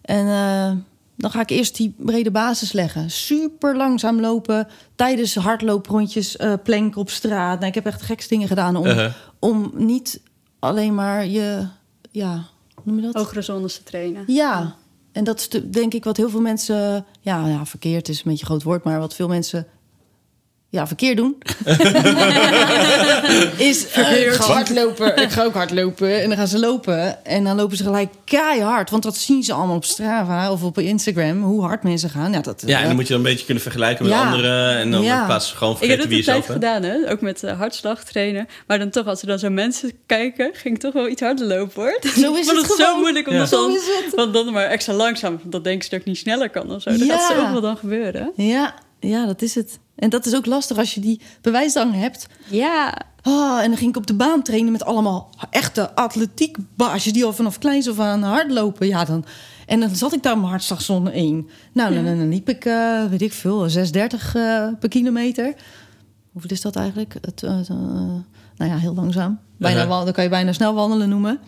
En 0.00 0.86
dan 1.16 1.30
ga 1.30 1.40
ik 1.40 1.50
eerst 1.50 1.76
die 1.76 1.94
brede 1.98 2.30
basis 2.30 2.72
leggen. 2.72 3.10
Super 3.10 3.76
langzaam 3.76 4.20
lopen, 4.20 4.68
tijdens 4.94 5.34
hardlooprondjes, 5.34 6.36
plank 6.62 6.96
op 6.96 7.10
straat. 7.10 7.56
Nou, 7.56 7.68
ik 7.68 7.74
heb 7.74 7.86
echt 7.86 8.02
gekste 8.02 8.34
dingen 8.34 8.48
gedaan 8.48 8.76
om, 8.76 8.86
Uh-huh. 8.86 9.12
om 9.38 9.72
niet 9.74 10.20
alleen 10.58 10.94
maar 10.94 11.26
je, 11.26 11.66
ja, 12.10 12.44
noem 12.84 12.96
je 12.96 13.02
dat? 13.02 13.14
Hogere 13.14 13.42
zones 13.42 13.76
te 13.76 13.82
trainen. 13.82 14.24
Ja, 14.26 14.76
en 15.12 15.24
dat 15.24 15.40
is 15.40 15.48
de- 15.48 15.70
denk 15.70 15.94
ik 15.94 16.04
wat 16.04 16.16
heel 16.16 16.28
veel 16.30 16.40
mensen... 16.40 17.04
Ja, 17.20 17.46
ja, 17.46 17.66
verkeerd 17.66 18.08
is 18.08 18.16
een 18.16 18.22
beetje 18.24 18.40
een 18.40 18.46
groot 18.46 18.62
woord... 18.62 18.84
maar 18.84 18.98
wat 18.98 19.14
veel 19.14 19.28
mensen 19.28 19.66
ja, 20.74 20.86
verkeerd 20.94 21.16
doen... 21.16 21.36
is 23.56 23.84
ik 23.84 24.32
ga 24.32 24.52
hardlopen. 24.52 25.16
Ik 25.22 25.30
ga 25.30 25.44
ook 25.44 25.54
hardlopen. 25.54 26.22
En 26.22 26.28
dan 26.28 26.38
gaan 26.38 26.48
ze 26.48 26.58
lopen. 26.58 27.24
En 27.24 27.44
dan 27.44 27.56
lopen 27.56 27.76
ze 27.76 27.82
gelijk 27.82 28.08
keihard. 28.24 28.90
Want 28.90 29.02
dat 29.02 29.16
zien 29.16 29.42
ze 29.42 29.52
allemaal 29.52 29.76
op 29.76 29.84
Strava 29.84 30.52
of 30.52 30.62
op 30.62 30.78
Instagram. 30.78 31.42
Hoe 31.42 31.62
hard 31.64 31.82
mensen 31.82 32.10
gaan. 32.10 32.32
Ja, 32.32 32.40
dat, 32.40 32.62
Ja, 32.66 32.76
en 32.76 32.80
eh, 32.80 32.86
dan 32.86 32.94
moet 32.96 33.06
je 33.06 33.12
dan 33.12 33.22
een 33.24 33.30
beetje 33.30 33.44
kunnen 33.44 33.62
vergelijken 33.62 34.04
met 34.04 34.14
Ja. 34.14 34.24
anderen. 34.24 34.76
En 34.76 34.90
dan 34.90 35.02
Ja. 35.02 35.20
in 35.20 35.26
plaats 35.26 35.48
van 35.48 35.56
gewoon 35.58 35.72
Ik 35.80 35.88
heb 35.88 36.00
vergeten 36.00 36.32
dat 36.34 36.44
wie 36.46 36.52
gedaan, 36.54 36.82
hè? 36.82 37.10
ook 37.10 37.20
met 37.20 37.42
eh, 37.42 37.58
hartslag 37.58 38.04
trainen. 38.04 38.48
Maar 38.66 38.78
dan 38.78 38.90
toch, 38.90 39.06
als 39.06 39.20
er 39.20 39.26
dan 39.26 39.38
zo 39.38 39.50
mensen 39.50 39.92
kijken, 40.06 40.50
ging 40.52 40.74
ik 40.74 40.80
toch 40.80 40.92
wel 40.92 41.08
iets 41.08 41.20
harder 41.22 41.46
lopen, 41.46 41.82
hoor. 41.82 41.98
Zo 42.02 42.34
is 42.34 42.46
het 42.46 42.56
dat 42.56 42.64
is 42.70 42.76
zo 42.76 42.84
gewoon. 42.84 43.00
moeilijk 43.00 43.26
om 43.28 43.32
Ja. 43.32 43.38
dat 43.38 43.48
Zo 43.48 43.66
dan, 43.66 43.76
is 43.76 43.82
het. 44.04 44.14
want 44.14 44.32
dan 44.34 44.52
maar 44.52 44.64
extra 44.66 44.92
langzaam. 44.92 45.38
Want 45.40 45.52
dan 45.52 45.62
denken 45.62 45.84
ze 45.84 45.90
dat 45.90 46.00
ik 46.00 46.06
niet 46.06 46.18
sneller 46.18 46.50
kan 46.50 46.72
of 46.74 46.82
zo. 46.82 46.90
Dat 46.90 46.98
Ja. 47.06 47.18
gaat 47.18 47.36
zoveel 47.36 47.60
dan 47.60 47.76
gebeuren. 47.76 48.32
Ja, 48.36 48.74
ja, 49.00 49.26
dat 49.26 49.42
is 49.42 49.54
het. 49.54 49.78
En 49.96 50.10
dat 50.10 50.26
is 50.26 50.34
ook 50.34 50.46
lastig 50.46 50.78
als 50.78 50.94
je 50.94 51.00
die 51.00 51.20
bewijsdrang 51.40 51.94
hebt. 51.94 52.26
Ja, 52.50 52.94
Ah, 53.26 53.62
en 53.62 53.68
dan 53.68 53.76
ging 53.76 53.90
ik 53.90 53.96
op 53.96 54.06
de 54.06 54.14
baan 54.14 54.42
trainen 54.42 54.72
met 54.72 54.84
allemaal 54.84 55.30
echte 55.50 55.94
atletiekbaasjes... 55.94 57.12
die 57.12 57.24
al 57.24 57.32
vanaf 57.32 57.58
kleins 57.58 57.88
af 57.88 57.98
aan 57.98 58.22
hardlopen. 58.22 58.86
Ja, 58.86 59.04
dan, 59.04 59.24
en 59.66 59.80
dan 59.80 59.94
zat 59.94 60.12
ik 60.12 60.22
daar 60.22 60.36
mijn 60.38 60.48
hartslagzone 60.48 61.10
1. 61.10 61.48
Nou, 61.72 61.94
dan, 61.94 62.04
dan 62.04 62.28
liep 62.28 62.48
ik, 62.48 62.64
eh, 62.64 63.04
weet 63.04 63.22
ik 63.22 63.32
veel, 63.32 63.68
6,30 63.68 64.34
eh, 64.34 64.68
per 64.80 64.88
kilometer. 64.88 65.54
Hoeveel 66.32 66.50
is 66.50 66.60
dat 66.60 66.76
eigenlijk? 66.76 67.14
Het, 67.20 67.42
eh, 67.42 67.68
nou 68.56 68.70
ja, 68.70 68.76
heel 68.76 68.94
langzaam. 68.94 69.38
Bijna, 69.56 70.04
dat 70.04 70.14
kan 70.14 70.24
je 70.24 70.30
bijna 70.30 70.52
snel 70.52 70.74
wandelen 70.74 71.08
noemen. 71.08 71.38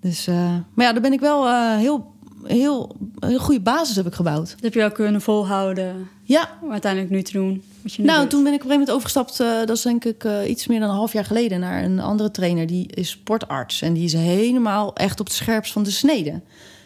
Dus, 0.00 0.26
eh, 0.26 0.54
maar 0.74 0.86
ja, 0.86 0.92
daar 0.92 1.02
ben 1.02 1.12
ik 1.12 1.20
wel 1.20 1.46
eh, 1.46 1.76
heel, 1.76 2.14
heel, 2.46 2.96
heel 3.18 3.38
goede 3.38 3.60
basis 3.60 3.96
heb 3.96 4.06
ik 4.06 4.14
gebouwd. 4.14 4.50
Dat 4.50 4.60
heb 4.60 4.72
je 4.72 4.78
wel 4.78 4.92
kunnen 4.92 5.20
volhouden 5.20 6.08
Ja, 6.22 6.50
om 6.62 6.72
uiteindelijk 6.72 7.12
nu 7.12 7.22
te 7.22 7.32
doen 7.32 7.62
wat 7.82 7.94
je 7.94 8.02
nu 8.02 8.08
nou, 8.08 8.20
doet. 8.20 8.30
toen 8.30 8.42
ben 8.42 8.52
ik 8.52 8.64
op 8.64 8.70
een 8.70 8.70
gegeven 8.70 8.94
moment 8.94 9.14
overgestapt. 9.16 9.40
eh, 9.40 9.66
dat 9.66 9.76
is 9.76 9.82
denk 9.82 10.04
ik 10.04 10.24
eh, 10.24 10.48
iets 10.48 10.66
meer 10.66 10.80
dan 10.80 10.88
een 10.88 10.94
half 10.94 11.12
jaar 11.12 11.24
geleden. 11.24 11.60
Naar 11.60 11.84
een 11.84 12.00
andere 12.00 12.30
trainer. 12.30 12.66
Die 12.66 12.86
is 12.86 13.10
sportarts. 13.10 13.82
En 13.82 13.92
die 13.92 14.04
is 14.04 14.12
helemaal 14.12 14.94
echt 14.94 15.20
op 15.20 15.26
het 15.26 15.34
scherpst 15.34 15.72
van 15.72 15.82
de 15.82 15.90
snede. 15.90 16.40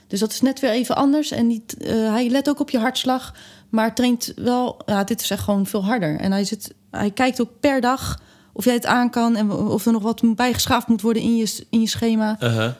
Dus 0.07 0.21
dat 0.21 0.33
is 0.33 0.41
net 0.41 0.61
weer 0.61 0.71
even 0.71 0.97
anders. 0.97 1.31
En 1.31 1.49
die, 1.49 1.65
eh, 1.79 2.13
hij 2.13 2.29
let 2.29 2.49
ook 2.49 2.61
op 2.61 2.71
je 2.71 2.79
hartslag. 2.79 3.35
Maar 3.69 3.95
traint 3.95 4.33
wel... 4.37 4.77
Ja, 4.87 5.05
dit 5.05 5.21
is 5.21 5.31
echt 5.31 5.43
gewoon 5.43 5.67
veel 5.67 5.85
harder. 5.85 6.19
En 6.19 6.33
hij, 6.33 6.45
zit, 6.45 6.75
hij 6.91 7.11
kijkt 7.11 7.41
ook 7.41 7.51
per 7.61 7.81
dag 7.81 8.21
of 8.53 8.65
jij 8.65 8.75
het 8.75 8.87
aan 8.87 9.11
kan. 9.11 9.37
En 9.37 9.53
of 9.53 9.87
er 9.87 9.93
nog 9.93 10.03
wat 10.03 10.23
bijgeschaafd 10.35 10.87
moet 10.87 11.01
worden 11.01 11.23
in 11.23 11.37
je, 11.37 11.65
in 11.71 11.81
je 11.81 11.89
schema. 11.89 12.37
Uh-huh. 12.43 12.71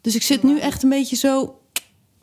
Dus 0.00 0.14
ik 0.14 0.22
zit 0.22 0.42
nu 0.42 0.58
echt 0.58 0.82
een 0.82 0.88
beetje 0.88 1.16
zo. 1.16 1.58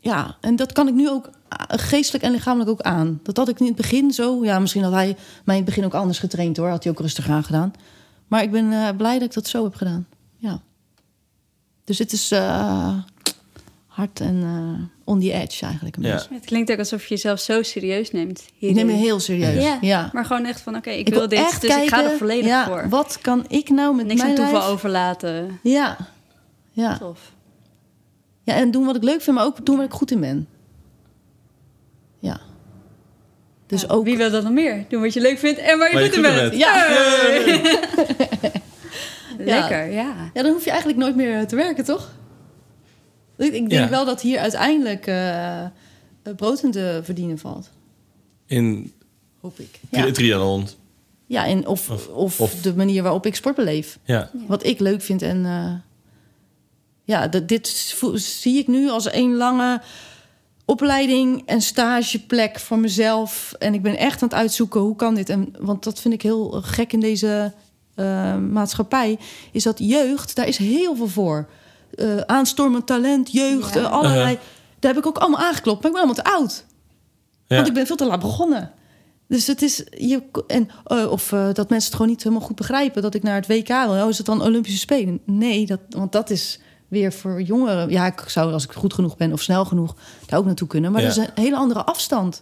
Ja, 0.06 0.36
en 0.42 0.56
dat 0.56 0.72
kan 0.72 0.88
ik 0.88 0.94
nu 0.94 1.10
ook 1.10 1.30
ah, 1.48 1.60
geestelijk 1.68 2.24
en 2.24 2.32
lichamelijk 2.32 2.70
ook 2.70 2.82
aan. 2.82 3.20
Dat 3.24 3.38
had 3.38 3.50
ik 3.50 3.60
in 3.60 3.66
het 3.66 3.76
begin 3.76 4.12
zo. 4.12 4.44
Ja, 4.44 4.60
misschien 4.60 4.84
had 4.84 4.94
hij 4.94 5.16
mij 5.44 5.56
in 5.58 5.62
het 5.62 5.66
begin 5.70 5.86
ook 5.86 5.94
anders 5.94 6.20
getraind 6.20 6.58
hoor. 6.58 6.68
Had 6.70 6.84
hij 6.84 6.92
ook 6.92 7.00
rustig 7.00 7.30
aan 7.30 7.44
gedaan. 7.44 7.74
Maar 8.28 8.44
ik 8.44 8.52
ben 8.52 8.72
eh, 8.72 8.88
blij 8.98 9.14
dat 9.14 9.28
ik 9.28 9.34
dat 9.34 9.48
zo 9.48 9.64
heb 9.64 9.76
gedaan. 9.76 10.08
Ja. 10.38 10.60
Dus 11.84 11.98
het 12.00 12.12
is 12.12 12.32
eh, 12.32 12.94
hard 13.88 14.20
en 14.20 14.42
eh, 14.44 14.84
on 15.04 15.20
the 15.20 15.32
edge 15.32 15.66
eigenlijk. 15.66 15.96
Een 15.98 16.04
Ja. 16.04 16.14
beetje. 16.16 16.34
Het 16.34 16.46
klinkt 16.46 16.72
ook 16.72 16.78
alsof 16.80 17.02
je 17.02 17.10
jezelf 17.10 17.40
zo 17.40 17.64
serieus 17.64 18.12
neemt. 18.12 18.40
Ik 18.40 18.52
hierin. 18.58 18.78
neem 18.78 18.86
me 18.86 19.02
heel 19.02 19.20
serieus. 19.20 19.64
Ja, 19.64 19.78
Ja. 19.82 20.10
maar 20.14 20.26
gewoon 20.26 20.46
echt 20.46 20.62
van, 20.62 20.76
oké, 20.76 20.90
ik, 20.90 21.08
Ik 21.08 21.14
wil 21.14 21.28
dit, 21.28 21.40
echt 21.40 21.62
dus 21.62 21.76
ik 21.76 21.90
ga 21.90 21.96
er 21.98 22.02
kijken, 22.02 22.18
volledig 22.18 22.46
ja, 22.46 22.66
voor. 22.66 22.90
Wat 22.90 23.18
kan 23.22 23.46
ik 23.48 23.70
nou 23.70 23.96
met 23.96 24.06
Niks 24.06 24.20
aan 24.22 24.26
mijn 24.26 24.40
toeval 24.40 24.60
lijf? 24.60 24.72
overlaten. 24.72 25.60
Ja. 25.64 25.98
Ja. 26.72 26.98
Tof. 26.98 27.34
Ja, 28.46 28.54
en 28.56 28.72
doen 28.72 28.86
wat 28.86 28.96
ik 28.96 29.04
leuk 29.04 29.22
vind, 29.22 29.36
maar 29.36 29.46
ook 29.46 29.66
doen 29.66 29.76
waar 29.76 29.86
ik 29.86 29.92
goed 29.92 30.12
in 30.12 30.20
ben. 30.20 30.48
Ja. 32.20 32.40
Dus 33.68 33.82
Ja, 33.82 33.88
ook 33.88 34.04
Wie 34.06 34.18
wil 34.18 34.32
dat 34.32 34.44
nog 34.44 34.52
meer? 34.52 34.86
Doen 34.90 35.02
wat 35.02 35.14
je 35.14 35.22
leuk 35.22 35.38
vindt 35.40 35.60
en 35.60 35.78
waar 35.78 35.92
je 35.92 35.98
goed 35.98 36.16
in 36.18 36.24
goed 36.24 36.32
in 36.32 36.36
bent. 36.36 36.50
bent. 36.50 36.62
Ja. 36.62 36.88
Lekker, 39.38 39.92
ja. 39.92 40.32
Ja, 40.34 40.42
dan 40.44 40.52
hoef 40.52 40.64
je 40.64 40.70
eigenlijk 40.70 41.00
nooit 41.00 41.16
meer 41.16 41.48
te 41.48 41.56
werken, 41.56 41.84
toch? 41.86 42.12
Ik, 43.38 43.54
ik 43.54 43.70
denk 43.70 43.72
Ja. 43.84 43.90
wel 43.90 44.06
dat 44.06 44.22
hier 44.22 44.40
uiteindelijk 44.40 45.08
eh, 45.08 45.62
eh, 45.64 45.70
brood 46.36 46.64
in 46.64 46.72
te 46.72 47.00
verdienen 47.04 47.38
valt. 47.38 47.70
In 48.46 48.94
Hoop 49.42 49.60
ik. 49.60 49.80
Ja, 49.90 50.12
triathlon. 50.12 50.68
ja 51.26 51.46
en 51.46 51.68
of, 51.68 51.90
Of- 51.90 52.08
of, 52.08 52.40
of- 52.42 52.62
de 52.62 52.76
manier 52.76 53.04
waarop 53.04 53.26
ik 53.26 53.36
sport 53.36 53.56
beleef. 53.56 54.00
Ja. 54.04 54.30
Wat 54.48 54.66
ik 54.66 54.80
leuk 54.80 55.02
vind. 55.02 55.22
En 55.22 55.46
eh, 55.46 55.74
ja, 57.06 57.28
dat, 57.28 57.48
dit 57.48 57.68
zie 58.14 58.58
ik 58.58 58.68
nu 58.68 58.90
als 58.90 59.06
één 59.10 59.36
lange 59.36 59.82
opleiding 60.66 61.44
en 61.46 61.62
stageplek 61.62 62.60
voor 62.60 62.80
mezelf. 62.80 63.54
En 63.60 63.74
ik 63.74 63.82
ben 63.82 63.98
echt 63.98 64.22
aan 64.22 64.28
het 64.28 64.38
uitzoeken 64.38 64.80
hoe 64.82 64.96
kan 64.96 65.16
dit. 65.16 65.30
En, 65.30 65.54
want 65.60 65.84
dat 65.84 66.00
vind 66.00 66.14
ik 66.14 66.22
heel 66.22 66.62
gek 66.62 66.94
in 66.94 67.00
deze 67.00 67.54
eh, 67.96 68.38
maatschappij. 68.38 69.20
Is 69.52 69.64
dat 69.64 69.80
jeugd, 69.80 70.36
daar 70.36 70.48
is 70.48 70.58
heel 70.58 70.96
veel 70.96 71.08
voor. 71.08 71.50
Eh 71.96 72.18
aanstormend 72.18 72.86
talent, 72.88 73.32
jeugd, 73.32 73.74
Ja. 73.74 73.80
eh, 73.80 73.92
allerlei. 73.92 74.38
Daar 74.80 74.94
heb 74.94 75.04
ik 75.04 75.08
ook 75.10 75.18
allemaal 75.18 75.40
aangeklopt. 75.40 75.82
Maar 75.82 75.92
ik 75.92 75.98
ben 75.98 76.06
allemaal 76.06 76.24
te 76.24 76.32
oud. 76.38 76.66
Ja. 77.48 77.56
Want 77.56 77.68
ik 77.68 77.74
ben 77.74 77.86
veel 77.88 77.96
te 77.96 78.06
laat 78.06 78.20
begonnen. 78.20 78.72
Dus 79.28 79.48
het 79.48 79.62
is. 79.62 79.84
Je, 79.98 80.22
en, 80.48 80.70
of 81.10 81.28
dat 81.30 81.70
mensen 81.70 81.76
het 81.90 81.92
gewoon 81.96 82.08
niet 82.08 82.24
helemaal 82.24 82.46
goed 82.48 82.56
begrijpen. 82.56 83.02
Dat 83.02 83.16
ik 83.16 83.24
naar 83.24 83.36
het 83.36 83.48
WK 83.48 83.68
wil. 83.68 84.04
Oh, 84.04 84.10
is 84.10 84.18
het 84.18 84.26
dan 84.26 84.42
Olympische 84.42 84.80
Spelen? 84.80 85.20
Nee, 85.26 85.66
dat, 85.66 85.80
want 85.90 86.12
dat 86.12 86.30
is 86.30 86.60
weer 86.88 87.14
voor 87.14 87.42
jongeren. 87.42 87.90
Ja, 87.90 88.06
ik 88.06 88.24
zou 88.28 88.54
als 88.54 88.64
ik 88.64 88.72
goed 88.72 88.94
genoeg 88.94 89.18
ben 89.18 89.34
of 89.34 89.42
snel 89.42 89.66
genoeg 89.66 89.96
daar 90.26 90.40
ook 90.40 90.46
naartoe 90.46 90.68
kunnen. 90.68 90.92
Maar 90.92 91.02
Ja. 91.02 91.08
dat 91.08 91.18
is 91.18 91.24
een 91.24 91.44
hele 91.44 91.56
andere 91.56 91.84
afstand. 91.84 92.42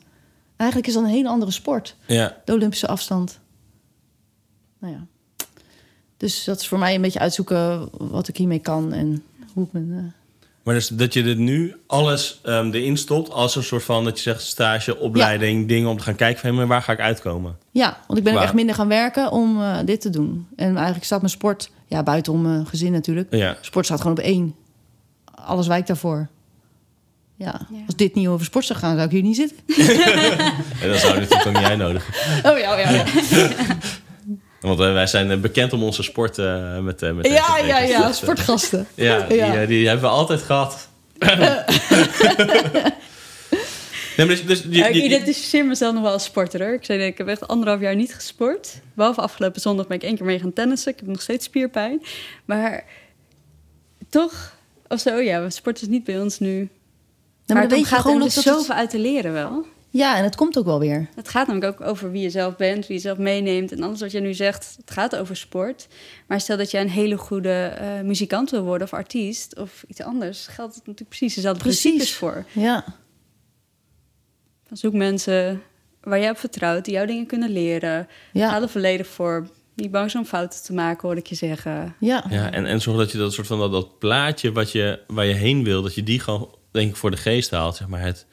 Eigenlijk 0.56 0.89
is 0.89 0.95
dat 0.95 1.03
een 1.03 1.10
hele 1.10 1.27
andere 1.29 1.51
sport. 1.51 1.95
Ja. 2.08 2.38
De 2.45 2.53
Olympische 2.53 2.88
afstand. 2.88 3.39
Nou 4.79 4.93
ja. 4.93 5.06
Dus 6.17 6.43
dat 6.43 6.60
is 6.60 6.67
voor 6.67 6.79
mij 6.79 6.95
een 6.95 7.01
beetje 7.01 7.19
uitzoeken 7.19 7.89
wat 7.97 8.27
ik 8.27 8.38
hiermee 8.38 8.60
kan 8.60 8.93
en 8.93 9.23
hoe 9.53 9.63
ik 9.65 9.71
me. 9.73 9.95
eh, 9.97 10.03
Maar 10.63 10.73
dus 10.73 10.88
dat 10.88 11.13
je 11.13 11.23
er 11.23 11.36
nu 11.36 11.75
alles 11.88 12.39
ehm, 12.43 12.71
erin 12.71 12.97
stopt 12.97 13.32
als 13.32 13.56
een 13.56 13.63
soort 13.63 13.84
van 13.84 14.03
dat 14.03 14.15
je 14.17 14.21
zegt 14.23 14.41
stage, 14.41 14.97
opleiding, 14.99 15.67
dingen 15.67 15.89
om 15.89 15.97
te 15.97 16.03
gaan 16.03 16.15
kijken 16.15 16.39
van 16.41 16.49
hé, 16.49 16.56
maar 16.56 16.67
waar 16.67 16.82
ga 16.82 16.91
ik 16.91 16.99
uitkomen? 16.99 17.58
Ja, 17.71 17.97
want 18.08 18.19
ik 18.19 18.25
ben 18.25 18.36
ook 18.36 18.41
echt 18.41 18.53
minder 18.53 18.75
gaan 18.75 18.88
werken 18.88 19.32
om 19.32 19.62
eh, 19.62 19.77
dit 19.86 20.01
te 20.01 20.10
doen. 20.10 20.47
En 20.56 20.75
eigenlijk 20.75 21.06
staat 21.06 21.19
mijn 21.19 21.32
sport, 21.32 21.69
ja, 21.93 22.03
buitenom 22.03 22.41
mijn 22.41 22.65
gezin 22.65 22.91
natuurlijk. 22.91 23.27
Ja. 23.36 23.58
Sport 23.62 23.86
staat 23.86 24.01
gewoon 24.01 24.17
op 24.17 24.23
één. 24.23 24.56
Alles 25.36 25.67
wijkt 25.67 25.88
daarvoor. 25.88 26.27
Ja. 27.36 27.62
Ja. 27.69 27.77
als 27.86 27.95
dit 27.95 28.15
niet 28.15 28.27
over 28.27 28.45
sport 28.45 28.65
zou 28.65 28.79
gaan, 28.79 28.93
zou 28.95 29.06
ik 29.06 29.12
hier 29.12 29.21
niet 29.21 29.36
zitten. 29.36 29.58
En 30.82 30.89
dan 30.89 30.97
zou 30.97 31.13
je 31.13 31.19
natuurlijk 31.19 31.47
ook 31.47 31.58
niet 31.58 31.65
uitnodigen. 31.65 32.13
Oh 32.51 32.58
ja, 32.58 32.79
ja, 32.79 32.89
ja. 32.89 33.03
Want 34.62 34.79
eh, 34.79 34.93
wij 34.93 35.08
zijn 35.08 35.32
eh, 35.32 35.38
bekend 35.38 35.73
om 35.73 35.84
onze 35.84 36.03
sport 36.03 36.38
eh, 36.38 36.79
met, 36.79 37.01
eh, 37.01 37.12
met 37.12 37.27
Ja, 37.27 37.58
ja, 37.58 37.79
ja, 37.79 38.08
eh, 38.08 38.13
sportgasten. 38.13 38.88
Ja, 38.93 39.19
die, 39.27 39.41
eh, 39.41 39.67
die 39.67 39.88
hebben 39.88 40.06
we 40.06 40.12
altijd 40.12 40.41
gehad. 40.41 40.88
nee, 44.17 44.26
maar 44.28 44.36
dus, 44.36 44.45
dus, 44.45 44.62
je- 44.69 44.84
ik 44.89 44.95
identificeer 45.04 45.65
mezelf 45.65 45.93
nog 45.93 46.04
wel 46.04 46.12
als 46.12 46.23
sporter. 46.23 46.62
Hoor. 46.63 46.73
Ik 46.73 46.86
zei, 46.86 47.02
ik 47.06 47.17
heb 47.17 47.28
echt 47.28 47.47
anderhalf 47.47 47.80
jaar 47.82 47.95
niet 47.95 48.13
gesport. 48.15 48.82
Behalve 48.93 49.21
afgelopen 49.21 49.62
zondag 49.62 49.88
ben 49.88 49.97
ik 49.97 50.04
één 50.04 50.15
keer 50.15 50.26
mee 50.26 50.39
gaan 50.39 50.54
tennissen. 50.54 50.91
Ik 50.91 50.99
heb 50.99 51.08
nog 51.08 51.21
steeds 51.21 51.45
spierpijn. 51.45 52.02
Maar 52.45 52.84
toch, 54.10 54.56
of 54.88 54.99
zo, 54.99 55.15
ja, 55.19 55.49
sport 55.49 55.82
is 55.82 55.88
niet 55.88 56.04
bij 56.04 56.21
ons 56.21 56.39
nu. 56.39 56.56
Nou, 56.56 56.67
maar 57.45 57.58
maar 57.58 57.67
dan 57.67 57.80
je 57.80 57.86
gaat 57.86 58.02
gewoon 58.02 58.15
er 58.17 58.21
ook 58.21 58.28
dus 58.34 58.43
dat 58.43 58.43
het- 58.43 58.54
zoveel 58.54 58.76
uit 58.76 58.89
te 58.89 58.99
leren 58.99 59.34
wel. 59.34 59.65
Ja, 59.89 60.17
en 60.17 60.23
het 60.23 60.36
komt 60.36 60.58
ook 60.58 60.65
wel 60.65 60.80
weer. 60.80 61.08
Het 61.15 61.30
gaat 61.30 61.47
namelijk 61.47 61.82
ook 61.82 61.88
over 61.88 62.12
wie 62.12 62.21
je 62.21 62.30
zelf 62.30 62.56
bent, 62.56 62.88
wie 62.88 62.95
je 62.95 63.02
zelf 63.02 63.17
meeneemt. 63.17 63.71
En 63.71 63.84
alles 63.84 63.99
wat 63.99 64.12
je 64.12 64.19
nu 64.19 64.34
zegt, 64.34 64.76
het 64.82 64.91
gaat 64.91 65.15
over 65.15 65.36
sport. 65.36 65.88
Maar 66.28 66.41
stel 66.41 66.58
dat 66.58 66.71
jij 66.71 66.82
een 66.82 66.89
hele 66.89 67.17
goede 67.17 67.49
eh, 67.63 68.02
muzikant 68.02 68.49
wil 68.52 68.63
worden 68.63 68.88
of 68.88 68.93
artiest 68.93 69.60
of 69.60 69.84
iets 69.88 70.02
anders, 70.02 70.47
geldt 70.47 70.76
het 70.76 70.86
natuurlijk 70.86 71.10
precies 71.17 71.36
dezelfde 71.36 71.62
Precies. 71.63 71.82
principes 71.82 72.13
voor. 72.13 72.45
Ja. 72.52 72.86
Zoek 74.74 74.94
mensen 74.94 75.62
waar 76.04 76.20
jij 76.20 76.30
op 76.30 76.38
vertrouwt, 76.38 76.86
die 76.86 76.94
jou 76.94 77.08
dingen 77.08 77.26
kunnen 77.26 77.50
leren. 77.50 78.08
Ja. 78.34 78.50
Ga 78.50 78.62
er 78.62 78.70
volledig 78.70 79.08
voor. 79.08 79.48
Niet 79.76 79.92
bang 79.92 80.12
zijn 80.12 80.24
om 80.24 80.30
fouten 80.30 80.64
te 80.64 80.74
maken, 80.74 81.08
hoor 81.08 81.18
ik 81.18 81.28
je 81.28 81.36
zeggen. 81.36 81.96
Ja. 82.00 82.24
ja, 82.30 82.52
en, 82.52 82.66
en 82.66 82.82
zorg 82.82 82.98
dat 82.98 83.12
je 83.12 83.18
dat 83.18 83.34
soort 83.34 83.48
van 83.48 83.60
dat, 83.60 83.72
dat 83.72 84.00
plaatje 84.00 84.52
wat 84.52 84.72
je, 84.72 85.00
waar 85.08 85.26
je 85.26 85.34
heen 85.34 85.64
wil, 85.64 85.82
dat 85.82 85.96
je 85.96 86.04
die 86.04 86.20
gewoon, 86.20 86.50
denk 86.72 86.90
ik, 86.90 86.96
voor 86.96 87.12
de 87.12 87.18
geest 87.18 87.52
haalt. 87.52 87.76
Zeg 87.76 87.88
maar 87.88 88.02
het, 88.02 88.26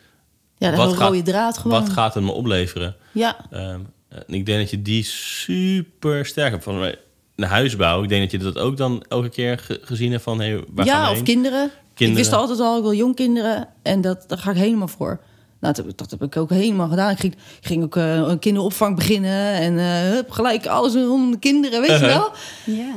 Ja, 0.57 0.77
Wat 0.77 0.89
dat 0.89 0.97
gaat- 0.97 1.09
rode 1.09 1.23
draad 1.23 1.59
gewoon. 1.59 1.81
wat 1.81 1.89
gaat 1.91 2.15
het 2.15 2.25
me 2.25 2.31
opleveren? 2.33 2.97
Ja. 3.13 3.37
Ehm, 3.51 3.81
en 4.09 4.25
ik 4.35 4.47
denk 4.47 4.59
dat 4.61 4.71
je 4.71 4.83
die 4.83 5.05
super 5.05 6.27
sterk 6.27 6.51
hebt. 6.51 6.65
Van 6.65 6.79
mij, 6.79 6.99
de 7.35 7.47
huisbouw, 7.47 8.03
ik 8.03 8.09
denk 8.09 8.23
dat 8.23 8.31
je 8.31 8.39
dat 8.53 8.59
ook 8.59 8.77
dan 8.77 9.05
elke 9.09 9.29
keer 9.29 9.59
ge- 9.59 9.81
gezien 9.83 10.11
hebt 10.11 10.23
van... 10.23 10.41
Hey, 10.41 10.65
waar 10.71 10.87
gaan 10.87 10.97
ja, 10.97 11.05
we 11.05 11.09
of 11.11 11.15
heen? 11.15 11.25
kinderen. 11.25 11.65
Ik 11.65 12.07
Kinderen. 12.07 12.23
wist 12.25 12.33
altijd 12.37 12.61
al, 12.61 12.77
ik 12.77 12.83
wil 12.83 12.95
jong 12.95 13.15
kinderen. 13.17 13.69
En 13.83 14.01
dat, 14.01 14.25
daar 14.27 14.39
ga 14.39 14.51
ik 14.51 14.57
helemaal 14.57 14.89
voor. 14.89 15.21
Nou, 15.61 15.75
dat, 15.75 15.77
heb 15.77 15.89
ik- 15.89 15.99
dat 15.99 16.11
heb 16.11 16.23
ik 16.23 16.37
ook 16.37 16.51
helemaal 16.51 16.89
gedaan. 16.89 17.11
Ik 17.11 17.19
ging, 17.19 17.33
ik 17.33 17.67
ging 17.67 17.83
ook 17.85 17.97
eh, 17.97 18.15
een 18.17 18.39
kinderopvang 18.39 18.97
beginnen. 18.97 19.53
En 19.55 19.79
eh, 19.79 19.85
hup, 20.11 20.31
gelijk 20.31 20.67
alles 20.67 20.95
rondom 20.95 21.31
de 21.31 21.39
kinderen, 21.39 21.81
weet 21.81 21.91
je 21.91 21.97
Uh-huh. 21.97 22.09
wel? 22.17 22.31
Ja. 22.77 22.95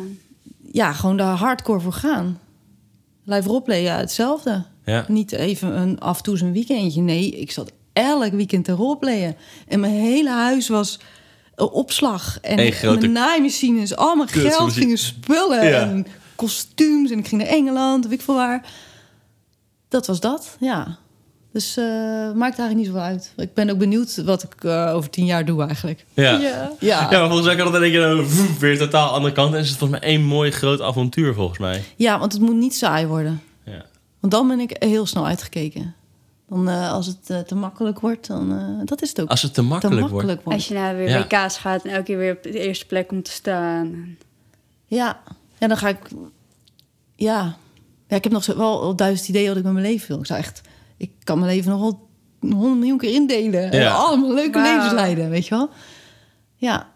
Ja, 0.71 0.93
gewoon 0.93 1.17
daar 1.17 1.35
hardcore 1.35 1.79
voor 1.79 1.93
gaan. 1.93 2.39
Live 3.23 3.47
roleplay, 3.47 3.81
ja, 3.81 3.97
hetzelfde. 3.97 4.63
Ja. 4.85 5.05
Niet 5.07 5.31
even 5.31 5.79
een, 5.79 5.99
af 5.99 6.17
en 6.17 6.23
toe 6.23 6.39
een 6.41 6.53
weekendje. 6.53 7.01
Nee, 7.01 7.29
ik 7.31 7.51
zat 7.51 7.71
elk 7.93 8.31
weekend 8.31 8.65
te 8.65 8.71
roleplayen. 8.71 9.35
En 9.67 9.79
mijn 9.79 9.93
hele 9.93 10.29
huis 10.29 10.67
was 10.67 10.99
eh, 11.55 11.73
opslag. 11.73 12.39
En 12.41 12.59
Eén 12.59 12.71
grote 12.71 12.99
mijn 12.99 13.11
naaimachines, 13.11 13.95
al 13.95 14.15
mijn 14.15 14.29
geld 14.29 14.73
gingen 14.73 14.97
spullen. 14.97 15.65
Ja. 15.67 15.79
En 15.81 16.05
kostuums. 16.35 17.11
En 17.11 17.19
ik 17.19 17.27
ging 17.27 17.41
naar 17.41 17.51
Engeland, 17.51 18.03
weet 18.03 18.13
ik 18.13 18.21
veel 18.21 18.35
waar. 18.35 18.65
Dat 19.89 20.07
was 20.07 20.19
dat, 20.19 20.57
ja. 20.59 20.97
Dus 21.53 21.77
eh 21.77 21.83
maakt 22.33 22.59
eigenlijk 22.59 22.75
niet 22.75 22.85
zoveel 22.85 23.01
uit. 23.01 23.33
Ik 23.37 23.53
ben 23.53 23.69
ook 23.69 23.77
benieuwd 23.77 24.23
wat 24.23 24.43
ik 24.43 24.63
eh, 24.63 24.91
over 24.95 25.09
tien 25.09 25.25
jaar 25.25 25.45
doe 25.45 25.63
eigenlijk. 25.65 26.05
Ja. 26.13 26.31
Ja. 26.39 26.71
Ja. 26.79 27.01
Ja, 27.11 27.19
maar 27.19 27.27
volgens 27.27 27.45
mij 27.47 27.55
kan 27.55 27.71
dat 27.71 27.75
in 27.75 27.81
één 27.81 27.91
keer 27.91 28.25
weer 28.59 28.77
totaal 28.77 29.09
andere 29.09 29.33
kant. 29.33 29.53
En 29.53 29.59
is 29.59 29.69
het 29.69 29.77
volgens 29.77 29.99
mij 29.99 30.09
één 30.09 30.23
mooi 30.23 30.51
groot 30.51 30.81
avontuur, 30.81 31.33
volgens 31.33 31.59
mij. 31.59 31.83
ja 31.95 32.19
want 32.19 32.33
het 32.33 32.41
moet 32.41 32.55
niet 32.55 32.75
saai 32.75 33.05
worden. 33.07 33.41
Ja. 33.65 33.85
Want 34.19 34.33
dan 34.33 34.47
ben 34.47 34.59
ik 34.59 34.75
heel 34.79 35.05
snel 35.05 35.25
uitgekeken. 35.25 35.95
Dan, 36.49 36.69
eh, 36.69 36.91
als 36.91 37.05
het 37.07 37.47
te 37.47 37.55
makkelijk 37.55 37.99
wordt, 37.99 38.27
dan... 38.27 38.51
eh, 38.51 38.85
dat 38.85 39.01
is 39.01 39.09
het 39.09 39.21
ook. 39.21 39.29
Als 39.29 39.41
het 39.41 39.53
te 39.53 39.61
te 39.61 39.67
makkelijk, 39.67 40.07
wordt. 40.09 40.25
wordt. 40.25 40.45
Als 40.45 40.67
je 40.67 40.73
naar 40.73 40.95
weer 40.95 41.09
Ja. 41.09 41.19
WK's 41.27 41.57
gaat 41.57 41.83
en 41.85 41.91
elke 41.91 42.03
keer 42.03 42.17
weer 42.17 42.33
op 42.35 42.43
de 42.43 42.59
eerste 42.59 42.85
plek 42.85 43.07
komt 43.07 43.25
te 43.25 43.31
staan. 43.31 44.17
Ja. 44.85 45.21
ja, 45.57 45.67
dan 45.67 45.77
ga 45.77 45.87
ik... 45.87 45.99
Ja. 47.15 47.55
ja, 48.07 48.15
ik 48.15 48.23
heb 48.23 48.33
nog 48.33 48.45
wel 48.45 48.81
al 48.81 48.95
duizend 48.95 49.29
ideeën 49.29 49.47
wat 49.47 49.57
ik 49.57 49.63
met 49.63 49.73
mijn 49.73 49.85
leven 49.85 50.07
wil. 50.07 50.19
Ik 50.19 50.25
zou 50.25 50.39
echt... 50.39 50.61
Ik 51.03 51.11
kan 51.23 51.39
mijn 51.39 51.51
leven 51.55 51.71
nog 51.71 51.79
wel 51.81 52.09
honderd 52.51 52.77
miljoen 52.77 52.97
keer 52.97 53.13
indelen. 53.13 53.71
En 53.71 53.79
Ja. 53.79 53.93
allemaal 53.93 54.33
leuke 54.33 54.59
Wauw. 54.59 54.73
levens 54.75 54.93
leiden, 54.93 55.29
weet 55.29 55.47
je 55.47 55.55
wel? 55.55 55.69
Ja. 56.55 56.91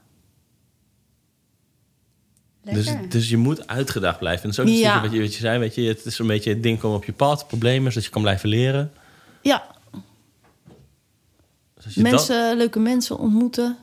Dus, 2.63 2.85
Lekker. 2.85 3.09
dus 3.09 3.29
je 3.29 3.37
moet 3.37 3.67
uitgedaagd 3.67 4.19
blijven. 4.19 4.49
En 4.49 4.55
dat 4.55 4.65
is 4.65 4.73
ook 4.73 4.79
Ja. 4.79 5.01
wat, 5.01 5.11
je, 5.11 5.19
wat 5.21 5.33
je 5.33 5.39
zei, 5.39 5.59
weet 5.59 5.75
je. 5.75 5.81
Het 5.81 6.05
is 6.05 6.19
een 6.19 6.27
beetje 6.27 6.49
het 6.53 6.63
ding 6.63 6.79
komen 6.79 6.97
op 6.97 7.05
je 7.05 7.13
pad, 7.13 7.47
problemen, 7.47 7.91
zodat 7.91 8.05
je 8.05 8.11
kan 8.11 8.21
blijven 8.21 8.49
leren. 8.49 8.91
Ja, 9.41 9.75
Dus 11.83 11.95
mensen, 11.95 12.57
leuke 12.57 12.79
mensen 12.79 13.17
ontmoeten. 13.17 13.77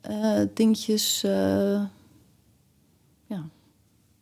Eh, 0.00 0.40
dingetjes. 0.54 1.22
eh, 1.24 1.30
ja. 3.26 3.36
Dat, 3.36 3.48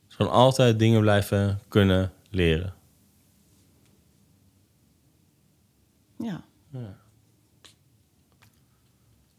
gewoon 0.07 0.31
altijd 0.31 0.79
dingen 0.79 1.01
blijven 1.01 1.59
kunnen 1.67 2.11
leren. 2.29 2.73
ja. 6.17 6.43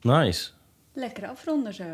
Nice. 0.03 0.49
Lekker 0.95 1.29
afronden 1.29 1.75
zo. 1.75 1.85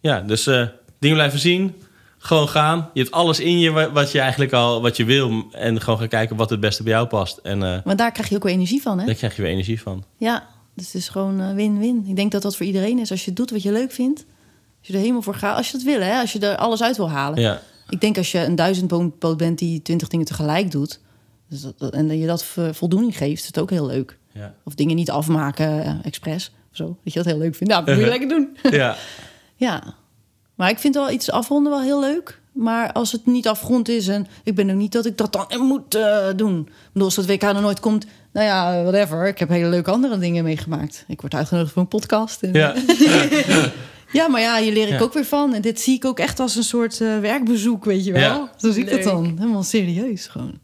Ja, 0.00 0.20
dus 0.20 0.46
eh, 0.46 0.66
dingen 0.98 1.16
blijven 1.16 1.38
zien. 1.38 1.74
Gewoon 2.18 2.48
gaan. 2.48 2.90
Je 2.92 3.00
hebt 3.00 3.12
alles 3.12 3.40
in 3.40 3.58
je 3.58 3.70
wa- 3.70 3.92
wat 3.92 4.12
je 4.12 4.20
eigenlijk 4.20 4.52
al 4.52 4.82
wat 4.82 4.96
je 4.96 5.04
wil. 5.04 5.44
En 5.52 5.80
gewoon 5.80 5.98
gaan 5.98 6.08
kijken 6.08 6.36
wat 6.36 6.50
het 6.50 6.60
beste 6.60 6.82
bij 6.82 6.92
jou 6.92 7.06
past. 7.06 7.36
En 7.36 7.62
eh, 7.62 7.78
Maar 7.84 7.96
daar 7.96 8.12
krijg 8.12 8.28
je 8.28 8.34
ook 8.36 8.42
weer 8.42 8.52
energie 8.52 8.82
van, 8.82 8.98
hè? 8.98 9.06
daar 9.06 9.14
krijg 9.14 9.36
je 9.36 9.42
weer 9.42 9.50
energie 9.50 9.80
van. 9.82 10.04
Ja, 10.16 10.46
dus 10.74 10.86
het 10.86 10.94
is 10.94 11.08
gewoon 11.08 11.40
eh, 11.40 11.54
win-win. 11.54 12.04
Ik 12.06 12.16
denk 12.16 12.32
dat 12.32 12.42
dat 12.42 12.56
voor 12.56 12.66
iedereen 12.66 12.98
is. 12.98 13.10
Als 13.10 13.24
je 13.24 13.32
doet 13.32 13.50
wat 13.50 13.62
je 13.62 13.72
leuk 13.72 13.92
vindt. 13.92 14.24
Als 14.78 14.86
je 14.88 14.92
er 14.92 14.98
helemaal 14.98 15.22
voor 15.22 15.34
gaat. 15.34 15.56
Als 15.56 15.66
je 15.66 15.72
dat 15.72 15.82
wil, 15.82 16.00
hè? 16.00 16.20
Als 16.20 16.32
je 16.32 16.38
er 16.38 16.56
alles 16.56 16.82
uit 16.82 16.96
wil 16.96 17.10
halen. 17.10 17.40
Ja, 17.40 17.62
Ik 17.88 18.00
denk 18.00 18.16
als 18.16 18.32
je 18.32 18.38
een 18.44 18.54
duizendpoot 18.54 19.36
bent 19.36 19.58
die 19.58 19.82
twintig 19.82 20.08
dingen 20.08 20.26
tegelijk 20.26 20.70
doet. 20.70 21.00
Dus 21.48 21.60
dat, 21.60 21.78
dat- 21.78 21.92
en 21.92 22.18
je 22.18 22.26
dat 22.26 22.44
vo- 22.44 22.72
voldoening 22.72 23.16
geeft, 23.16 23.40
is 23.40 23.46
het 23.46 23.58
ook 23.58 23.70
heel 23.70 23.86
leuk. 23.86 24.18
ja. 24.32 24.54
Of 24.64 24.74
dingen 24.74 24.96
niet 24.96 25.10
afmaken, 25.10 25.82
eh, 25.84 25.94
expres. 26.02 26.52
Zo. 26.78 26.96
Dat 27.04 27.12
je 27.12 27.18
dat 27.22 27.28
heel 27.28 27.38
leuk 27.38 27.54
vindt. 27.54 27.72
Nou, 27.72 27.84
dat 27.84 27.94
moet 27.94 28.04
je 28.04 28.10
lekker 28.18 28.28
doen. 28.28 28.56
ja. 28.70 28.96
Ja. 29.56 29.82
Maar 30.54 30.70
ik 30.70 30.78
vind 30.78 30.94
wel 30.94 31.10
iets 31.10 31.30
afronden 31.30 31.72
wel 31.72 31.82
heel 31.82 32.00
leuk. 32.00 32.40
Maar 32.52 32.92
als 32.92 33.12
het 33.12 33.26
niet 33.26 33.48
afgerond 33.48 33.88
is 33.88 34.08
en 34.08 34.26
ik 34.44 34.54
ben 34.54 34.70
ook 34.70 34.76
niet 34.76 34.92
dat 34.92 35.06
ik 35.06 35.16
dat 35.16 35.32
dan 35.32 35.60
moet 35.66 35.94
eh, 35.94 36.26
doen. 36.36 36.58
Ik 36.60 36.72
bedoel, 36.92 37.04
als 37.08 37.14
dat 37.14 37.26
WK 37.26 37.42
er 37.42 37.60
nooit 37.60 37.80
komt, 37.80 38.06
nou 38.32 38.46
ja, 38.46 38.82
whatever. 38.82 39.26
Ik 39.26 39.38
heb 39.38 39.48
hele 39.48 39.68
leuke 39.68 39.90
andere 39.90 40.18
dingen 40.18 40.44
meegemaakt. 40.44 41.04
Ik 41.08 41.20
word 41.20 41.34
uitgenodigd 41.34 41.72
voor 41.72 41.82
een 41.82 41.88
podcast. 41.88 42.42
En, 42.42 42.52
ja. 42.62 42.74
Ja, 44.12 44.28
maar 44.28 44.40
ja, 44.40 44.58
hier 44.60 44.72
leer 44.72 44.86
ik 44.88 44.92
Ja. 44.92 45.00
ook 45.00 45.12
weer 45.12 45.24
van. 45.24 45.54
En 45.54 45.62
dit 45.62 45.80
zie 45.80 45.94
ik 45.94 46.04
ook 46.04 46.18
echt 46.18 46.40
als 46.40 46.56
een 46.56 46.62
soort 46.62 47.00
eh, 47.00 47.18
werkbezoek, 47.18 47.84
weet 47.84 48.04
je 48.04 48.12
wel. 48.12 48.20
Ja. 48.22 48.50
Zo 48.56 48.72
zie 48.72 48.84
ik 48.84 48.90
dat 48.90 49.02
dan. 49.02 49.36
Helemaal 49.38 49.62
serieus 49.62 50.26
gewoon. 50.26 50.58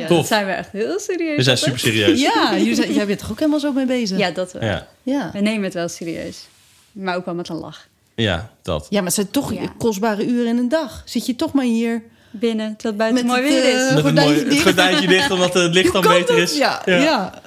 Ja, 0.00 0.06
Tof. 0.06 0.16
dat 0.16 0.26
zijn 0.26 0.46
we 0.46 0.52
echt 0.52 0.70
heel 0.70 0.98
serieus. 1.00 1.36
We 1.36 1.42
zijn 1.42 1.58
super 1.58 1.78
serieus. 1.78 2.20
Ja, 2.20 2.56
jullie 2.58 2.74
zijn, 2.74 2.92
jij 2.92 3.06
bent 3.06 3.20
er 3.20 3.30
ook 3.30 3.38
helemaal 3.38 3.60
zo 3.60 3.72
mee 3.72 3.86
bezig. 3.86 4.18
Ja, 4.18 4.30
dat 4.30 4.52
wel. 4.52 4.62
Ja, 4.64 4.86
ja. 5.02 5.30
We 5.32 5.40
nemen 5.40 5.62
het 5.64 5.74
wel 5.74 5.88
serieus. 5.88 6.46
Maar 6.92 7.16
ook 7.16 7.24
wel 7.24 7.34
met 7.34 7.48
een 7.48 7.56
lach. 7.56 7.88
ja 8.14 8.50
dat. 8.62 8.86
Ja, 8.90 8.96
maar 8.96 9.04
het 9.06 9.14
zijn 9.14 9.30
toch 9.30 9.52
Ja. 9.52 9.60
kostbare 9.78 10.26
uren 10.26 10.46
in 10.46 10.58
een 10.58 10.68
dag. 10.68 11.02
Zit 11.04 11.26
je 11.26 11.36
toch 11.36 11.52
maar 11.52 11.64
hier... 11.64 12.02
Binnen, 12.36 12.76
terwijl 12.76 12.94
het 12.94 12.96
buiten 12.96 13.26
Met 13.26 13.36
mooi 13.36 13.54
het, 13.54 13.62
weer 13.64 13.74
eh, 13.74 13.80
is. 13.80 13.88
Met 13.88 13.96
een 13.96 14.02
gordijntje 14.02 14.24
mooi, 14.32 14.38
het 14.40 14.50
dicht. 14.50 14.62
gordijntje 14.62 15.06
dicht, 15.08 15.30
omdat 15.30 15.54
het 15.54 15.74
licht 15.74 15.92
dan 15.92 16.02
beter 16.02 16.38
is. 16.38 16.56
Ja, 16.56 16.82
ja. 16.84 17.42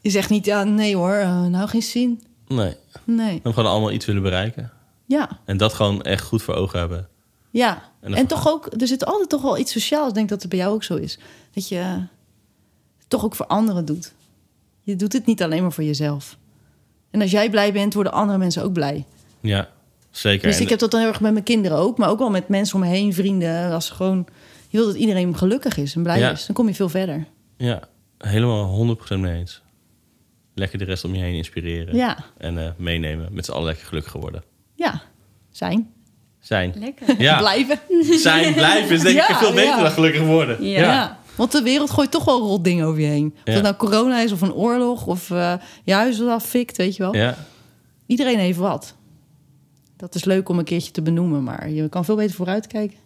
Je 0.00 0.10
zegt 0.10 0.30
niet, 0.30 0.44
ja, 0.44 0.64
nee 0.64 0.96
hoor, 0.96 1.12
eh, 1.14 1.44
nou 1.44 1.68
geen 1.68 1.82
zin. 1.82 2.22
Nee, 2.48 2.76
Nee. 3.04 3.40
we 3.42 3.52
gewoon 3.52 3.70
allemaal 3.70 3.90
iets 3.92 4.06
willen 4.06 4.22
bereiken. 4.22 4.72
Ja, 5.06 5.28
En 5.44 5.56
dat 5.56 5.72
gewoon 5.72 6.02
echt 6.02 6.24
goed 6.24 6.42
voor 6.42 6.54
ogen 6.54 6.78
hebben. 6.78 7.08
ja. 7.50 7.82
En 8.00 8.14
En, 8.14 8.26
toch 8.26 8.48
ook, 8.48 8.68
er 8.80 8.86
zit 8.86 9.04
altijd 9.04 9.28
toch 9.28 9.42
wel 9.42 9.58
iets 9.58 9.72
sociaals. 9.72 10.08
Ik 10.08 10.14
denk 10.14 10.28
dat 10.28 10.40
het 10.40 10.50
bij 10.50 10.58
jou 10.58 10.74
ook 10.74 10.84
zo 10.84 10.94
is. 10.96 11.18
Dat 11.54 11.68
je 11.68 11.76
het 11.76 13.08
toch 13.08 13.24
ook 13.24 13.34
voor 13.34 13.46
anderen 13.46 13.84
doet. 13.84 14.12
Je 14.82 14.96
doet 14.96 15.12
het 15.12 15.26
niet 15.26 15.42
alleen 15.42 15.62
maar 15.62 15.72
voor 15.72 15.84
jezelf. 15.84 16.36
En 17.10 17.20
als 17.20 17.30
jij 17.30 17.50
blij 17.50 17.72
bent, 17.72 17.94
worden 17.94 18.12
andere 18.12 18.38
mensen 18.38 18.62
ook 18.62 18.72
blij. 18.72 19.04
Ja, 19.40 19.68
zeker. 20.10 20.48
Dus 20.48 20.60
ik 20.60 20.68
heb 20.68 20.78
dat 20.78 20.90
dan 20.90 21.00
heel 21.00 21.08
erg 21.08 21.20
met 21.20 21.32
mijn 21.32 21.44
kinderen 21.44 21.78
ook. 21.78 21.98
Maar 21.98 22.08
ook 22.08 22.18
wel 22.18 22.30
met 22.30 22.48
mensen 22.48 22.74
om 22.74 22.80
me 22.80 22.86
heen, 22.86 23.14
vrienden. 23.14 23.72
Als 23.72 23.90
gewoon, 23.90 24.26
je 24.68 24.76
wil 24.78 24.86
dat 24.86 24.96
iedereen 24.96 25.36
gelukkig 25.36 25.76
is 25.76 25.94
en 25.94 26.02
blij 26.02 26.18
Ja. 26.18 26.30
is. 26.30 26.46
Dan 26.46 26.54
kom 26.54 26.66
je 26.68 26.74
veel 26.74 26.88
verder. 26.88 27.26
Ja, 27.56 27.82
helemaal 28.18 28.96
100% 28.96 29.20
mee 29.20 29.38
eens. 29.38 29.62
Lekker 30.54 30.78
de 30.78 30.84
rest 30.84 31.04
om 31.04 31.14
je 31.14 31.20
heen 31.22 31.34
inspireren. 31.34 31.94
Ja, 31.96 32.16
En 32.38 32.58
eh, 32.58 32.70
meenemen. 32.76 33.28
Met 33.32 33.44
z'n 33.44 33.52
allen 33.52 33.64
lekker 33.66 33.86
gelukkig 33.86 34.12
geworden. 34.12 34.42
ja. 34.74 35.02
Zijn. 35.50 35.90
Zijn. 36.40 36.72
Lekker. 36.78 37.20
Ja, 37.20 37.38
Blijven. 37.38 37.78
zijn, 38.18 38.54
blijven 38.54 38.94
is 38.94 39.02
denk 39.02 39.18
ik 39.18 39.28
Ja, 39.28 39.38
veel 39.38 39.50
beter 39.52 39.64
ja. 39.76 39.82
dan 39.82 39.90
gelukkig 39.90 40.22
worden. 40.22 40.64
Ja. 40.64 41.18
Want 41.36 41.52
de 41.52 41.62
wereld 41.62 41.90
gooit 41.90 42.10
toch 42.10 42.24
wel 42.24 42.40
rot 42.40 42.64
dingen 42.64 42.86
over 42.86 43.00
je 43.00 43.06
heen. 43.06 43.34
Of 43.44 43.54
het 43.54 43.62
nou 43.62 43.74
corona 43.76 44.20
is 44.20 44.32
of 44.32 44.40
een 44.40 44.52
oorlog 44.54 45.06
of 45.06 45.30
eh 45.30 45.54
je 45.84 45.92
huis 45.92 46.18
wat 46.18 46.28
afvikt, 46.28 46.76
weet 46.76 46.96
je 46.96 47.02
wel. 47.02 47.14
Ja. 47.16 47.36
Iedereen 48.06 48.38
heeft 48.38 48.58
wat. 48.58 48.94
Dat 49.96 50.14
is 50.14 50.24
leuk 50.24 50.48
om 50.48 50.58
een 50.58 50.64
keertje 50.64 50.90
te 50.92 51.02
benoemen, 51.02 51.42
maar 51.42 51.70
je 51.70 51.88
kan 51.88 52.04
veel 52.04 52.16
beter 52.16 52.34
vooruitkijken. 52.34 52.96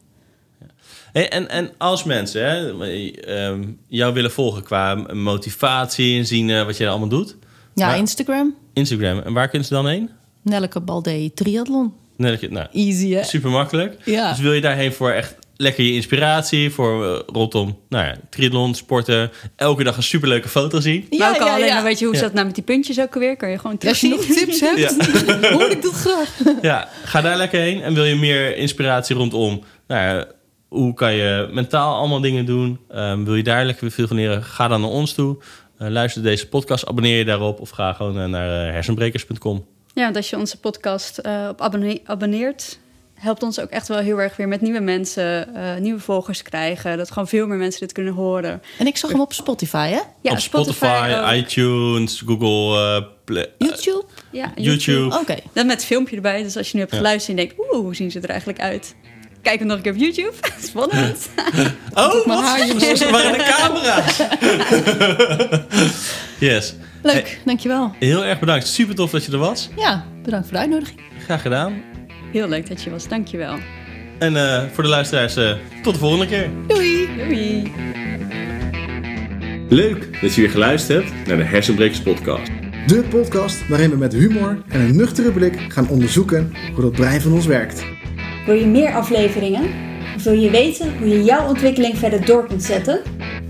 Hey, 1.13 1.29
en, 1.29 1.49
en 1.51 1.71
als 1.79 2.05
mensen 2.05 2.45
hè, 2.45 2.85
ehm, 3.15 3.65
jou 3.87 4.15
willen 4.15 4.31
volgen 4.31 4.63
qua 4.63 4.95
motivatie 5.13 6.19
en 6.19 6.27
zien 6.27 6.51
eh, 6.51 6.65
wat 6.65 6.77
je 6.77 6.85
er 6.85 6.91
allemaal 6.91 7.09
doet. 7.09 7.37
Ja, 7.75 7.95
Instagram. 7.95 8.55
Instagram. 8.73 9.19
En 9.19 9.33
waar 9.33 9.49
kunnen 9.49 9.69
ze 9.69 9.75
dan 9.75 9.87
heen? 9.87 10.11
Nelleke 10.43 10.81
Balde 10.81 11.31
Triathlon. 11.35 11.93
Je- 12.17 12.49
nou, 12.51 12.67
Easy, 12.73 13.11
hè? 13.11 13.23
super 13.25 13.51
makkelijk. 13.51 13.97
Ja. 14.05 14.31
Dus 14.31 14.41
wil 14.41 14.53
je 14.53 14.61
daarheen 14.61 14.93
voor 14.93 15.11
echt 15.11 15.35
lekker 15.57 15.85
je 15.85 15.93
inspiratie 15.93 16.71
voor 16.71 17.05
eh, 17.15 17.21
rondom 17.27 17.79
nou 17.89 18.05
ja, 18.07 18.17
triathlon, 18.31 18.75
sporten, 18.75 19.31
elke 19.57 19.85
dag 19.85 19.97
een 19.97 20.03
superleuke 20.03 20.49
foto 20.49 20.81
zien. 20.81 21.07
maar 21.19 21.35
ook 21.35 21.41
al 21.41 21.49
alleen 21.49 21.67
ja. 21.67 21.75
maar 21.75 21.83
weet 21.83 21.99
je 21.99 22.05
hoe 22.05 22.15
Ja. 22.15 22.21
zit 22.21 22.29
dat 22.29 22.37
nou 22.37 22.47
met 22.47 22.55
die 22.55 22.65
puntjes 22.65 23.01
ook 23.01 23.15
alweer? 23.15 23.37
Kan 23.37 23.51
je 23.51 23.59
gewoon 23.59 23.79
Als 23.87 24.01
je 24.01 24.09
nog 24.09 24.25
tips 24.25 24.61
hebt, 24.61 25.07
hoor 25.59 25.71
ik 25.71 25.83
dat 25.83 25.93
graag. 25.93 26.37
Ja, 26.63 26.89
ga 27.05 27.21
daar 27.21 27.37
lekker 27.37 27.61
heen. 27.61 27.83
En 27.83 27.95
wil 27.95 28.05
je 28.05 28.15
meer 28.15 28.57
inspiratie 28.57 29.17
rondom, 29.17 29.63
nou 29.87 30.01
ja, 30.17 30.27
hoe 30.69 30.95
kan 30.95 31.15
je 31.15 31.49
mentaal 31.53 31.95
allemaal 31.97 32.21
dingen 32.21 32.47
doen? 32.47 32.79
Ehm, 32.89 33.25
wil 33.25 33.35
je 33.35 33.43
daar 33.43 33.65
lekker 33.65 33.91
veel 33.91 34.07
van 34.07 34.17
leren? 34.17 34.43
Ga 34.43 34.69
dan 34.69 34.81
naar 34.81 34.91
ons 34.91 35.13
toe. 35.13 35.37
Eh, 35.79 35.89
luister 35.89 36.23
deze 36.23 36.49
podcast, 36.49 36.87
abonneer 36.87 37.19
je 37.19 37.25
daarop 37.25 37.61
of 37.61 37.71
ga 37.71 37.93
gewoon 37.93 38.19
eh, 38.19 38.25
naar 38.25 38.73
hersenbrekers.com. 38.73 39.67
Ja, 39.95 40.03
want 40.03 40.17
als 40.17 40.31
je 40.31 40.37
onze 40.37 40.59
podcast 40.61 41.19
eh, 41.19 41.47
op 41.51 41.61
abonne- 41.61 42.01
abonneert, 42.05 42.79
helpt 43.19 43.43
ons 43.43 43.61
ook 43.61 43.71
echt 43.71 43.89
wel 43.89 43.99
heel 43.99 44.21
erg 44.21 44.37
weer 44.37 44.49
met 44.49 44.61
nieuwe 44.61 44.81
mensen, 44.81 45.55
eh, 45.55 45.77
nieuwe 45.77 46.01
volgers 46.01 46.43
krijgen. 46.43 46.97
Dat 46.97 47.11
gewoon 47.11 47.29
veel 47.29 47.47
meer 47.47 47.57
mensen 47.59 47.81
dit 47.81 47.93
kunnen 47.93 48.13
horen. 48.13 48.63
En 48.79 48.87
ik 48.87 48.97
zag 48.97 49.11
hem 49.11 49.21
op 49.21 49.33
Spotify, 49.33 49.89
hè? 49.89 50.01
Ja, 50.23 50.31
op 50.33 50.39
Spotify, 50.39 51.15
ook. 51.25 51.33
iTunes, 51.33 52.23
Google 52.27 52.79
eh, 52.97 53.03
Play- 53.25 53.51
YouTube? 53.59 54.05
Ja, 54.31 54.53
YouTube. 54.57 55.15
Oké. 55.19 55.37
Dan 55.53 55.67
met 55.67 55.77
het 55.77 55.85
filmpje 55.85 56.17
erbij. 56.17 56.43
Dus 56.43 56.57
als 56.57 56.67
je 56.67 56.75
nu 56.75 56.81
hebt 56.81 56.93
Ja. 56.93 56.99
geluisterd 56.99 57.39
en 57.39 57.45
denkt, 57.47 57.61
oeh, 57.73 57.81
hoe 57.85 57.95
zien 57.95 58.11
ze 58.11 58.21
er 58.21 58.29
eigenlijk 58.31 58.61
uit? 58.61 58.95
Kijk 59.43 59.59
hem 59.59 59.69
nog 59.69 59.77
een 59.77 59.83
keer 59.83 59.93
op 59.93 59.99
YouTube. 59.99 60.33
Spannend. 60.69 61.29
Oh, 61.95 62.27
mijn 62.27 62.39
haar, 62.39 62.59
wat? 62.59 62.67
jongens. 62.69 63.01
Ze 63.01 63.11
waren 63.11 63.33
de 63.33 63.55
camera's. 63.59 64.17
yes. 66.39 66.75
Leuk, 67.03 67.41
dankjewel. 67.45 67.93
Heel 67.99 68.25
erg 68.25 68.39
bedankt. 68.39 68.67
Super 68.67 68.95
tof 68.95 69.11
dat 69.11 69.25
je 69.25 69.33
er 69.33 69.39
was. 69.39 69.69
Ja, 69.77 70.05
bedankt 70.23 70.47
voor 70.47 70.55
de 70.57 70.61
uitnodiging. 70.63 71.01
Graag 71.25 71.43
gedaan. 71.43 71.83
Heel 72.37 72.49
leuk 72.49 72.69
dat 72.69 72.83
je 72.83 72.91
was. 72.91 73.09
Dankjewel. 73.09 73.55
En 74.19 74.37
eh, 74.37 74.63
voor 74.73 74.83
de 74.83 74.89
luisteraars, 74.89 75.37
eh, 75.37 75.53
tot 75.83 75.93
de 75.93 75.99
volgende 76.01 76.27
keer. 76.27 76.51
Doei! 76.67 77.09
Doei. 77.17 77.73
Leuk 79.69 80.21
dat 80.21 80.35
je 80.35 80.41
weer 80.41 80.51
geluisterd 80.51 81.05
hebt 81.05 81.27
naar 81.27 81.37
de 81.37 81.43
Hersenbrekers 81.43 82.01
podcast. 82.01 82.51
De 82.87 83.05
podcast 83.11 83.69
waarin 83.69 83.91
we 83.91 83.97
met 83.97 84.13
humor 84.13 84.63
en 84.69 84.81
een 84.81 84.97
nuchtere 84.97 85.31
blik 85.31 85.59
gaan 85.69 85.89
onderzoeken 85.89 86.53
hoe 86.75 86.83
dat 86.83 86.93
brein 86.93 87.21
van 87.21 87.33
ons 87.33 87.47
werkt. 87.47 87.85
Wil 88.47 88.55
je 88.55 88.67
meer 88.67 88.93
afleveringen? 88.93 89.63
Of 90.17 90.23
wil 90.23 90.33
je 90.33 90.51
weten 90.51 90.99
hoe 90.99 91.09
je 91.09 91.23
jouw 91.23 91.49
ontwikkeling 91.49 91.99
verder 91.99 92.25
door 92.25 92.47
kunt 92.47 92.63
zetten? 92.63 93.01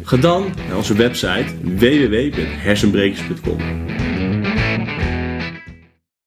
Ga 0.03 0.17
dan 0.17 0.55
naar 0.69 0.77
onze 0.77 0.95
website 0.95 1.47
www.hersenbrekers.com. 1.63 3.59